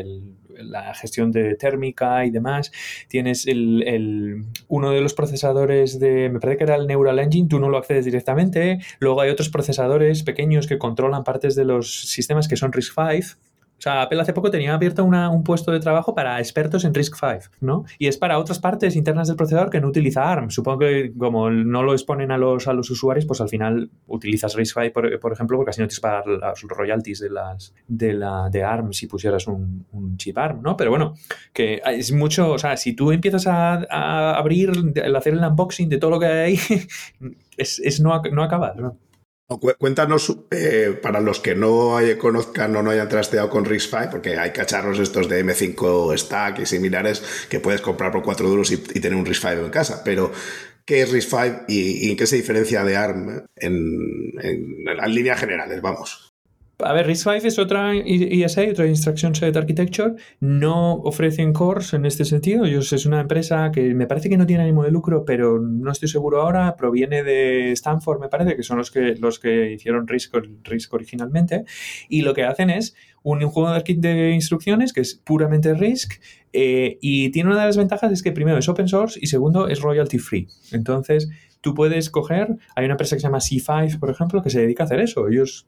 la 0.63 0.93
gestión 0.93 1.31
de 1.31 1.55
térmica 1.55 2.25
y 2.25 2.31
demás. 2.31 2.71
Tienes 3.07 3.47
el, 3.47 4.45
uno 4.67 4.91
de 4.91 5.01
los 5.01 5.13
procesadores 5.13 5.99
de, 5.99 6.29
me 6.29 6.39
parece 6.39 6.59
que 6.59 6.63
era 6.65 6.75
el 6.75 6.87
Neural 6.87 7.19
Engine, 7.19 7.47
tú 7.47 7.59
no 7.59 7.69
lo 7.69 7.77
accedes 7.77 8.05
directamente. 8.05 8.79
Luego 8.99 9.21
hay 9.21 9.29
otros 9.29 9.49
procesadores 9.49 10.23
pequeños 10.23 10.67
que 10.67 10.77
controlan 10.77 11.23
partes 11.23 11.55
de 11.55 11.65
los 11.65 12.09
sistemas 12.09 12.47
que 12.47 12.55
son 12.55 12.71
RISC-V 12.71 13.37
o 13.81 13.83
sea, 13.83 14.03
Apple 14.03 14.21
hace 14.21 14.31
poco 14.31 14.51
tenía 14.51 14.75
abierto 14.75 15.03
un 15.03 15.43
puesto 15.43 15.71
de 15.71 15.79
trabajo 15.79 16.13
para 16.13 16.37
expertos 16.37 16.85
en 16.85 16.93
RISC-V, 16.93 17.39
¿no? 17.61 17.83
Y 17.97 18.05
es 18.05 18.15
para 18.15 18.37
otras 18.37 18.59
partes 18.59 18.95
internas 18.95 19.27
del 19.27 19.37
procesador 19.37 19.71
que 19.71 19.81
no 19.81 19.87
utiliza 19.87 20.31
ARM. 20.31 20.51
Supongo 20.51 20.77
que 20.77 21.11
como 21.17 21.49
no 21.49 21.81
lo 21.81 21.93
exponen 21.93 22.31
a 22.31 22.37
los, 22.37 22.67
a 22.67 22.73
los 22.73 22.91
usuarios, 22.91 23.25
pues 23.25 23.41
al 23.41 23.49
final 23.49 23.89
utilizas 24.05 24.55
RISC-V, 24.55 24.91
por, 24.91 25.33
ejemplo, 25.33 25.57
porque 25.57 25.71
así 25.71 25.81
no 25.81 25.87
tienes 25.87 25.99
que 25.99 26.03
pagar 26.03 26.27
los 26.27 26.61
royalties 26.61 27.21
de, 27.21 27.31
las, 27.31 27.73
de, 27.87 28.13
la, 28.13 28.51
ARM 28.53 28.93
si 28.93 29.07
pusieras 29.07 29.47
un, 29.47 29.87
chip 30.17 30.37
ARM, 30.37 30.61
¿no? 30.61 30.77
Pero 30.77 30.91
bueno, 30.91 31.15
que 31.51 31.81
es 31.83 32.11
mucho, 32.11 32.51
o 32.51 32.59
sea, 32.59 32.77
si 32.77 32.93
tú 32.93 33.11
empiezas 33.11 33.47
a, 33.47 34.37
abrir, 34.37 34.69
a 35.03 35.17
hacer 35.17 35.33
el 35.33 35.43
unboxing 35.43 35.89
de 35.89 35.97
todo 35.97 36.11
lo 36.11 36.19
que 36.19 36.27
hay 36.27 36.59
es, 37.57 37.79
es 37.79 37.99
no, 37.99 38.21
no 38.31 38.43
acabar, 38.43 38.77
¿no? 38.77 38.95
Cuéntanos, 39.77 40.33
eh, 40.51 40.97
para 41.01 41.19
los 41.19 41.41
que 41.41 41.55
no 41.55 41.97
conozcan 42.17 42.73
o 42.75 42.81
no 42.81 42.89
hayan 42.89 43.09
trasteado 43.09 43.49
con 43.49 43.65
RISC-V, 43.65 44.07
porque 44.09 44.37
hay 44.37 44.51
cacharros 44.51 44.97
estos 44.99 45.27
de 45.27 45.43
M5 45.43 46.17
Stack 46.17 46.59
y 46.59 46.65
similares 46.65 47.21
que 47.49 47.59
puedes 47.59 47.81
comprar 47.81 48.13
por 48.13 48.23
4 48.23 48.47
duros 48.47 48.71
y, 48.71 48.77
tener 48.77 49.15
un 49.15 49.25
RISC-V 49.25 49.65
en 49.65 49.69
casa, 49.69 50.03
pero 50.05 50.31
¿qué 50.85 51.01
es 51.01 51.11
RISC-V 51.11 51.65
y, 51.67 52.11
en 52.11 52.15
qué 52.15 52.27
se 52.27 52.37
diferencia 52.37 52.85
de 52.85 52.95
ARM 52.95 53.45
en, 53.57 53.75
en, 54.41 54.87
en 54.87 55.13
líneas 55.13 55.39
generales? 55.39 55.81
Vamos. 55.81 56.30
A 56.83 56.93
ver, 56.93 57.07
RISC-V 57.07 57.47
es 57.47 57.59
otra 57.59 57.93
ESA, 57.95 58.63
otra 58.71 58.87
Instruction 58.87 59.35
Set 59.35 59.55
Architecture. 59.55 60.13
No 60.39 60.95
ofrecen 60.95 61.53
cores 61.53 61.93
en 61.93 62.05
este 62.05 62.25
sentido. 62.25 62.65
Ellos 62.65 62.91
es 62.93 63.05
una 63.05 63.19
empresa 63.19 63.71
que 63.71 63.93
me 63.93 64.07
parece 64.07 64.29
que 64.29 64.37
no 64.37 64.45
tiene 64.45 64.63
ánimo 64.63 64.83
de 64.83 64.91
lucro, 64.91 65.25
pero 65.25 65.59
no 65.59 65.91
estoy 65.91 66.09
seguro 66.09 66.41
ahora. 66.41 66.75
Proviene 66.75 67.23
de 67.23 67.71
Stanford, 67.71 68.19
me 68.19 68.29
parece, 68.29 68.55
que 68.55 68.63
son 68.63 68.77
los 68.77 68.91
que, 68.91 69.15
los 69.15 69.39
que 69.39 69.73
hicieron 69.73 70.07
RISC, 70.07 70.33
RISC 70.63 70.93
originalmente. 70.93 71.65
Y 72.09 72.21
lo 72.21 72.33
que 72.33 72.43
hacen 72.43 72.69
es 72.69 72.95
un 73.23 73.41
juego 73.41 73.71
de, 73.71 73.83
de 73.97 74.31
instrucciones 74.31 74.93
que 74.93 75.01
es 75.01 75.15
puramente 75.15 75.73
RISC 75.73 76.19
eh, 76.53 76.97
y 77.01 77.29
tiene 77.31 77.49
una 77.49 77.59
de 77.59 77.67
las 77.67 77.77
ventajas 77.77 78.11
es 78.11 78.23
que 78.23 78.31
primero 78.31 78.57
es 78.57 78.67
open 78.67 78.87
source 78.87 79.19
y 79.21 79.27
segundo 79.27 79.67
es 79.67 79.81
royalty 79.81 80.19
free. 80.19 80.47
Entonces, 80.71 81.29
tú 81.61 81.73
puedes 81.73 82.09
coger, 82.09 82.57
hay 82.75 82.85
una 82.85 82.93
empresa 82.93 83.15
que 83.15 83.21
se 83.21 83.27
llama 83.27 83.39
C5, 83.39 83.99
por 83.99 84.09
ejemplo, 84.09 84.41
que 84.41 84.49
se 84.49 84.61
dedica 84.61 84.83
a 84.83 84.85
hacer 84.85 84.99
eso. 84.99 85.27
Ellos 85.27 85.67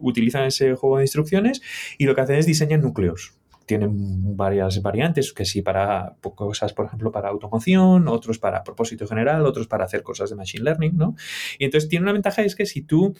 utilizan 0.00 0.44
ese 0.44 0.74
juego 0.74 0.98
de 0.98 1.04
instrucciones 1.04 1.62
y 1.98 2.04
lo 2.04 2.14
que 2.14 2.20
hacen 2.22 2.36
es 2.36 2.46
diseñar 2.46 2.80
núcleos 2.80 3.34
tienen 3.70 4.36
varias 4.36 4.82
variantes, 4.82 5.32
que 5.32 5.44
sí 5.44 5.62
para 5.62 6.16
cosas, 6.34 6.72
por 6.72 6.86
ejemplo, 6.86 7.12
para 7.12 7.28
automoción, 7.28 8.08
otros 8.08 8.40
para 8.40 8.64
propósito 8.64 9.06
general, 9.06 9.46
otros 9.46 9.68
para 9.68 9.84
hacer 9.84 10.02
cosas 10.02 10.28
de 10.28 10.34
machine 10.34 10.64
learning, 10.64 10.96
¿no? 10.96 11.14
Y 11.56 11.66
entonces 11.66 11.88
tiene 11.88 12.02
una 12.02 12.12
ventaja 12.12 12.42
es 12.42 12.56
que 12.56 12.66
si 12.66 12.82
tú 12.82 13.14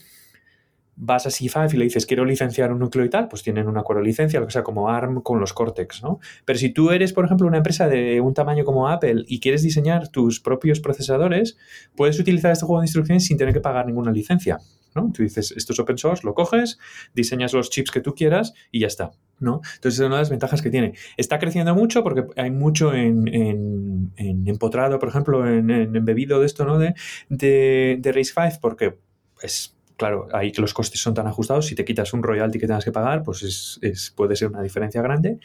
vas 1.00 1.26
a 1.26 1.30
C5 1.30 1.74
y 1.74 1.76
le 1.78 1.84
dices 1.84 2.04
quiero 2.04 2.24
licenciar 2.24 2.72
un 2.72 2.78
núcleo 2.78 3.04
y 3.04 3.10
tal, 3.10 3.28
pues 3.28 3.42
tienen 3.42 3.66
un 3.68 3.78
acuerdo 3.78 4.02
licencia, 4.02 4.38
lo 4.38 4.46
que 4.46 4.52
sea, 4.52 4.62
como 4.62 4.90
ARM 4.90 5.22
con 5.22 5.40
los 5.40 5.52
Cortex, 5.52 6.02
¿no? 6.02 6.20
Pero 6.44 6.58
si 6.58 6.70
tú 6.70 6.90
eres, 6.90 7.12
por 7.12 7.24
ejemplo, 7.24 7.46
una 7.46 7.56
empresa 7.56 7.88
de 7.88 8.20
un 8.20 8.34
tamaño 8.34 8.64
como 8.64 8.88
Apple 8.88 9.24
y 9.26 9.40
quieres 9.40 9.62
diseñar 9.62 10.08
tus 10.08 10.40
propios 10.40 10.80
procesadores, 10.80 11.56
puedes 11.96 12.20
utilizar 12.20 12.52
este 12.52 12.66
juego 12.66 12.82
de 12.82 12.86
instrucciones 12.86 13.24
sin 13.24 13.38
tener 13.38 13.54
que 13.54 13.60
pagar 13.60 13.86
ninguna 13.86 14.12
licencia. 14.12 14.58
¿no? 14.94 15.10
Tú 15.12 15.22
dices, 15.22 15.52
esto 15.56 15.72
es 15.72 15.78
open 15.78 15.96
source, 15.96 16.26
lo 16.26 16.34
coges, 16.34 16.78
diseñas 17.14 17.52
los 17.52 17.70
chips 17.70 17.90
que 17.90 18.00
tú 18.00 18.14
quieras 18.14 18.54
y 18.72 18.80
ya 18.80 18.88
está, 18.88 19.12
¿no? 19.38 19.60
Entonces 19.76 20.00
es 20.00 20.06
una 20.06 20.16
de 20.16 20.22
las 20.22 20.30
ventajas 20.30 20.62
que 20.62 20.70
tiene. 20.70 20.94
Está 21.16 21.38
creciendo 21.38 21.74
mucho 21.74 22.02
porque 22.02 22.24
hay 22.36 22.50
mucho 22.50 22.92
en, 22.92 24.12
empotrado, 24.16 24.98
por 24.98 25.08
ejemplo, 25.08 25.48
en, 25.48 25.70
embebido 25.70 26.40
de 26.40 26.46
esto, 26.46 26.64
¿no? 26.64 26.78
De, 26.78 26.94
de, 27.28 27.98
de 28.00 28.12
Race 28.12 28.32
5, 28.34 28.58
porque 28.60 28.98
es 29.42 29.76
claro, 30.00 30.28
ahí 30.32 30.50
los 30.56 30.72
costes 30.72 30.98
son 30.98 31.12
tan 31.12 31.26
ajustados, 31.26 31.66
si 31.66 31.74
te 31.74 31.84
quitas 31.84 32.14
un 32.14 32.22
royalty 32.22 32.58
que 32.58 32.66
tengas 32.66 32.86
que 32.86 32.90
pagar, 32.90 33.22
pues 33.22 33.78
es, 33.82 34.14
puede 34.16 34.34
ser 34.34 34.48
una 34.48 34.62
diferencia 34.62 35.02
grande. 35.02 35.38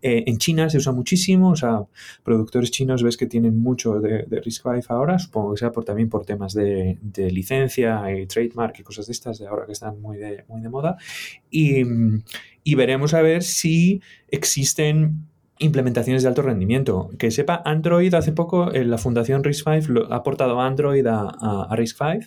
Eh, 0.00 0.24
en 0.26 0.38
China 0.38 0.70
se 0.70 0.78
usa 0.78 0.92
muchísimo, 0.92 1.50
o 1.50 1.56
sea, 1.56 1.82
productores 2.22 2.70
chinos 2.70 3.02
ves 3.02 3.18
que 3.18 3.26
tienen 3.26 3.58
mucho 3.58 4.00
de, 4.00 4.22
de 4.22 4.40
RISC-V 4.40 4.82
ahora, 4.88 5.18
supongo 5.18 5.52
que 5.52 5.58
sea 5.58 5.72
por, 5.72 5.84
también 5.84 6.08
por 6.08 6.24
temas 6.24 6.54
de, 6.54 6.96
licencia 7.30 8.02
y 8.10 8.26
trademark 8.26 8.78
y 8.80 8.82
cosas 8.82 9.08
de 9.08 9.12
estas 9.12 9.38
de 9.40 9.46
ahora 9.46 9.66
que 9.66 9.72
están 9.72 10.00
muy 10.00 10.16
de, 10.16 10.42
muy 10.48 10.62
de 10.62 10.70
moda. 10.70 10.96
Y, 11.50 11.82
y 12.64 12.74
veremos 12.76 13.12
a 13.12 13.20
ver 13.20 13.42
si 13.42 14.00
existen 14.28 15.26
implementaciones 15.58 16.22
de 16.22 16.28
alto 16.30 16.40
rendimiento. 16.40 17.10
Que 17.18 17.30
sepa, 17.30 17.60
Android 17.62 18.14
hace 18.14 18.32
poco, 18.32 18.72
en 18.72 18.90
la 18.90 18.96
fundación 18.96 19.44
RISC-V 19.44 20.06
ha 20.10 20.16
aportado 20.16 20.62
Android 20.62 21.06
a, 21.06 21.28
a, 21.28 21.66
a 21.68 21.76
RISC-V, 21.76 22.26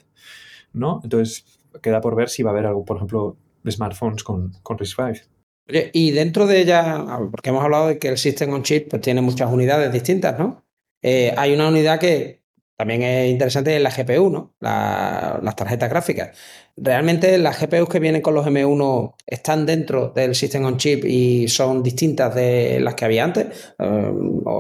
¿no? 0.74 1.02
Entonces, 1.04 1.61
queda 1.82 2.02
por 2.02 2.16
ver 2.16 2.30
si 2.30 2.44
va 2.44 2.52
a 2.52 2.54
haber 2.54 2.66
algo, 2.66 2.86
por 2.86 2.98
ejemplo, 2.98 3.38
de 3.64 3.72
smartphones 3.72 4.24
con, 4.24 4.54
con 4.64 4.78
RISC-V. 4.78 5.22
Oye, 5.70 5.92
y 5.94 6.12
dentro 6.12 6.48
de 6.48 6.60
ella, 6.60 7.06
porque 7.32 7.50
hemos 7.50 7.64
hablado 7.64 7.88
de 7.88 8.00
que 8.00 8.10
el 8.10 8.18
System 8.18 8.54
on 8.54 8.64
Chip 8.64 8.90
pues, 8.90 9.02
tiene 9.02 9.22
muchas 9.22 9.52
unidades 9.52 9.92
distintas, 9.92 10.38
¿no? 10.38 10.66
Eh, 11.02 11.34
hay 11.38 11.54
una 11.54 11.70
unidad 11.70 12.00
que 12.00 12.42
también 12.82 13.04
es 13.04 13.30
interesante, 13.30 13.76
es 13.76 13.82
la 13.84 13.92
GPU, 13.92 14.32
¿no? 14.32 14.56
las 14.60 15.56
tarjetas 15.56 15.88
gráficas. 15.88 16.36
¿Realmente 16.76 17.38
las 17.38 17.62
GPUs 17.62 17.88
que 17.88 18.00
vienen 18.00 18.24
con 18.24 18.34
los 18.34 18.44
M1 18.48 19.14
están 19.28 19.68
dentro 19.68 20.10
del 20.16 20.34
System 20.34 20.66
on 20.66 20.78
Chip 20.78 21.06
y 21.06 21.48
son 21.48 21.84
distintas 21.84 22.34
de 22.34 22.80
las 22.80 22.96
que 22.96 23.06
había 23.06 23.24
antes? 23.24 23.76
Eh, 23.78 24.14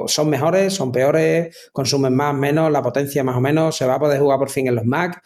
¿Son 0.06 0.30
mejores? 0.30 0.72
¿Son 0.72 0.92
peores? 0.92 1.72
¿Consumen 1.74 2.16
más, 2.16 2.36
menos? 2.36 2.72
¿La 2.72 2.84
potencia 2.84 3.24
más 3.24 3.38
o 3.38 3.42
menos? 3.42 3.76
¿Se 3.76 3.88
va 3.88 3.96
a 3.96 4.00
poder 4.00 4.20
jugar 4.20 4.38
por 4.38 4.52
fin 4.52 4.68
en 4.68 4.76
los 4.76 4.86
Mac? 4.86 5.24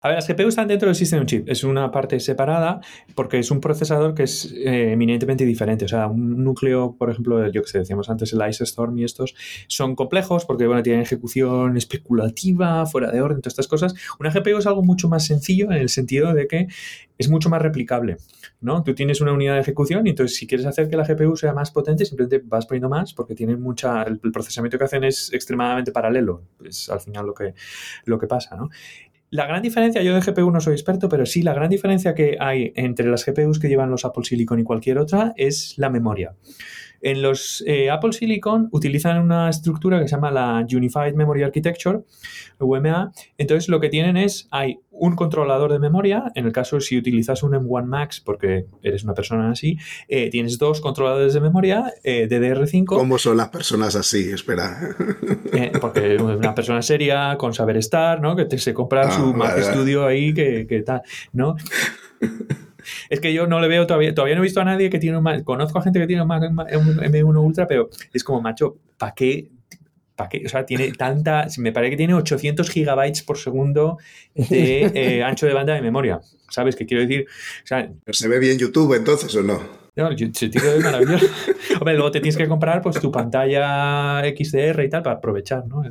A 0.00 0.08
ver, 0.08 0.14
las 0.14 0.28
GPU 0.28 0.46
están 0.46 0.68
dentro 0.68 0.86
del 0.86 0.94
System 0.94 1.26
Chip. 1.26 1.48
Es 1.48 1.64
una 1.64 1.90
parte 1.90 2.20
separada 2.20 2.80
porque 3.16 3.40
es 3.40 3.50
un 3.50 3.60
procesador 3.60 4.14
que 4.14 4.22
es 4.22 4.52
eh, 4.52 4.92
eminentemente 4.92 5.44
diferente. 5.44 5.86
O 5.86 5.88
sea, 5.88 6.06
un 6.06 6.44
núcleo, 6.44 6.94
por 6.96 7.10
ejemplo, 7.10 7.44
yo 7.50 7.62
que 7.62 7.68
sé, 7.68 7.80
decíamos 7.80 8.08
antes 8.08 8.32
el 8.32 8.48
Ice 8.48 8.62
Storm 8.62 8.96
y 8.96 9.02
estos, 9.02 9.34
son 9.66 9.96
complejos 9.96 10.44
porque, 10.44 10.68
bueno, 10.68 10.84
tienen 10.84 11.02
ejecución 11.02 11.76
especulativa, 11.76 12.86
fuera 12.86 13.10
de 13.10 13.20
orden, 13.20 13.40
todas 13.40 13.54
estas 13.54 13.66
cosas. 13.66 13.94
Una 14.20 14.30
GPU 14.30 14.58
es 14.58 14.66
algo 14.68 14.84
mucho 14.84 15.08
más 15.08 15.26
sencillo 15.26 15.64
en 15.66 15.78
el 15.78 15.88
sentido 15.88 16.32
de 16.32 16.46
que 16.46 16.68
es 17.18 17.28
mucho 17.28 17.50
más 17.50 17.60
replicable. 17.60 18.18
¿no? 18.60 18.82
Tú 18.82 18.94
tienes 18.94 19.20
una 19.20 19.32
unidad 19.32 19.54
de 19.54 19.60
ejecución 19.60 20.06
y 20.06 20.10
entonces 20.10 20.36
si 20.36 20.46
quieres 20.46 20.66
hacer 20.66 20.88
que 20.88 20.96
la 20.96 21.04
GPU 21.04 21.36
sea 21.36 21.52
más 21.52 21.70
potente, 21.70 22.04
simplemente 22.04 22.40
vas 22.44 22.66
poniendo 22.66 22.88
más 22.88 23.12
porque 23.14 23.34
tienen 23.34 23.60
mucha, 23.60 24.02
el, 24.04 24.20
procesamiento 24.32 24.78
que 24.78 24.84
hacen 24.84 25.04
es 25.04 25.32
extremadamente 25.32 25.92
paralelo. 25.92 26.42
Es 26.64 26.88
al 26.88 27.00
final 27.00 27.26
lo 27.26 27.34
que, 27.34 27.54
lo 28.04 28.18
que 28.18 28.26
pasa, 28.26 28.56
¿no? 28.56 28.70
La 29.30 29.46
gran 29.46 29.60
diferencia, 29.60 30.02
yo 30.02 30.14
de 30.14 30.20
GPU 30.20 30.50
no 30.50 30.60
soy 30.60 30.72
experto, 30.72 31.08
pero 31.08 31.26
sí 31.26 31.42
la 31.42 31.52
gran 31.52 31.68
diferencia 31.68 32.14
que 32.14 32.38
hay 32.40 32.72
entre 32.76 33.06
las 33.08 33.26
GPUs 33.26 33.58
que 33.58 33.68
llevan 33.68 33.90
los 33.90 34.06
Apple 34.06 34.24
Silicon 34.24 34.58
y 34.58 34.64
cualquier 34.64 34.98
otra 34.98 35.34
es 35.36 35.74
la 35.76 35.90
memoria. 35.90 36.34
En 37.00 37.22
los 37.22 37.62
eh, 37.66 37.90
Apple 37.90 38.12
Silicon 38.12 38.68
utilizan 38.72 39.20
una 39.20 39.48
estructura 39.48 40.00
que 40.00 40.08
se 40.08 40.16
llama 40.16 40.30
la 40.30 40.66
Unified 40.70 41.14
Memory 41.14 41.42
Architecture, 41.42 42.00
UMA. 42.58 43.12
Entonces 43.36 43.68
lo 43.68 43.80
que 43.80 43.88
tienen 43.88 44.16
es, 44.16 44.48
hay 44.50 44.80
un 44.90 45.14
controlador 45.14 45.72
de 45.72 45.78
memoria, 45.78 46.24
en 46.34 46.46
el 46.46 46.52
caso 46.52 46.80
si 46.80 46.98
utilizas 46.98 47.42
un 47.42 47.52
M1 47.52 47.84
Max, 47.84 48.20
porque 48.20 48.66
eres 48.82 49.04
una 49.04 49.14
persona 49.14 49.50
así, 49.50 49.78
eh, 50.08 50.28
tienes 50.30 50.58
dos 50.58 50.80
controladores 50.80 51.34
de 51.34 51.40
memoria 51.40 51.92
eh, 52.02 52.28
DDR5. 52.28 52.86
¿Cómo 52.86 53.18
son 53.18 53.36
las 53.36 53.48
personas 53.48 53.94
así? 53.94 54.30
Espera. 54.30 54.96
porque 55.80 56.16
una 56.16 56.54
persona 56.54 56.82
seria, 56.82 57.36
con 57.38 57.54
saber 57.54 57.76
estar, 57.76 58.20
¿no? 58.20 58.34
Que 58.34 58.44
te, 58.44 58.58
se 58.58 58.74
compra 58.74 59.08
ah, 59.08 59.10
su 59.10 59.32
Mac 59.34 59.58
Studio 59.60 60.04
ahí, 60.04 60.34
que, 60.34 60.66
que 60.66 60.82
tal, 60.82 61.02
¿no? 61.32 61.56
Es 63.08 63.20
que 63.20 63.32
yo 63.32 63.46
no 63.46 63.60
le 63.60 63.68
veo 63.68 63.86
todavía, 63.86 64.14
todavía 64.14 64.34
no 64.34 64.42
he 64.42 64.44
visto 64.44 64.60
a 64.60 64.64
nadie 64.64 64.90
que 64.90 64.98
tiene 64.98 65.16
un 65.16 65.22
Mac, 65.22 65.44
conozco 65.44 65.78
a 65.78 65.82
gente 65.82 65.98
que 65.98 66.06
tiene 66.06 66.22
un, 66.22 66.28
Mac, 66.28 66.42
M1 66.42 67.42
Ultra, 67.42 67.66
pero 67.66 67.90
es 68.12 68.24
como, 68.24 68.40
macho, 68.40 68.78
¿para 68.96 69.14
qué? 69.14 69.50
¿Para 70.16 70.28
qué? 70.28 70.42
O 70.44 70.48
sea, 70.48 70.66
tiene 70.66 70.92
tanta, 70.92 71.46
me 71.58 71.72
parece 71.72 71.92
que 71.92 71.96
tiene 71.96 72.14
800 72.14 72.68
gigabytes 72.70 73.22
por 73.22 73.38
segundo 73.38 73.98
de 74.34 74.82
eh, 74.94 75.22
ancho 75.22 75.46
de 75.46 75.54
banda 75.54 75.74
de 75.74 75.82
memoria. 75.82 76.20
¿Sabes 76.50 76.74
qué 76.74 76.86
quiero 76.86 77.02
decir? 77.02 77.26
O 77.62 77.66
sea, 77.66 77.90
¿Se 78.10 78.26
ve 78.26 78.38
bien 78.38 78.58
YouTube 78.58 78.94
entonces 78.94 79.34
o 79.36 79.42
no? 79.42 79.87
No, 79.98 80.08
es 80.10 80.84
maravilloso. 80.84 81.26
Hombre, 81.80 81.94
luego 81.94 82.12
te 82.12 82.20
tienes 82.20 82.36
que 82.36 82.46
comprar 82.46 82.80
pues 82.82 83.00
tu 83.00 83.10
pantalla 83.10 84.20
XDR 84.20 84.84
y 84.84 84.88
tal 84.88 85.02
para 85.02 85.16
aprovechar, 85.16 85.66
¿no? 85.66 85.82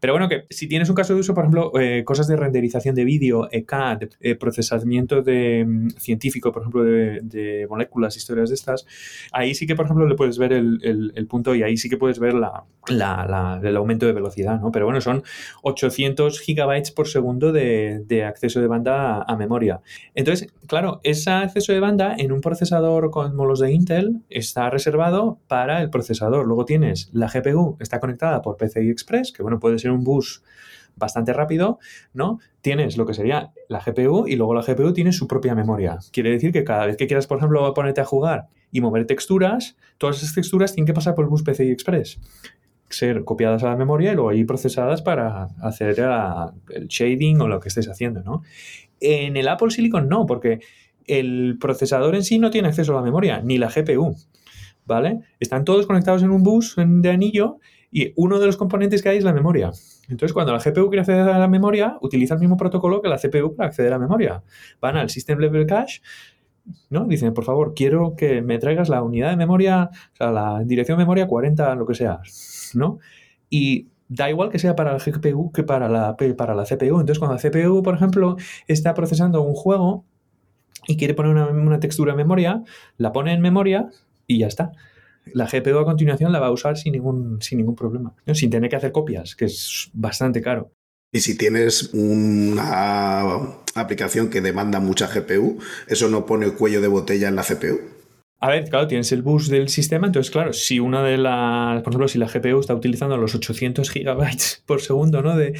Pero 0.00 0.14
bueno, 0.14 0.26
que 0.26 0.46
si 0.48 0.66
tienes 0.66 0.88
un 0.88 0.94
caso 0.94 1.12
de 1.12 1.20
uso, 1.20 1.34
por 1.34 1.44
ejemplo, 1.44 1.70
eh, 1.78 2.02
cosas 2.02 2.28
de 2.28 2.36
renderización 2.36 2.94
de 2.94 3.04
vídeo, 3.04 3.48
ECAD, 3.52 4.04
eh, 4.20 4.36
procesamiento 4.36 5.20
de, 5.20 5.66
mm, 5.66 5.90
científico, 5.98 6.50
por 6.50 6.62
ejemplo, 6.62 6.82
de, 6.82 7.66
moléculas, 7.68 8.16
historias 8.16 8.48
de 8.48 8.54
estas, 8.54 8.86
ahí 9.32 9.54
sí 9.54 9.66
que, 9.66 9.76
por 9.76 9.84
ejemplo, 9.84 10.06
le 10.06 10.14
puedes 10.14 10.38
ver 10.38 10.54
el, 10.54 11.26
punto 11.28 11.54
y 11.54 11.62
ahí 11.62 11.76
sí 11.76 11.90
que 11.90 11.98
puedes 11.98 12.18
ver 12.18 12.32
la, 12.34 12.64
el 12.88 13.76
aumento 13.76 14.06
de 14.06 14.12
velocidad, 14.12 14.60
¿no? 14.60 14.72
Pero 14.72 14.86
bueno, 14.86 15.00
son 15.02 15.22
800 15.62 16.40
gigabytes 16.40 16.90
por 16.90 17.06
segundo 17.06 17.52
de, 17.52 18.24
acceso 18.26 18.60
de 18.60 18.66
banda 18.66 19.22
a, 19.22 19.36
memoria. 19.36 19.80
Entonces, 20.14 20.52
claro, 20.66 21.00
ese 21.02 21.30
acceso 21.30 21.72
de 21.72 21.80
banda 21.80 22.14
en 22.16 22.32
un 22.32 22.40
procesador 22.40 23.10
con 23.10 23.36
los 23.46 23.60
de 23.60 23.72
Intel, 23.72 24.22
está 24.28 24.70
reservado 24.70 25.38
para 25.48 25.82
el 25.82 25.90
procesador. 25.90 26.46
Luego 26.46 26.64
tienes 26.64 27.10
la 27.12 27.28
GPU, 27.28 27.76
está 27.80 28.00
conectada 28.00 28.42
por 28.42 28.56
PCI 28.56 28.90
Express, 28.90 29.32
que 29.32 29.42
bueno, 29.42 29.58
puede 29.58 29.78
ser 29.78 29.90
un 29.90 30.04
bus 30.04 30.42
bastante 30.96 31.32
rápido, 31.32 31.78
¿no? 32.12 32.38
Tienes 32.60 32.96
lo 32.96 33.06
que 33.06 33.14
sería 33.14 33.52
la 33.68 33.80
GPU 33.80 34.26
y 34.26 34.36
luego 34.36 34.54
la 34.54 34.62
GPU 34.62 34.92
tiene 34.92 35.12
su 35.12 35.26
propia 35.26 35.54
memoria. 35.54 35.98
Quiere 36.12 36.30
decir 36.30 36.52
que 36.52 36.64
cada 36.64 36.86
vez 36.86 36.96
que 36.96 37.06
quieras, 37.06 37.26
por 37.26 37.38
ejemplo, 37.38 37.72
ponerte 37.74 38.00
a 38.00 38.04
jugar 38.04 38.48
y 38.70 38.80
mover 38.80 39.06
texturas, 39.06 39.76
todas 39.98 40.18
esas 40.18 40.34
texturas 40.34 40.74
tienen 40.74 40.86
que 40.86 40.94
pasar 40.94 41.14
por 41.14 41.24
el 41.24 41.30
bus 41.30 41.42
PCI 41.42 41.70
Express 41.70 42.18
ser 42.92 43.24
copiadas 43.24 43.62
a 43.64 43.70
la 43.70 43.76
memoria 43.76 44.12
y 44.12 44.14
luego 44.14 44.30
ahí 44.30 44.44
procesadas 44.44 45.02
para 45.02 45.48
hacer 45.60 45.98
el 45.98 46.86
shading 46.88 47.40
o 47.40 47.48
lo 47.48 47.60
que 47.60 47.68
estés 47.68 47.88
haciendo, 47.88 48.22
¿no? 48.22 48.42
En 49.00 49.36
el 49.36 49.48
Apple 49.48 49.70
Silicon 49.70 50.08
no, 50.08 50.26
porque 50.26 50.60
el 51.06 51.58
procesador 51.60 52.14
en 52.14 52.24
sí 52.24 52.38
no 52.38 52.50
tiene 52.50 52.68
acceso 52.68 52.92
a 52.92 52.96
la 52.96 53.02
memoria, 53.02 53.40
ni 53.42 53.58
la 53.58 53.68
GPU, 53.68 54.16
¿vale? 54.86 55.20
Están 55.40 55.64
todos 55.64 55.86
conectados 55.86 56.22
en 56.22 56.30
un 56.30 56.42
bus 56.42 56.74
de 56.76 57.10
anillo 57.10 57.58
y 57.90 58.12
uno 58.16 58.38
de 58.38 58.46
los 58.46 58.56
componentes 58.56 59.02
que 59.02 59.10
hay 59.10 59.18
es 59.18 59.24
la 59.24 59.32
memoria. 59.34 59.70
Entonces, 60.08 60.32
cuando 60.32 60.52
la 60.52 60.58
GPU 60.58 60.88
quiere 60.88 61.00
acceder 61.00 61.28
a 61.28 61.38
la 61.38 61.48
memoria, 61.48 61.98
utiliza 62.00 62.34
el 62.34 62.40
mismo 62.40 62.56
protocolo 62.56 63.02
que 63.02 63.08
la 63.08 63.18
CPU 63.18 63.54
para 63.54 63.68
acceder 63.68 63.92
a 63.92 63.96
la 63.96 64.00
memoria. 64.00 64.42
Van 64.80 64.96
al 64.96 65.10
System 65.10 65.38
Level 65.38 65.66
Cache, 65.66 66.00
¿no? 66.90 67.04
Dicen, 67.06 67.34
por 67.34 67.44
favor, 67.44 67.74
quiero 67.74 68.14
que 68.16 68.40
me 68.42 68.58
traigas 68.58 68.88
la 68.88 69.02
unidad 69.02 69.30
de 69.30 69.36
memoria, 69.36 69.90
o 69.92 70.16
sea, 70.16 70.30
la 70.30 70.62
dirección 70.64 70.98
de 70.98 71.04
memoria 71.04 71.26
40, 71.26 71.74
lo 71.74 71.86
que 71.86 71.94
sea, 71.94 72.20
¿no? 72.74 72.98
Y 73.50 73.88
da 74.08 74.30
igual 74.30 74.50
que 74.50 74.58
sea 74.58 74.76
para 74.76 74.92
la 74.92 74.98
GPU 74.98 75.52
que 75.52 75.62
para 75.62 75.88
la, 75.88 76.16
para 76.36 76.54
la 76.54 76.64
CPU. 76.64 77.00
Entonces, 77.00 77.18
cuando 77.18 77.36
la 77.36 77.40
CPU, 77.40 77.82
por 77.82 77.94
ejemplo, 77.94 78.36
está 78.66 78.94
procesando 78.94 79.42
un 79.42 79.54
juego, 79.54 80.04
y 80.86 80.96
quiere 80.96 81.14
poner 81.14 81.34
una, 81.36 81.80
textura 81.80 82.12
en 82.12 82.18
memoria, 82.18 82.62
la 82.98 83.12
pone 83.12 83.32
en 83.32 83.40
memoria 83.40 83.88
y 84.26 84.38
ya 84.38 84.46
está. 84.46 84.72
La 85.32 85.46
GPU 85.46 85.78
a 85.78 85.84
continuación 85.84 86.32
la 86.32 86.40
va 86.40 86.48
a 86.48 86.50
usar 86.50 86.76
sin 86.76 86.92
ningún, 86.92 87.40
sin 87.40 87.58
ningún 87.58 87.76
problema, 87.76 88.14
sin 88.34 88.50
tener 88.50 88.68
que 88.68 88.76
hacer 88.76 88.92
copias, 88.92 89.36
que 89.36 89.44
es 89.44 89.90
bastante 89.92 90.42
caro. 90.42 90.72
Y 91.12 91.20
si 91.20 91.36
tienes 91.36 91.90
una 91.92 93.36
aplicación 93.74 94.30
que 94.30 94.40
demanda 94.40 94.80
mucha 94.80 95.08
GPU, 95.08 95.58
¿eso 95.86 96.08
no 96.08 96.24
pone 96.24 96.50
cuello 96.52 96.80
de 96.80 96.88
botella 96.88 97.28
en 97.28 97.36
la 97.36 97.42
CPU? 97.42 98.01
A 98.44 98.48
ver, 98.48 98.68
claro, 98.68 98.88
tienes 98.88 99.12
el 99.12 99.22
bus 99.22 99.48
del 99.48 99.68
sistema, 99.68 100.08
entonces, 100.08 100.32
claro, 100.32 100.52
si 100.52 100.80
una 100.80 101.00
de 101.04 101.16
las, 101.16 101.80
por 101.82 101.92
ejemplo, 101.92 102.08
si 102.08 102.18
la 102.18 102.26
GPU 102.26 102.58
está 102.58 102.74
utilizando 102.74 103.16
los 103.16 103.36
800 103.36 103.88
gigabytes 103.88 104.64
por 104.66 104.80
segundo 104.80 105.22
¿no? 105.22 105.36
de, 105.36 105.54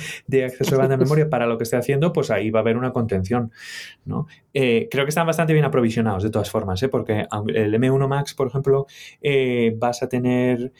acceso 0.44 0.72
de 0.72 0.76
banda 0.78 0.96
de 0.96 1.04
memoria 1.04 1.30
para 1.30 1.46
lo 1.46 1.58
que 1.58 1.62
esté 1.62 1.76
haciendo, 1.76 2.12
pues 2.12 2.32
ahí 2.32 2.50
va 2.50 2.58
a 2.58 2.62
haber 2.62 2.76
una 2.76 2.92
contención. 2.92 3.52
¿no? 4.04 4.26
Eh, 4.52 4.88
creo 4.90 5.04
que 5.04 5.10
están 5.10 5.28
bastante 5.28 5.52
bien 5.52 5.64
aprovisionados, 5.64 6.24
de 6.24 6.30
todas 6.30 6.50
formas, 6.50 6.82
¿eh? 6.82 6.88
porque 6.88 7.24
el 7.54 7.72
M1 7.72 8.08
Max, 8.08 8.34
por 8.34 8.48
ejemplo, 8.48 8.86
eh, 9.22 9.76
vas 9.78 10.02
a 10.02 10.08
tener. 10.08 10.72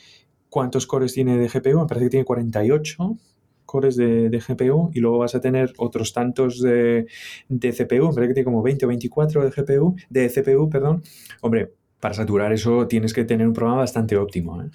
¿Cuántos 0.49 0.87
cores 0.89 1.15
tiene 1.15 1.39
de 1.39 1.47
GPU? 1.47 1.81
Me 1.81 1.87
parece 1.87 2.07
que 2.07 2.11
tiene 2.11 2.25
48 2.25 3.17
cores 3.65 3.97
de, 3.97 4.29
GPU 4.29 4.91
y 4.93 4.99
luego 5.01 5.19
vas 5.19 5.37
a 5.37 5.41
tener 5.41 5.73
otros 5.79 6.13
tantos 6.13 6.61
de, 6.61 7.07
de 7.49 7.71
CPU, 7.71 8.13
parece 8.13 8.29
que 8.29 8.35
tiene 8.35 8.45
como 8.45 8.61
20 8.61 8.85
o 8.85 8.89
24 8.89 9.45
de 9.45 9.51
GPU, 9.51 9.95
de 10.11 10.29
CPU, 10.29 10.69
perdón. 10.69 11.03
Hombre, 11.41 11.71
para 12.03 12.15
saturar 12.15 12.53
eso 12.53 12.89
tienes 12.89 13.15
que 13.15 13.23
tener 13.23 13.47
un 13.47 13.53
programa 13.53 13.83
bastante 13.83 14.17
óptimo. 14.17 14.61
¿eh? 14.61 14.67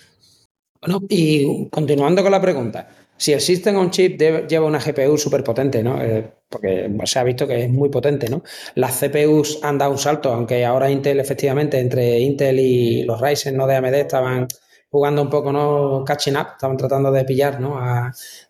Bueno, 0.79 1.01
y 1.09 1.67
continuando 1.69 2.23
con 2.23 2.31
la 2.31 2.39
pregunta, 2.39 2.87
si 3.17 3.33
el 3.33 3.41
System 3.41 3.89
Chip 3.89 4.17
lleva 4.47 4.65
una 4.65 4.79
GPU 4.79 5.17
súper 5.17 5.43
potente, 5.43 5.83
¿no? 5.83 6.01
Eh, 6.01 6.31
porque 6.47 6.89
se 7.03 7.19
ha 7.19 7.25
visto 7.25 7.45
que 7.45 7.65
es 7.65 7.69
muy 7.69 7.89
potente, 7.89 8.29
¿no? 8.29 8.43
Las 8.75 9.01
CPUs 9.01 9.59
han 9.61 9.77
dado 9.77 9.91
un 9.91 9.97
salto, 9.97 10.31
aunque 10.31 10.63
ahora 10.63 10.89
Intel, 10.89 11.19
efectivamente, 11.19 11.77
entre 11.79 12.17
Intel 12.21 12.61
y 12.61 13.03
los 13.03 13.19
Ryzen, 13.19 13.57
¿no? 13.57 13.67
De 13.67 13.75
AMD 13.75 13.95
estaban 13.95 14.47
jugando 14.89 15.21
un 15.21 15.29
poco, 15.29 15.51
¿no? 15.51 16.05
Catching 16.05 16.37
up, 16.37 16.47
estaban 16.53 16.77
tratando 16.77 17.11
de 17.11 17.25
pillar, 17.25 17.59
¿no? 17.59 17.77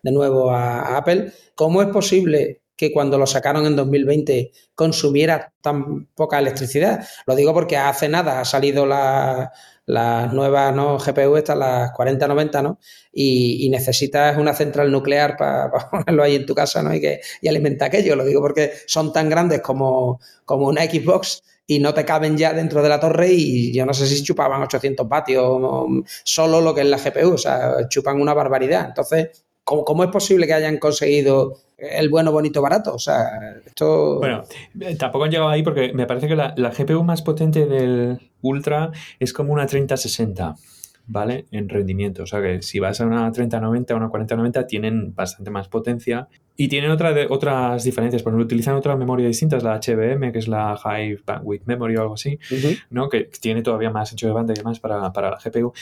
de 0.04 0.12
nuevo 0.12 0.52
a, 0.52 0.82
a 0.82 0.98
Apple. 0.98 1.32
¿Cómo 1.56 1.82
es 1.82 1.88
posible 1.88 2.60
que 2.78 2.92
cuando 2.92 3.18
lo 3.18 3.26
sacaron 3.26 3.66
en 3.66 3.74
2020 3.74 4.52
consumiera 4.76 5.52
tan 5.60 6.06
poca 6.14 6.38
electricidad. 6.38 7.04
Lo 7.26 7.34
digo 7.34 7.52
porque 7.52 7.76
hace 7.76 8.08
nada 8.08 8.40
ha 8.40 8.44
salido 8.44 8.86
la, 8.86 9.50
las 9.84 10.32
nuevas 10.32 10.72
¿no? 10.72 10.96
GPU, 10.96 11.36
estas, 11.36 11.58
las 11.58 11.90
4090, 11.90 12.62
¿no? 12.62 12.78
Y, 13.12 13.68
necesitas 13.68 14.38
una 14.38 14.54
central 14.54 14.92
nuclear 14.92 15.36
para 15.36 15.70
ponerlo 15.90 16.22
ahí 16.22 16.36
en 16.36 16.46
tu 16.46 16.54
casa, 16.54 16.80
¿no? 16.82 16.94
Y, 16.94 17.00
que, 17.00 17.20
y 17.42 17.48
alimenta 17.48 17.86
aquello. 17.86 18.14
Lo 18.14 18.24
digo 18.24 18.40
porque 18.40 18.72
son 18.86 19.12
tan 19.12 19.28
grandes 19.28 19.60
como, 19.60 20.20
como 20.44 20.68
una 20.68 20.84
Xbox 20.84 21.42
y 21.66 21.80
no 21.80 21.92
te 21.92 22.04
caben 22.04 22.38
ya 22.38 22.52
dentro 22.52 22.80
de 22.80 22.88
la 22.88 23.00
torre 23.00 23.28
y 23.32 23.72
yo 23.72 23.84
no 23.84 23.92
sé 23.92 24.06
si 24.06 24.22
chupaban 24.22 24.62
800 24.62 25.08
vatios 25.08 25.60
solo 26.22 26.60
lo 26.60 26.74
que 26.74 26.82
es 26.82 26.86
la 26.86 26.96
GPU, 26.96 27.34
o 27.34 27.38
sea, 27.38 27.88
chupan 27.88 28.20
una 28.20 28.34
barbaridad. 28.34 28.86
Entonces, 28.86 29.44
¿cómo, 29.68 29.84
cómo 29.84 30.02
es 30.02 30.10
posible 30.10 30.46
que 30.46 30.54
hayan 30.54 30.78
conseguido 30.78 31.58
el 31.76 32.08
bueno, 32.08 32.32
bonito, 32.32 32.62
barato. 32.62 32.94
O 32.94 32.98
sea, 32.98 33.60
esto. 33.64 34.18
Bueno, 34.18 34.42
eh, 34.80 34.96
tampoco 34.96 35.24
han 35.24 35.30
llegado 35.30 35.50
ahí 35.50 35.62
porque 35.62 35.92
me 35.92 36.06
parece 36.06 36.26
que 36.26 36.36
la, 36.36 36.54
GPU 36.54 37.04
más 37.04 37.20
potente 37.20 37.66
del 37.66 38.18
Ultra 38.40 38.90
es 39.20 39.32
como 39.32 39.52
una 39.52 39.66
3060. 39.66 40.54
¿Vale? 41.10 41.46
En 41.52 41.70
rendimiento. 41.70 42.24
O 42.24 42.26
sea 42.26 42.42
que 42.42 42.60
si 42.60 42.80
vas 42.80 43.00
a 43.00 43.06
una 43.06 43.32
3090 43.32 43.94
o 43.94 43.96
una 43.96 44.10
4090 44.10 44.66
tienen 44.66 45.14
bastante 45.14 45.50
más 45.50 45.66
potencia 45.66 46.28
y 46.54 46.68
tienen 46.68 46.90
otra 46.90 47.14
de, 47.14 47.26
otras 47.30 47.82
diferencias. 47.82 48.22
Por 48.22 48.32
ejemplo, 48.32 48.44
utilizan 48.44 48.74
otra 48.74 48.94
memoria 48.94 49.26
distinta, 49.26 49.56
la 49.58 49.80
HBM, 49.80 50.32
que 50.32 50.38
es 50.38 50.48
la 50.48 50.76
High 50.76 51.20
Bandwidth 51.24 51.64
Memory 51.64 51.96
o 51.96 52.02
algo 52.02 52.14
así, 52.14 52.38
¿no? 52.90 53.08
Que 53.08 53.30
tiene 53.40 53.62
todavía 53.62 53.88
más 53.88 54.10
ancho 54.10 54.26
de 54.26 54.34
banda 54.34 54.52
y 54.52 54.56
demás 54.58 54.80
para, 54.80 55.10
para 55.14 55.30
la 55.30 55.38
GPU 55.42 55.72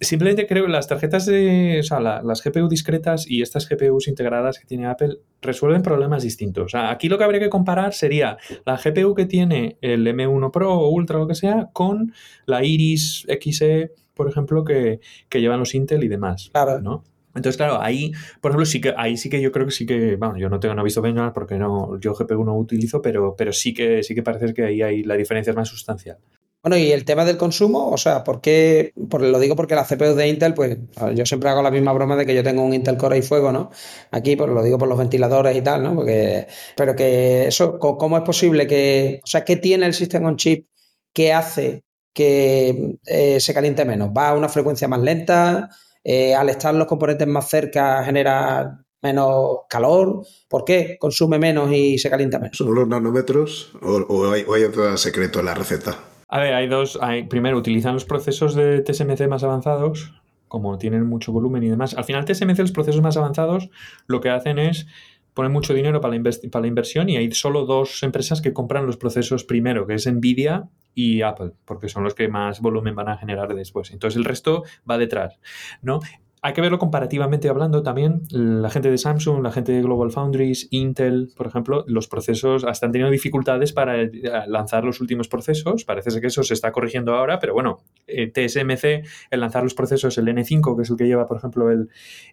simplemente 0.00 0.46
creo 0.46 0.66
que 0.66 0.72
las 0.72 0.88
tarjetas 0.88 1.26
de, 1.26 1.78
o 1.80 1.82
sea, 1.82 2.00
las 2.00 2.42
GPU 2.42 2.68
discretas 2.68 3.28
y 3.28 3.42
estas 3.42 3.68
GPUs 3.68 4.08
integradas 4.08 4.58
que 4.58 4.66
tiene 4.66 4.86
Apple 4.86 5.18
resuelven 5.40 5.82
problemas 5.82 6.22
distintos. 6.22 6.64
O 6.64 6.68
sea, 6.68 6.90
aquí 6.90 7.08
lo 7.08 7.18
que 7.18 7.24
habría 7.24 7.40
que 7.40 7.50
comparar 7.50 7.92
sería 7.92 8.36
la 8.64 8.76
GPU 8.76 9.14
que 9.14 9.26
tiene 9.26 9.76
el 9.80 10.06
M1 10.06 10.50
Pro 10.50 10.74
o 10.74 10.90
Ultra 10.90 11.18
o 11.18 11.20
lo 11.20 11.26
que 11.26 11.34
sea 11.34 11.70
con 11.72 12.12
la 12.46 12.64
Iris 12.64 13.26
Xe, 13.28 13.92
por 14.14 14.28
ejemplo, 14.28 14.64
que, 14.64 15.00
llevan 15.32 15.60
los 15.60 15.74
Intel 15.74 16.04
y 16.04 16.08
demás. 16.08 16.50
Claro. 16.52 16.80
¿no? 16.80 17.04
Entonces, 17.34 17.56
claro, 17.56 17.80
ahí, 17.80 18.12
por 18.40 18.50
ejemplo, 18.50 18.66
sí 18.66 18.80
que, 18.80 18.92
ahí 18.96 19.16
sí 19.16 19.30
que 19.30 19.40
yo 19.40 19.52
creo 19.52 19.66
que 19.66 19.72
sí 19.72 19.86
que, 19.86 20.16
bueno, 20.16 20.36
yo 20.36 20.50
no 20.50 20.60
tengo, 20.60 20.74
no 20.74 20.82
he 20.82 20.84
visto 20.84 21.00
benchmark 21.00 21.32
porque 21.32 21.56
no, 21.58 21.98
yo 21.98 22.12
GPU 22.12 22.44
no 22.44 22.56
utilizo, 22.56 23.00
pero, 23.00 23.34
pero 23.36 23.52
sí 23.52 23.72
que 23.72 24.02
sí 24.02 24.14
que 24.14 24.22
parece 24.22 24.52
que 24.52 24.64
ahí 24.64 24.82
hay 24.82 25.02
la 25.02 25.14
diferencia 25.14 25.50
es 25.50 25.56
más 25.56 25.68
sustancial. 25.68 26.18
Bueno, 26.62 26.76
y 26.76 26.92
el 26.92 27.04
tema 27.04 27.24
del 27.24 27.38
consumo, 27.38 27.90
o 27.90 27.96
sea, 27.96 28.22
¿por 28.22 28.40
qué? 28.40 28.92
lo 28.94 29.40
digo 29.40 29.56
porque 29.56 29.74
las 29.74 29.88
CPUs 29.88 30.14
de 30.14 30.28
Intel, 30.28 30.54
pues 30.54 30.78
yo 31.12 31.26
siempre 31.26 31.50
hago 31.50 31.60
la 31.60 31.72
misma 31.72 31.92
broma 31.92 32.14
de 32.14 32.24
que 32.24 32.36
yo 32.36 32.44
tengo 32.44 32.62
un 32.62 32.72
Intel 32.72 32.96
Core 32.96 33.18
y 33.18 33.22
fuego, 33.22 33.50
¿no? 33.50 33.70
Aquí, 34.12 34.36
pues 34.36 34.48
lo 34.48 34.62
digo 34.62 34.78
por 34.78 34.86
los 34.86 34.96
ventiladores 34.96 35.56
y 35.56 35.62
tal, 35.62 35.82
¿no? 35.82 35.96
Porque, 35.96 36.46
pero 36.76 36.94
que 36.94 37.48
eso, 37.48 37.80
¿cómo 37.80 38.16
es 38.16 38.22
posible 38.22 38.68
que, 38.68 39.20
o 39.24 39.26
sea, 39.26 39.44
qué 39.44 39.56
tiene 39.56 39.86
el 39.86 39.94
sistema 39.94 40.28
on 40.28 40.36
chip 40.36 40.68
que 41.12 41.32
hace 41.32 41.82
que 42.12 42.96
eh, 43.06 43.40
se 43.40 43.54
caliente 43.54 43.84
menos? 43.84 44.10
¿Va 44.16 44.28
a 44.28 44.34
una 44.34 44.48
frecuencia 44.48 44.86
más 44.86 45.00
lenta? 45.00 45.68
Eh, 46.04 46.32
al 46.32 46.48
estar 46.48 46.72
los 46.74 46.86
componentes 46.86 47.26
más 47.26 47.48
cerca 47.48 48.04
genera 48.04 48.84
menos 49.02 49.62
calor? 49.68 50.24
¿Por 50.48 50.64
qué 50.64 50.96
consume 51.00 51.40
menos 51.40 51.72
y 51.72 51.98
se 51.98 52.08
calienta 52.08 52.38
menos? 52.38 52.56
¿Son 52.56 52.72
los 52.72 52.86
nanómetros 52.86 53.72
o, 53.82 53.96
o 53.96 54.32
hay 54.32 54.62
otro 54.62 54.96
secreto 54.96 55.40
en 55.40 55.46
la 55.46 55.54
receta? 55.54 56.11
A 56.32 56.40
ver, 56.40 56.54
hay 56.54 56.66
dos. 56.66 56.98
Hay, 57.02 57.24
primero, 57.24 57.58
utilizan 57.58 57.92
los 57.92 58.06
procesos 58.06 58.54
de 58.54 58.80
TSMC 58.80 59.28
más 59.28 59.44
avanzados, 59.44 60.14
como 60.48 60.78
tienen 60.78 61.06
mucho 61.06 61.30
volumen 61.30 61.62
y 61.62 61.68
demás. 61.68 61.94
Al 61.94 62.04
final, 62.04 62.24
TSMC, 62.24 62.58
los 62.58 62.72
procesos 62.72 63.02
más 63.02 63.18
avanzados, 63.18 63.68
lo 64.06 64.22
que 64.22 64.30
hacen 64.30 64.58
es 64.58 64.86
poner 65.34 65.52
mucho 65.52 65.74
dinero 65.74 66.00
para 66.00 66.16
la, 66.16 66.30
para 66.50 66.62
la 66.62 66.68
inversión 66.68 67.10
y 67.10 67.18
hay 67.18 67.30
solo 67.32 67.66
dos 67.66 68.02
empresas 68.02 68.40
que 68.40 68.54
compran 68.54 68.86
los 68.86 68.96
procesos 68.96 69.44
primero, 69.44 69.86
que 69.86 69.92
es 69.92 70.10
Nvidia 70.10 70.70
y 70.94 71.20
Apple, 71.20 71.52
porque 71.66 71.90
son 71.90 72.02
los 72.02 72.14
que 72.14 72.28
más 72.28 72.62
volumen 72.62 72.94
van 72.94 73.10
a 73.10 73.18
generar 73.18 73.54
después. 73.54 73.90
Entonces 73.90 74.16
el 74.16 74.24
resto 74.24 74.64
va 74.90 74.96
detrás, 74.96 75.38
¿no? 75.82 76.00
Hay 76.44 76.54
que 76.54 76.60
verlo 76.60 76.80
comparativamente 76.80 77.48
hablando 77.48 77.84
también. 77.84 78.22
La 78.30 78.68
gente 78.68 78.90
de 78.90 78.98
Samsung, 78.98 79.44
la 79.44 79.52
gente 79.52 79.70
de 79.70 79.80
Global 79.80 80.10
Foundries, 80.10 80.66
Intel, 80.72 81.30
por 81.36 81.46
ejemplo, 81.46 81.84
los 81.86 82.08
procesos 82.08 82.64
hasta 82.64 82.86
han 82.86 82.92
tenido 82.92 83.10
dificultades 83.10 83.72
para 83.72 84.02
eh, 84.02 84.10
lanzar 84.48 84.82
los 84.82 85.00
últimos 85.00 85.28
procesos. 85.28 85.84
Parece 85.84 86.20
que 86.20 86.26
eso 86.26 86.42
se 86.42 86.54
está 86.54 86.72
corrigiendo 86.72 87.14
ahora, 87.14 87.38
pero 87.38 87.54
bueno, 87.54 87.78
eh, 88.08 88.26
TSMC, 88.26 89.06
el 89.30 89.40
lanzar 89.40 89.62
los 89.62 89.74
procesos, 89.74 90.18
el 90.18 90.26
N5, 90.26 90.74
que 90.74 90.82
es 90.82 90.90
el 90.90 90.96
que 90.96 91.06
lleva, 91.06 91.28
por 91.28 91.36
ejemplo, 91.36 91.70
el, 91.70 91.88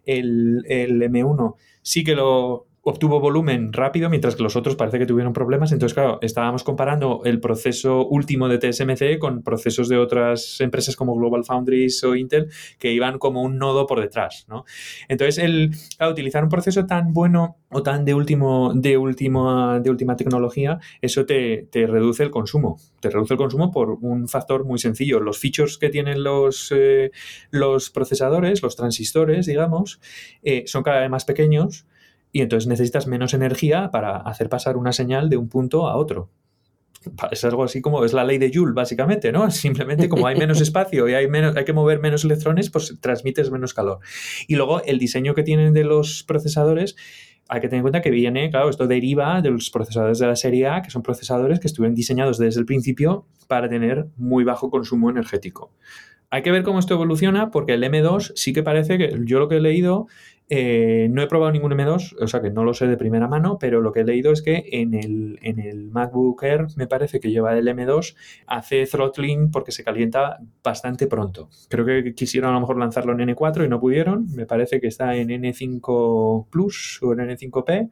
el, 0.05 0.63
el 0.67 0.99
M1, 1.03 1.55
sí 1.83 2.03
que 2.03 2.15
lo, 2.15 2.68
obtuvo 2.83 3.19
volumen 3.19 3.73
rápido, 3.73 4.09
mientras 4.09 4.35
que 4.35 4.43
los 4.43 4.55
otros 4.55 4.75
parece 4.75 4.99
que 4.99 5.05
tuvieron 5.05 5.33
problemas. 5.33 5.71
Entonces, 5.71 5.93
claro, 5.93 6.19
estábamos 6.21 6.63
comparando 6.63 7.21
el 7.25 7.39
proceso 7.39 8.07
último 8.07 8.47
de 8.47 8.57
TSMC 8.57 9.19
con 9.19 9.43
procesos 9.43 9.89
de 9.89 9.97
otras 9.97 10.59
empresas 10.61 10.95
como 10.95 11.15
Global 11.15 11.43
Foundries 11.43 12.03
o 12.03 12.15
Intel 12.15 12.49
que 12.77 12.91
iban 12.91 13.19
como 13.19 13.41
un 13.43 13.57
nodo 13.57 13.85
por 13.85 13.99
detrás, 13.99 14.45
¿no? 14.47 14.65
Entonces, 15.07 15.37
el, 15.43 15.71
utilizar 16.09 16.43
un 16.43 16.49
proceso 16.49 16.85
tan 16.85 17.13
bueno 17.13 17.57
o 17.69 17.83
tan 17.83 18.05
de 18.05 18.13
último, 18.13 18.73
de 18.73 18.97
última, 18.97 19.79
de 19.79 19.89
última 19.89 20.15
tecnología, 20.15 20.79
eso 21.01 21.25
te, 21.25 21.67
reduce 21.71 22.23
el 22.23 22.31
consumo. 22.31 22.77
Te 22.99 23.09
reduce 23.09 23.33
el 23.33 23.37
consumo 23.37 23.71
por 23.71 23.91
un 24.01 24.27
factor 24.27 24.65
muy 24.65 24.79
sencillo. 24.79 25.19
Los 25.19 25.37
features 25.37 25.77
que 25.77 25.89
tienen 25.89 26.23
los, 26.23 26.73
eh, 26.75 27.11
los 27.51 27.89
procesadores, 27.89 28.63
los 28.63 28.75
transistores, 28.75 29.45
digamos, 29.45 29.99
eh, 30.43 30.63
son 30.65 30.83
cada 30.83 31.01
vez 31.01 31.09
más 31.09 31.25
pequeños 31.25 31.85
y 32.31 32.41
entonces 32.41 32.67
necesitas 32.67 33.07
menos 33.07 33.33
energía 33.33 33.91
para 33.91 34.17
hacer 34.17 34.49
pasar 34.49 34.77
una 34.77 34.93
señal 34.93 35.29
de 35.29 35.37
un 35.37 35.49
punto 35.49 35.87
a 35.87 35.95
otro. 35.95 36.29
Es 37.31 37.45
algo 37.45 37.63
así 37.63 37.81
como 37.81 38.03
es 38.03 38.11
la 38.11 38.25
ley 38.25 38.37
de 38.37 38.51
Joule, 38.53 38.73
básicamente, 38.73 39.31
¿no? 39.31 39.49
Simplemente 39.51 40.09
como 40.09 40.27
hay 40.27 40.35
menos 40.35 40.61
espacio 40.61 41.07
y 41.07 41.13
hay, 41.13 41.27
menos, 41.27 41.55
hay 41.55 41.65
que 41.65 41.73
mover 41.73 41.99
menos 41.99 42.25
electrones, 42.25 42.69
pues 42.69 42.97
transmites 42.99 43.51
menos 43.51 43.73
calor. 43.73 43.99
Y 44.47 44.55
luego 44.55 44.83
el 44.83 44.99
diseño 44.99 45.33
que 45.33 45.43
tienen 45.43 45.73
de 45.73 45.83
los 45.83 46.23
procesadores, 46.23 46.95
hay 47.47 47.61
que 47.61 47.67
tener 47.67 47.79
en 47.79 47.83
cuenta 47.83 48.01
que 48.01 48.11
viene, 48.11 48.49
claro, 48.51 48.69
esto 48.69 48.85
deriva 48.85 49.41
de 49.41 49.49
los 49.49 49.71
procesadores 49.71 50.19
de 50.19 50.27
la 50.27 50.35
serie 50.35 50.67
A, 50.67 50.81
que 50.81 50.91
son 50.91 51.01
procesadores 51.01 51.59
que 51.59 51.67
estuvieron 51.67 51.95
diseñados 51.95 52.37
desde 52.37 52.59
el 52.59 52.65
principio 52.65 53.25
para 53.47 53.67
tener 53.69 54.07
muy 54.17 54.43
bajo 54.43 54.69
consumo 54.69 55.09
energético. 55.09 55.73
Hay 56.29 56.43
que 56.43 56.51
ver 56.51 56.61
cómo 56.61 56.77
esto 56.77 56.93
evoluciona 56.93 57.49
porque 57.49 57.73
el 57.73 57.83
M2 57.83 58.33
sí 58.35 58.53
que 58.53 58.61
parece 58.61 58.99
que 58.99 59.19
yo 59.25 59.39
lo 59.39 59.49
que 59.49 59.57
he 59.57 59.61
leído 59.61 60.05
eh, 60.49 61.07
no 61.11 61.21
he 61.21 61.27
probado 61.27 61.51
ningún 61.51 61.71
M2, 61.73 62.15
o 62.19 62.27
sea 62.27 62.41
que 62.41 62.49
no 62.49 62.63
lo 62.63 62.73
sé 62.73 62.87
de 62.87 62.97
primera 62.97 63.27
mano, 63.27 63.57
pero 63.59 63.81
lo 63.81 63.91
que 63.91 63.99
he 63.99 64.03
leído 64.03 64.31
es 64.31 64.41
que 64.41 64.65
en 64.71 64.95
el, 64.95 65.37
en 65.43 65.59
el 65.59 65.91
MacBook 65.91 66.43
Air 66.43 66.67
me 66.75 66.87
parece 66.87 67.19
que 67.19 67.29
lleva 67.29 67.55
el 67.55 67.67
M2, 67.67 68.15
hace 68.47 68.85
throttling 68.87 69.51
porque 69.51 69.71
se 69.71 69.83
calienta 69.83 70.39
bastante 70.63 71.05
pronto. 71.05 71.49
Creo 71.69 71.85
que 71.85 72.15
quisieron 72.15 72.49
a 72.49 72.53
lo 72.53 72.61
mejor 72.61 72.79
lanzarlo 72.79 73.13
en 73.13 73.29
N4 73.29 73.65
y 73.65 73.69
no 73.69 73.79
pudieron. 73.79 74.25
Me 74.33 74.47
parece 74.47 74.81
que 74.81 74.87
está 74.87 75.15
en 75.15 75.29
N5 75.29 76.47
Plus 76.49 76.99
o 77.03 77.13
en 77.13 77.19
N5P 77.19 77.91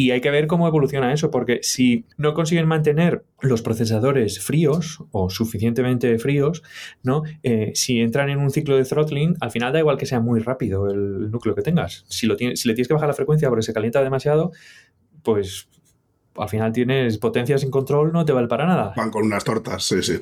y 0.00 0.12
hay 0.12 0.22
que 0.22 0.30
ver 0.30 0.46
cómo 0.46 0.66
evoluciona 0.66 1.12
eso, 1.12 1.30
porque 1.30 1.58
si 1.60 2.06
no 2.16 2.32
consiguen 2.32 2.66
mantener 2.66 3.22
los 3.42 3.60
procesadores 3.60 4.42
fríos 4.42 5.04
o 5.10 5.28
suficientemente 5.28 6.18
fríos, 6.18 6.62
¿no? 7.02 7.22
Eh, 7.42 7.72
si 7.74 8.00
entran 8.00 8.30
en 8.30 8.38
un 8.38 8.48
ciclo 8.48 8.78
de 8.78 8.84
throttling, 8.84 9.36
al 9.42 9.50
final 9.50 9.74
da 9.74 9.78
igual 9.78 9.98
que 9.98 10.06
sea 10.06 10.18
muy 10.18 10.40
rápido 10.40 10.88
el 10.88 11.30
núcleo 11.30 11.54
que 11.54 11.60
tengas. 11.60 12.06
Si, 12.08 12.26
lo 12.26 12.38
si 12.38 12.46
le 12.66 12.72
tienes 12.72 12.88
que 12.88 12.94
bajar 12.94 13.08
la 13.08 13.14
frecuencia 13.14 13.50
porque 13.50 13.62
se 13.62 13.74
calienta 13.74 14.02
demasiado, 14.02 14.52
pues 15.22 15.68
al 16.34 16.48
final 16.48 16.72
tienes 16.72 17.18
potencia 17.18 17.58
sin 17.58 17.70
control, 17.70 18.10
no 18.10 18.24
te 18.24 18.32
vale 18.32 18.48
para 18.48 18.64
nada. 18.64 18.94
Van 18.96 19.10
con 19.10 19.26
unas 19.26 19.44
tortas, 19.44 19.84
sí, 19.84 20.02
sí. 20.02 20.18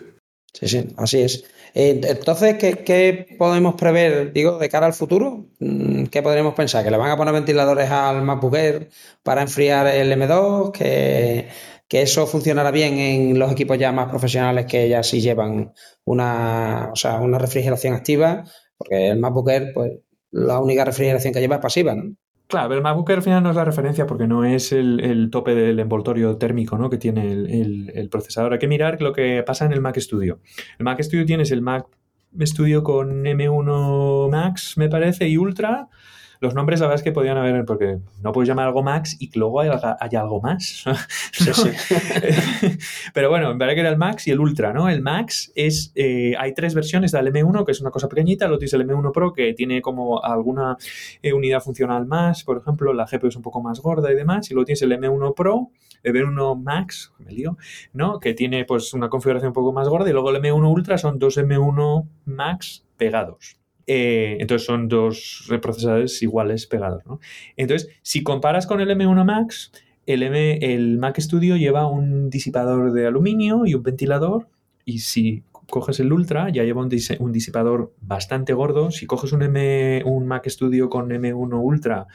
Sí, 0.52 0.66
sí, 0.68 0.88
así 0.96 1.20
es. 1.22 1.44
Eh, 1.74 2.00
entonces, 2.02 2.56
¿qué, 2.58 3.36
podemos 3.38 3.74
prever, 3.74 4.32
digo, 4.32 4.58
de 4.58 4.68
cara 4.68 4.86
al 4.86 4.94
futuro? 4.94 5.46
Mm, 5.60 6.06
¿Qué 6.06 6.22
podríamos 6.22 6.54
pensar? 6.54 6.84
¿Que 6.84 6.90
le 6.90 6.96
van 6.96 7.10
a 7.10 7.16
poner 7.16 7.34
ventiladores 7.34 7.90
al 7.90 8.22
MacBook 8.22 8.88
para 9.22 9.42
enfriar 9.42 9.86
el 9.88 10.10
M2? 10.12 10.72
¿Que, 10.72 11.48
eso 11.90 12.26
funcionará 12.26 12.70
bien 12.70 12.98
en 12.98 13.38
los 13.38 13.52
equipos 13.52 13.78
ya 13.78 13.92
más 13.92 14.08
profesionales 14.08 14.66
que 14.66 14.88
ya 14.88 15.02
sí 15.02 15.20
llevan 15.20 15.72
una, 16.04 16.90
o 16.92 16.96
sea, 16.96 17.16
una 17.20 17.38
refrigeración 17.38 17.94
activa? 17.94 18.44
Porque 18.76 19.08
el 19.08 19.18
MacBook 19.18 19.50
pues, 19.74 19.92
la 20.30 20.60
única 20.60 20.84
refrigeración 20.84 21.32
que 21.32 21.40
lleva 21.40 21.56
es 21.56 21.62
pasiva, 21.62 21.94
¿no? 21.94 22.14
Claro, 22.48 22.74
el 22.74 22.80
MacBook 22.80 23.10
al 23.10 23.20
final 23.20 23.42
no 23.42 23.50
es 23.50 23.56
la 23.56 23.64
referencia 23.66 24.06
porque 24.06 24.26
no 24.26 24.42
es 24.42 24.72
el, 24.72 25.28
tope 25.30 25.54
del 25.54 25.78
envoltorio 25.80 26.38
térmico 26.38 26.78
¿no? 26.78 26.88
que 26.88 26.96
tiene 26.96 27.30
el, 27.30 28.08
procesador. 28.10 28.54
Hay 28.54 28.58
que 28.58 28.66
mirar 28.66 29.02
lo 29.02 29.12
que 29.12 29.42
pasa 29.46 29.66
en 29.66 29.72
el 29.72 29.82
Mac 29.82 29.98
Studio. 29.98 30.40
El 30.78 30.84
Mac 30.84 30.98
Studio 31.02 31.26
tienes 31.26 31.50
el 31.50 31.60
Mac 31.60 31.86
Studio 32.40 32.82
con 32.82 33.24
M1 33.24 34.30
Max, 34.30 34.78
me 34.78 34.88
parece, 34.88 35.28
y 35.28 35.36
Ultra. 35.36 35.88
Los 36.40 36.54
nombres 36.54 36.80
la 36.80 36.86
verdad 36.86 37.00
es 37.00 37.02
que 37.02 37.12
podían 37.12 37.36
haber, 37.36 37.64
porque 37.64 37.98
no 38.22 38.32
puedes 38.32 38.48
llamar 38.48 38.66
algo 38.66 38.82
Max 38.82 39.16
y 39.18 39.30
que 39.30 39.38
luego 39.38 39.60
haya, 39.60 40.20
algo 40.20 40.40
más. 40.40 40.84
Pero 43.14 43.28
bueno, 43.28 43.50
en 43.50 43.58
verdad 43.58 43.74
que 43.74 43.80
era 43.80 43.88
el 43.90 43.96
Max 43.96 44.26
y 44.28 44.30
el 44.30 44.40
Ultra, 44.40 44.72
¿no? 44.72 44.88
El 44.88 45.02
Max 45.02 45.52
es, 45.54 45.92
eh, 45.94 46.34
hay 46.38 46.54
tres 46.54 46.74
versiones 46.74 47.12
del 47.12 47.32
M1, 47.32 47.64
que 47.64 47.72
es 47.72 47.80
una 47.80 47.90
cosa 47.90 48.08
pequeñita, 48.08 48.46
luego 48.46 48.58
tienes 48.58 48.72
el 48.74 48.86
M1 48.86 49.12
Pro, 49.12 49.32
que 49.32 49.52
tiene 49.54 49.82
como 49.82 50.22
alguna 50.22 50.76
eh, 51.22 51.32
unidad 51.32 51.60
funcional 51.60 52.06
más, 52.06 52.44
por 52.44 52.58
ejemplo, 52.58 52.92
la 52.92 53.06
GPU 53.10 53.28
es 53.28 53.36
un 53.36 53.42
poco 53.42 53.60
más 53.60 53.80
gorda 53.80 54.12
y 54.12 54.14
demás, 54.14 54.50
y 54.50 54.54
luego 54.54 54.66
tienes 54.66 54.82
el 54.82 54.92
M1 54.92 55.34
Pro, 55.34 55.70
el 56.02 56.14
M1 56.14 56.62
Max, 56.62 57.12
me 57.18 57.32
lío, 57.32 57.56
¿no? 57.92 58.20
Que 58.20 58.34
tiene 58.34 58.64
pues 58.64 58.94
una 58.94 59.08
configuración 59.08 59.48
un 59.48 59.54
poco 59.54 59.72
más 59.72 59.88
gorda, 59.88 60.08
y 60.08 60.12
luego 60.12 60.30
el 60.30 60.42
M1 60.42 60.70
Ultra 60.70 60.98
son 60.98 61.18
dos 61.18 61.36
M1 61.38 62.06
Max 62.26 62.84
pegados. 62.96 63.58
Eh, 63.90 64.36
entonces 64.38 64.66
son 64.66 64.86
dos 64.86 65.48
procesadores 65.62 66.22
iguales 66.22 66.66
pegados. 66.66 67.04
¿no? 67.06 67.20
Entonces, 67.56 67.88
si 68.02 68.22
comparas 68.22 68.66
con 68.66 68.82
el 68.82 68.90
M1 68.90 69.24
Max, 69.24 69.72
el 70.04 70.98
Mac 70.98 71.18
Studio 71.18 71.56
lleva 71.56 71.86
un 71.86 72.28
disipador 72.28 72.92
de 72.92 73.06
aluminio 73.06 73.64
y 73.64 73.74
un 73.74 73.82
ventilador. 73.82 74.48
Y 74.84 75.00
si 75.00 75.42
coges 75.52 76.00
el 76.00 76.12
Ultra, 76.12 76.50
ya 76.50 76.64
lleva 76.64 76.82
un, 76.82 76.90
un 77.18 77.32
disipador 77.32 77.94
bastante 78.02 78.52
gordo. 78.52 78.90
Si 78.90 79.06
coges 79.06 79.32
un, 79.32 79.42
M, 79.42 80.02
un 80.04 80.26
Mac 80.26 80.46
Studio 80.48 80.90
con 80.90 81.08
M1 81.08 81.58
Ultra, 81.58 82.06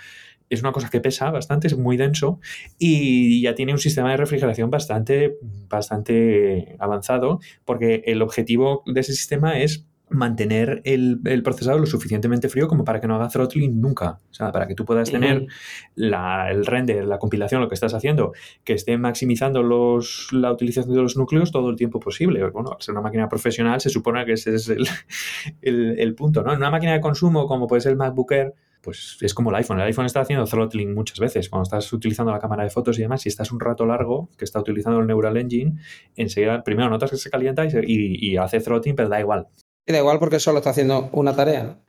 es 0.50 0.62
una 0.62 0.72
cosa 0.72 0.90
que 0.90 1.02
pesa 1.02 1.32
bastante, 1.32 1.68
es 1.68 1.78
muy 1.78 1.98
denso 1.98 2.40
y 2.78 3.42
ya 3.42 3.56
tiene 3.56 3.72
un 3.72 3.80
sistema 3.80 4.12
de 4.12 4.18
refrigeración 4.18 4.70
bastante, 4.70 5.38
bastante 5.68 6.76
avanzado, 6.80 7.40
porque 7.66 8.04
el 8.06 8.22
objetivo 8.22 8.84
de 8.86 9.02
ese 9.02 9.14
sistema 9.14 9.60
es 9.60 9.88
mantener 10.14 10.82
el, 10.86 11.20
procesador 11.44 11.80
lo 11.80 11.86
suficientemente 11.86 12.50
frío 12.50 12.68
como 12.68 12.84
para 12.84 13.02
que 13.02 13.08
no 13.08 13.16
haga 13.16 13.28
throttling 13.28 13.82
nunca. 13.82 14.20
O 14.32 14.34
sea, 14.34 14.52
para 14.52 14.68
que 14.68 14.76
tú 14.76 14.86
puedas 14.86 15.12
tener 15.12 15.48
el 15.96 16.66
render, 16.66 17.06
la 17.06 17.20
compilación, 17.20 17.62
lo 17.62 17.68
que 17.68 17.76
estás 17.76 17.94
haciendo, 17.94 18.34
que 18.64 18.74
esté 18.74 18.98
maximizando 18.98 19.64
los, 19.64 20.30
la 20.32 20.52
utilización 20.52 20.96
de 20.96 21.02
los 21.02 21.18
núcleos 21.18 21.52
todo 21.52 21.70
el 21.70 21.76
tiempo 21.76 22.00
posible. 22.00 22.48
Bueno, 22.50 22.72
al 22.72 22.82
ser 22.82 22.94
una 22.94 23.02
máquina 23.02 23.28
profesional 23.28 23.82
se 23.82 23.90
supone 23.90 24.26
que 24.26 24.34
ese 24.34 24.56
es 24.56 24.70
el, 25.62 26.16
punto, 26.16 26.44
¿no? 26.44 26.52
En 26.52 26.58
una 26.58 26.72
máquina 26.72 26.94
de 26.94 27.02
consumo 27.02 27.48
como 27.48 27.68
puede 27.68 27.82
ser 27.82 27.92
el 27.94 27.98
MacBook 27.98 28.32
Air, 28.32 28.54
pues 28.82 29.18
es 29.22 29.34
como 29.34 29.50
el 29.50 29.56
iPhone. 29.56 29.80
El 29.80 29.86
iPhone 29.88 30.06
está 30.06 30.20
haciendo 30.20 30.46
throttling 30.46 30.94
muchas 30.94 31.18
veces. 31.18 31.50
Cuando 31.50 31.64
estás 31.64 31.92
utilizando 31.94 32.32
la 32.32 32.40
cámara 32.40 32.64
de 32.64 32.70
fotos 32.70 33.00
y 33.00 33.02
demás, 33.02 33.22
si 33.22 33.30
estás 33.30 33.52
un 33.52 33.60
rato 33.60 33.86
largo, 33.86 34.30
que 34.38 34.44
está 34.44 34.60
utilizando 34.60 35.00
el 35.00 35.08
Neural 35.08 35.38
Engine, 35.38 35.80
enseguida, 36.16 36.64
primero 36.64 36.90
notas 36.90 37.10
que 37.10 37.18
se 37.18 37.30
calienta 37.30 37.66
y, 37.66 37.72
y 37.86 38.38
hace 38.38 38.60
throttling, 38.60 38.96
pero 38.96 39.08
da 39.08 39.22
igual. 39.22 39.48
Da 39.86 39.98
igual 39.98 40.20
porque 40.20 40.40
solo 40.40 40.60
está 40.60 40.70
haciendo 40.70 41.10
una 41.12 41.36
tarea. 41.36 41.80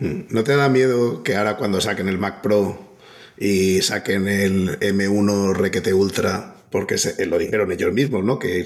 ¿No 0.00 0.44
te 0.44 0.56
da 0.56 0.68
miedo 0.68 1.22
que 1.22 1.36
ahora 1.36 1.56
cuando 1.56 1.80
saquen 1.80 2.08
el 2.08 2.18
Mac 2.18 2.42
Pro 2.42 2.78
y 3.38 3.80
saquen 3.82 4.26
el 4.28 4.78
M1 4.80 5.54
Requete 5.54 5.94
Ultra, 5.94 6.56
porque 6.70 6.98
se, 6.98 7.26
lo 7.26 7.38
dijeron 7.38 7.70
ellos 7.70 7.92
mismos, 7.92 8.24
¿no? 8.24 8.38
Que, 8.38 8.64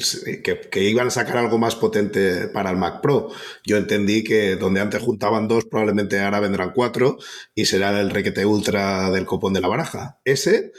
que, 0.70 0.82
iban 0.84 1.08
a 1.08 1.10
sacar 1.10 1.36
algo 1.36 1.58
más 1.58 1.74
potente 1.74 2.48
para 2.48 2.70
el 2.70 2.76
Mac 2.76 3.02
Pro. 3.02 3.28
Yo 3.64 3.76
entendí 3.76 4.24
que 4.24 4.56
donde 4.56 4.80
antes 4.80 5.02
juntaban 5.02 5.48
dos, 5.48 5.66
probablemente 5.66 6.20
ahora 6.20 6.40
vendrán 6.40 6.72
cuatro 6.74 7.18
y 7.54 7.66
será 7.66 8.00
el 8.00 8.10
Requete 8.10 8.46
Ultra 8.46 9.10
del 9.10 9.26
copón 9.26 9.52
de 9.52 9.60
la 9.60 9.68
baraja. 9.68 10.20
Ese 10.24 10.72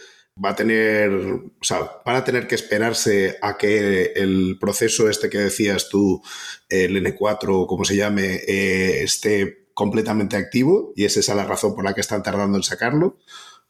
va 0.43 0.51
a 0.51 0.55
tener, 0.55 1.11
o 1.11 1.63
sea, 1.63 2.01
van 2.05 2.15
a 2.15 2.23
tener 2.23 2.47
que 2.47 2.55
esperarse 2.55 3.37
a 3.41 3.57
que 3.57 4.13
el 4.15 4.57
proceso 4.59 5.09
este 5.09 5.29
que 5.29 5.37
decías 5.37 5.89
tú, 5.89 6.21
el 6.69 6.95
N4 7.03 7.47
o 7.49 7.67
como 7.67 7.85
se 7.85 7.95
llame, 7.95 8.35
eh, 8.47 9.03
esté 9.03 9.69
completamente 9.73 10.37
activo 10.37 10.93
y 10.95 11.05
es 11.05 11.17
esa 11.17 11.35
la 11.35 11.45
razón 11.45 11.75
por 11.75 11.85
la 11.85 11.93
que 11.93 12.01
están 12.01 12.23
tardando 12.23 12.57
en 12.57 12.63
sacarlo. 12.63 13.17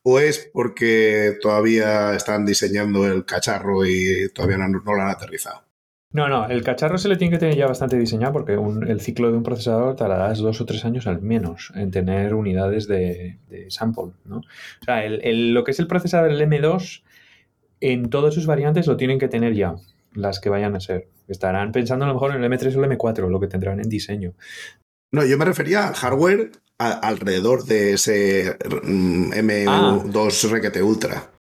¿O 0.01 0.19
es 0.19 0.49
porque 0.53 1.37
todavía 1.41 2.15
están 2.15 2.45
diseñando 2.45 3.05
el 3.05 3.25
cacharro 3.25 3.85
y 3.85 4.29
todavía 4.33 4.57
no 4.57 4.79
lo 4.79 5.01
han 5.01 5.09
aterrizado? 5.09 5.68
No, 6.11 6.27
no, 6.27 6.47
el 6.47 6.63
cacharro 6.63 6.97
se 6.97 7.07
le 7.07 7.17
tiene 7.17 7.33
que 7.33 7.39
tener 7.39 7.55
ya 7.55 7.67
bastante 7.67 7.97
diseñado 7.97 8.33
porque 8.33 8.53
el 8.53 8.99
ciclo 8.99 9.29
de 9.29 9.37
un 9.37 9.43
procesador 9.43 9.95
tardará 9.95 10.33
dos 10.33 10.59
o 10.59 10.65
tres 10.65 10.83
años 10.83 11.05
al 11.05 11.21
menos 11.21 11.71
en 11.75 11.91
tener 11.91 12.33
unidades 12.33 12.87
de, 12.87 13.37
sample, 13.69 14.13
¿no? 14.25 14.37
O 14.37 14.85
sea, 14.85 15.07
lo 15.07 15.63
que 15.63 15.71
es 15.71 15.79
el 15.79 15.85
procesador 15.85 16.31
del 16.31 16.49
M2, 16.49 17.03
en 17.81 18.09
todas 18.09 18.33
sus 18.33 18.47
variantes 18.47 18.87
lo 18.87 18.97
tienen 18.97 19.19
que 19.19 19.27
tener 19.27 19.53
ya, 19.53 19.75
las 20.15 20.39
que 20.39 20.49
vayan 20.49 20.75
a 20.75 20.79
ser. 20.79 21.09
Estarán 21.27 21.71
pensando 21.71 22.05
a 22.05 22.07
lo 22.07 22.15
mejor 22.15 22.35
en 22.35 22.43
el 22.43 22.51
M3 22.51 22.75
o 22.75 22.83
el 22.83 22.89
M4, 22.89 23.29
lo 23.29 23.39
que 23.39 23.47
tendrán 23.47 23.79
en 23.79 23.87
diseño. 23.87 24.33
No, 25.11 25.23
yo 25.23 25.37
me 25.37 25.45
refería 25.45 25.87
al 25.87 25.93
hardware 25.93 26.51
alrededor 26.79 27.65
de 27.65 27.93
ese 27.93 28.57
mm, 28.83 29.31
M2 29.31 29.67
ah. 29.67 30.51
Requete 30.51 30.81
Ultra. 30.81 31.38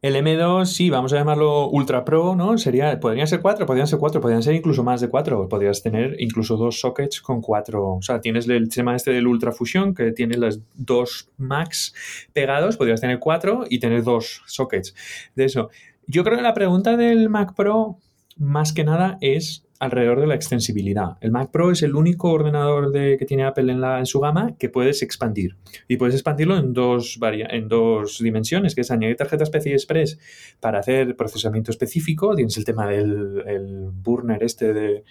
El 0.00 0.14
M2, 0.14 0.66
sí, 0.66 0.90
vamos 0.90 1.12
a 1.12 1.16
llamarlo 1.16 1.68
Ultra 1.70 2.04
Pro, 2.04 2.36
¿no? 2.36 2.56
Sería, 2.56 3.00
podrían 3.00 3.26
ser 3.26 3.40
cuatro, 3.40 3.66
podrían 3.66 3.88
ser 3.88 3.98
cuatro, 3.98 4.20
podrían 4.20 4.44
ser 4.44 4.54
incluso 4.54 4.84
más 4.84 5.00
de 5.00 5.08
cuatro. 5.08 5.48
Podrías 5.48 5.82
tener 5.82 6.14
incluso 6.20 6.56
dos 6.56 6.78
sockets 6.78 7.20
con 7.20 7.40
cuatro. 7.40 7.94
O 7.94 8.02
sea, 8.02 8.20
tienes 8.20 8.48
el 8.48 8.68
tema 8.68 8.94
este 8.94 9.10
del 9.10 9.26
Ultra 9.26 9.50
Fusion, 9.50 9.96
que 9.96 10.12
tiene 10.12 10.36
las 10.36 10.60
dos 10.74 11.30
Macs 11.36 11.94
pegados, 12.32 12.76
podrías 12.76 13.00
tener 13.00 13.18
cuatro 13.18 13.64
y 13.68 13.80
tener 13.80 14.04
dos 14.04 14.42
sockets. 14.46 14.94
De 15.34 15.46
eso. 15.46 15.68
Yo 16.06 16.22
creo 16.22 16.36
que 16.36 16.44
la 16.44 16.54
pregunta 16.54 16.96
del 16.96 17.28
Mac 17.28 17.54
Pro, 17.56 17.98
más 18.36 18.72
que 18.72 18.84
nada, 18.84 19.18
es 19.20 19.66
alrededor 19.78 20.20
de 20.20 20.26
la 20.26 20.34
extensibilidad. 20.34 21.16
El 21.20 21.30
Mac 21.30 21.50
Pro 21.50 21.70
es 21.70 21.82
el 21.82 21.94
único 21.94 22.30
ordenador 22.30 22.90
de, 22.90 23.16
que 23.16 23.24
tiene 23.24 23.44
Apple 23.44 23.72
en, 23.72 24.06
su 24.06 24.20
gama 24.20 24.56
que 24.58 24.68
puedes 24.68 25.02
expandir. 25.02 25.56
Y 25.86 25.96
puedes 25.96 26.14
expandirlo 26.14 26.56
en 26.56 26.72
dos, 26.72 27.18
en 27.22 27.68
dos 27.68 28.18
dimensiones, 28.18 28.74
que 28.74 28.80
es 28.80 28.90
añadir 28.90 29.16
tarjetas 29.16 29.50
PCI 29.50 29.72
Express 29.72 30.18
para 30.60 30.80
hacer 30.80 31.14
procesamiento 31.16 31.70
específico. 31.70 32.34
Tienes 32.34 32.56
el 32.56 32.64
tema 32.64 32.88
del 32.88 33.42
el 33.46 33.90
burner 33.92 34.42
este 34.42 34.72
de, 34.72 35.04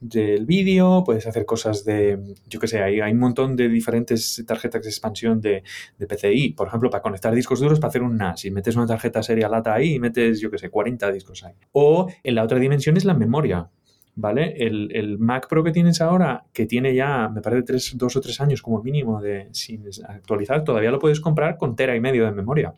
del 0.00 0.46
vídeo, 0.46 1.02
puedes 1.04 1.26
hacer 1.26 1.44
cosas 1.44 1.84
de, 1.84 2.18
yo 2.48 2.60
qué 2.60 2.66
sé, 2.66 2.82
hay, 2.82 3.00
hay 3.00 3.12
un 3.12 3.18
montón 3.18 3.56
de 3.56 3.68
diferentes 3.68 4.42
tarjetas 4.46 4.82
de 4.82 4.88
expansión 4.88 5.40
de, 5.40 5.62
PCI. 5.98 6.50
Por 6.50 6.68
ejemplo, 6.68 6.90
para 6.90 7.02
conectar 7.02 7.34
discos 7.34 7.60
duros 7.60 7.80
para 7.80 7.88
hacer 7.88 8.02
un 8.02 8.16
NAS 8.16 8.44
y 8.44 8.50
metes 8.50 8.76
una 8.76 8.86
tarjeta 8.86 9.22
serie 9.22 9.48
lata 9.48 9.74
ahí 9.74 9.94
y 9.94 10.00
metes, 10.00 10.40
yo 10.40 10.50
qué 10.50 10.58
sé, 10.58 10.70
40 10.70 11.12
discos 11.12 11.44
ahí. 11.44 11.54
O 11.72 12.08
en 12.22 12.34
la 12.34 12.42
otra 12.42 12.58
dimensión 12.58 12.96
es 12.96 13.04
la 13.04 13.14
memoria. 13.14 13.70
¿Vale? 14.16 14.54
El, 14.58 15.18
Mac 15.18 15.48
Pro 15.48 15.64
que 15.64 15.72
tienes 15.72 16.00
ahora, 16.00 16.44
que 16.52 16.66
tiene 16.66 16.94
ya, 16.94 17.28
me 17.28 17.40
parece, 17.40 17.62
tres, 17.62 17.92
dos 17.96 18.16
o 18.16 18.20
tres 18.20 18.40
años 18.40 18.62
como 18.62 18.82
mínimo 18.82 19.20
de 19.20 19.48
sin 19.52 19.84
actualizar, 20.06 20.64
todavía 20.64 20.90
lo 20.90 20.98
puedes 20.98 21.20
comprar 21.20 21.56
con 21.56 21.76
tera 21.76 21.96
y 21.96 22.00
medio 22.00 22.24
de 22.24 22.32
memoria. 22.32 22.74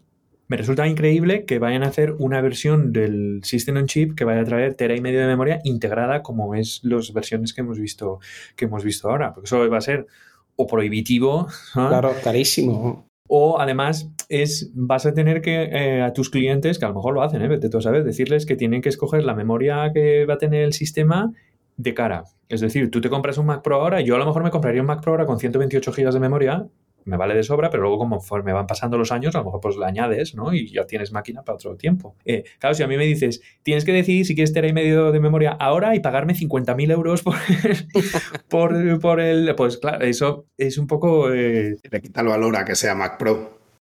Me 0.48 0.56
resulta 0.56 0.86
increíble 0.86 1.44
que 1.44 1.58
vayan 1.58 1.82
a 1.82 1.88
hacer 1.88 2.12
una 2.18 2.40
versión 2.40 2.92
del 2.92 3.40
System 3.42 3.78
on 3.78 3.86
Chip 3.86 4.14
que 4.14 4.24
vaya 4.24 4.42
a 4.42 4.44
traer 4.44 4.74
tera 4.74 4.94
y 4.94 5.00
medio 5.00 5.20
de 5.20 5.26
memoria 5.26 5.60
integrada 5.64 6.22
como 6.22 6.54
es 6.54 6.80
las 6.84 7.12
versiones 7.12 7.52
que 7.52 7.62
hemos 7.62 7.80
visto, 7.80 8.20
que 8.54 8.66
hemos 8.66 8.84
visto 8.84 9.10
ahora, 9.10 9.34
porque 9.34 9.46
eso 9.46 9.68
va 9.68 9.78
a 9.78 9.80
ser 9.80 10.06
o 10.54 10.66
prohibitivo. 10.66 11.48
Claro, 11.72 12.14
carísimo. 12.22 13.08
O 13.28 13.60
además 13.60 14.10
es, 14.28 14.70
vas 14.74 15.06
a 15.06 15.14
tener 15.14 15.40
que 15.40 15.64
eh, 15.64 16.02
a 16.02 16.12
tus 16.12 16.30
clientes, 16.30 16.78
que 16.78 16.84
a 16.84 16.88
lo 16.88 16.94
mejor 16.94 17.14
lo 17.14 17.22
hacen, 17.22 17.42
¿eh? 17.42 17.48
vete 17.48 17.68
tú 17.68 17.78
a 17.78 17.82
saber, 17.82 18.04
decirles 18.04 18.46
que 18.46 18.56
tienen 18.56 18.82
que 18.82 18.88
escoger 18.88 19.24
la 19.24 19.34
memoria 19.34 19.90
que 19.92 20.26
va 20.26 20.34
a 20.34 20.38
tener 20.38 20.62
el 20.62 20.72
sistema 20.72 21.32
de 21.76 21.94
cara. 21.94 22.24
Es 22.48 22.60
decir, 22.60 22.90
tú 22.90 23.00
te 23.00 23.10
compras 23.10 23.38
un 23.38 23.46
Mac 23.46 23.62
Pro 23.62 23.76
ahora, 23.76 24.00
yo 24.00 24.14
a 24.14 24.18
lo 24.18 24.26
mejor 24.26 24.42
me 24.42 24.50
compraría 24.50 24.80
un 24.80 24.86
Mac 24.86 25.02
Pro 25.02 25.12
ahora 25.12 25.26
con 25.26 25.38
128 25.38 25.92
GB 25.92 26.12
de 26.12 26.20
memoria, 26.20 26.66
me 27.06 27.16
vale 27.16 27.34
de 27.34 27.42
sobra, 27.42 27.70
pero 27.70 27.84
luego 27.84 27.98
conforme 27.98 28.52
van 28.52 28.66
pasando 28.66 28.98
los 28.98 29.12
años, 29.12 29.34
a 29.34 29.38
lo 29.38 29.44
mejor 29.44 29.60
pues 29.60 29.76
le 29.76 29.86
añades, 29.86 30.34
¿no? 30.34 30.52
Y 30.52 30.70
ya 30.72 30.86
tienes 30.86 31.12
máquina 31.12 31.42
para 31.42 31.56
otro 31.56 31.76
tiempo. 31.76 32.16
Eh, 32.24 32.44
claro, 32.58 32.74
si 32.74 32.82
a 32.82 32.88
mí 32.88 32.96
me 32.96 33.04
dices, 33.04 33.40
tienes 33.62 33.84
que 33.84 33.92
decidir 33.92 34.26
si 34.26 34.34
quieres 34.34 34.52
tener 34.52 34.70
y 34.70 34.72
medio 34.72 35.12
de 35.12 35.20
memoria 35.20 35.52
ahora 35.52 35.94
y 35.94 36.00
pagarme 36.00 36.34
50.000 36.34 36.90
euros 36.90 37.22
por, 38.48 39.00
por, 39.00 39.20
el... 39.20 39.54
Pues 39.54 39.78
claro, 39.78 40.04
eso 40.04 40.46
es 40.58 40.78
un 40.78 40.86
poco... 40.86 41.32
Eh... 41.32 41.76
Le 41.90 42.00
quita 42.00 42.20
el 42.20 42.28
valor 42.28 42.56
a 42.56 42.64
que 42.64 42.74
sea 42.74 42.94
Mac 42.94 43.18
Pro. 43.18 43.55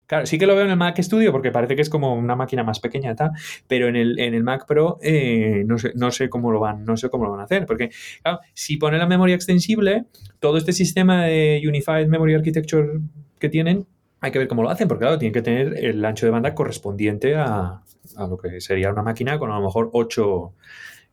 Claro, 0.09 0.25
sí 0.25 0.39
que 0.39 0.47
lo 0.47 0.55
veo 0.55 0.65
en 0.65 0.71
el 0.71 0.79
Mac 0.79 0.99
Studio 1.03 1.31
porque 1.33 1.53
parece 1.53 1.77
que 1.77 1.83
es 1.83 1.91
como 1.91 2.15
una 2.15 2.35
máquina 2.35 2.65
más 2.65 2.81
pequeña, 2.81 3.15
tal, 3.15 3.33
pero 3.67 3.89
en 3.89 3.97
el, 3.97 4.19
en 4.19 4.33
el 4.33 4.43
Mac 4.43 4.65
Pro 4.67 4.99
eh, 5.03 5.65
no, 5.67 5.77
sé, 5.77 5.93
no, 5.97 6.11
sé 6.11 6.31
cómo 6.31 6.51
lo 6.51 6.61
van, 6.61 6.83
no 6.87 6.97
sé 6.97 7.11
cómo 7.11 7.27
lo 7.27 7.31
van 7.31 7.41
a 7.41 7.45
hacer. 7.45 7.67
Porque, 7.67 7.91
claro, 8.23 8.41
si 8.55 8.79
pone 8.79 8.97
la 8.97 9.07
memoria 9.07 9.35
extensible, 9.35 10.07
todo 10.41 10.57
este 10.57 10.73
sistema 10.73 11.27
de 11.27 11.63
Unified 11.63 12.07
Memory 12.07 12.35
Architecture 12.37 13.01
que 13.39 13.51
tienen, 13.51 13.87
hay 14.21 14.31
que 14.31 14.39
ver 14.39 14.49
cómo 14.49 14.63
lo 14.63 14.71
hacen, 14.71 14.89
porque 14.89 15.03
claro, 15.03 15.19
tienen 15.19 15.35
que 15.35 15.43
tener 15.43 15.85
el 15.85 16.03
ancho 16.03 16.25
de 16.25 16.33
banda 16.33 16.55
correspondiente 16.55 17.37
a, 17.37 17.83
a 18.17 18.27
lo 18.27 18.39
que 18.39 18.63
sería 18.63 18.91
una 18.91 19.03
máquina 19.03 19.39
con 19.39 19.51
a 19.51 19.59
lo 19.59 19.67
mejor 19.67 19.91
8 19.93 20.55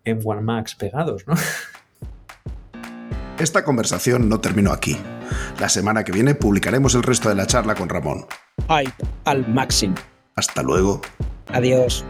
M1 0.05 0.41
Max 0.41 0.73
pegados, 0.75 1.27
¿no? 1.27 1.33
Esta 3.39 3.65
conversación 3.65 4.29
no 4.29 4.39
terminó 4.39 4.71
aquí. 4.71 4.95
La 5.59 5.67
semana 5.67 6.05
que 6.05 6.13
viene 6.13 6.33
publicaremos 6.33 6.95
el 6.95 7.03
resto 7.03 7.27
de 7.27 7.35
la 7.35 7.45
charla 7.45 7.75
con 7.75 7.89
Ramón 7.89 8.25
al 8.67 9.47
máximo. 9.47 9.95
Hasta 10.35 10.63
luego. 10.63 11.01
Adiós. 11.47 12.05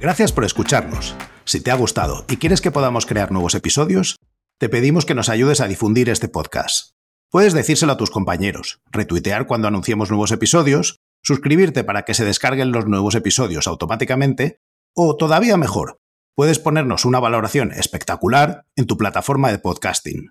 Gracias 0.00 0.32
por 0.32 0.44
escucharnos. 0.44 1.14
Si 1.44 1.60
te 1.60 1.70
ha 1.70 1.74
gustado 1.74 2.24
y 2.28 2.36
quieres 2.36 2.60
que 2.60 2.70
podamos 2.70 3.06
crear 3.06 3.32
nuevos 3.32 3.54
episodios, 3.54 4.16
te 4.58 4.68
pedimos 4.68 5.04
que 5.06 5.14
nos 5.14 5.28
ayudes 5.28 5.60
a 5.60 5.68
difundir 5.68 6.08
este 6.08 6.28
podcast. 6.28 6.92
Puedes 7.30 7.52
decírselo 7.52 7.92
a 7.92 7.96
tus 7.96 8.10
compañeros, 8.10 8.80
retuitear 8.90 9.46
cuando 9.46 9.68
anunciemos 9.68 10.10
nuevos 10.10 10.32
episodios, 10.32 11.00
suscribirte 11.22 11.84
para 11.84 12.02
que 12.02 12.14
se 12.14 12.24
descarguen 12.24 12.72
los 12.72 12.86
nuevos 12.86 13.14
episodios 13.14 13.66
automáticamente, 13.66 14.60
o 14.94 15.16
todavía 15.16 15.56
mejor, 15.56 15.98
puedes 16.34 16.58
ponernos 16.58 17.04
una 17.04 17.20
valoración 17.20 17.72
espectacular 17.72 18.66
en 18.76 18.86
tu 18.86 18.96
plataforma 18.96 19.50
de 19.50 19.58
podcasting. 19.58 20.30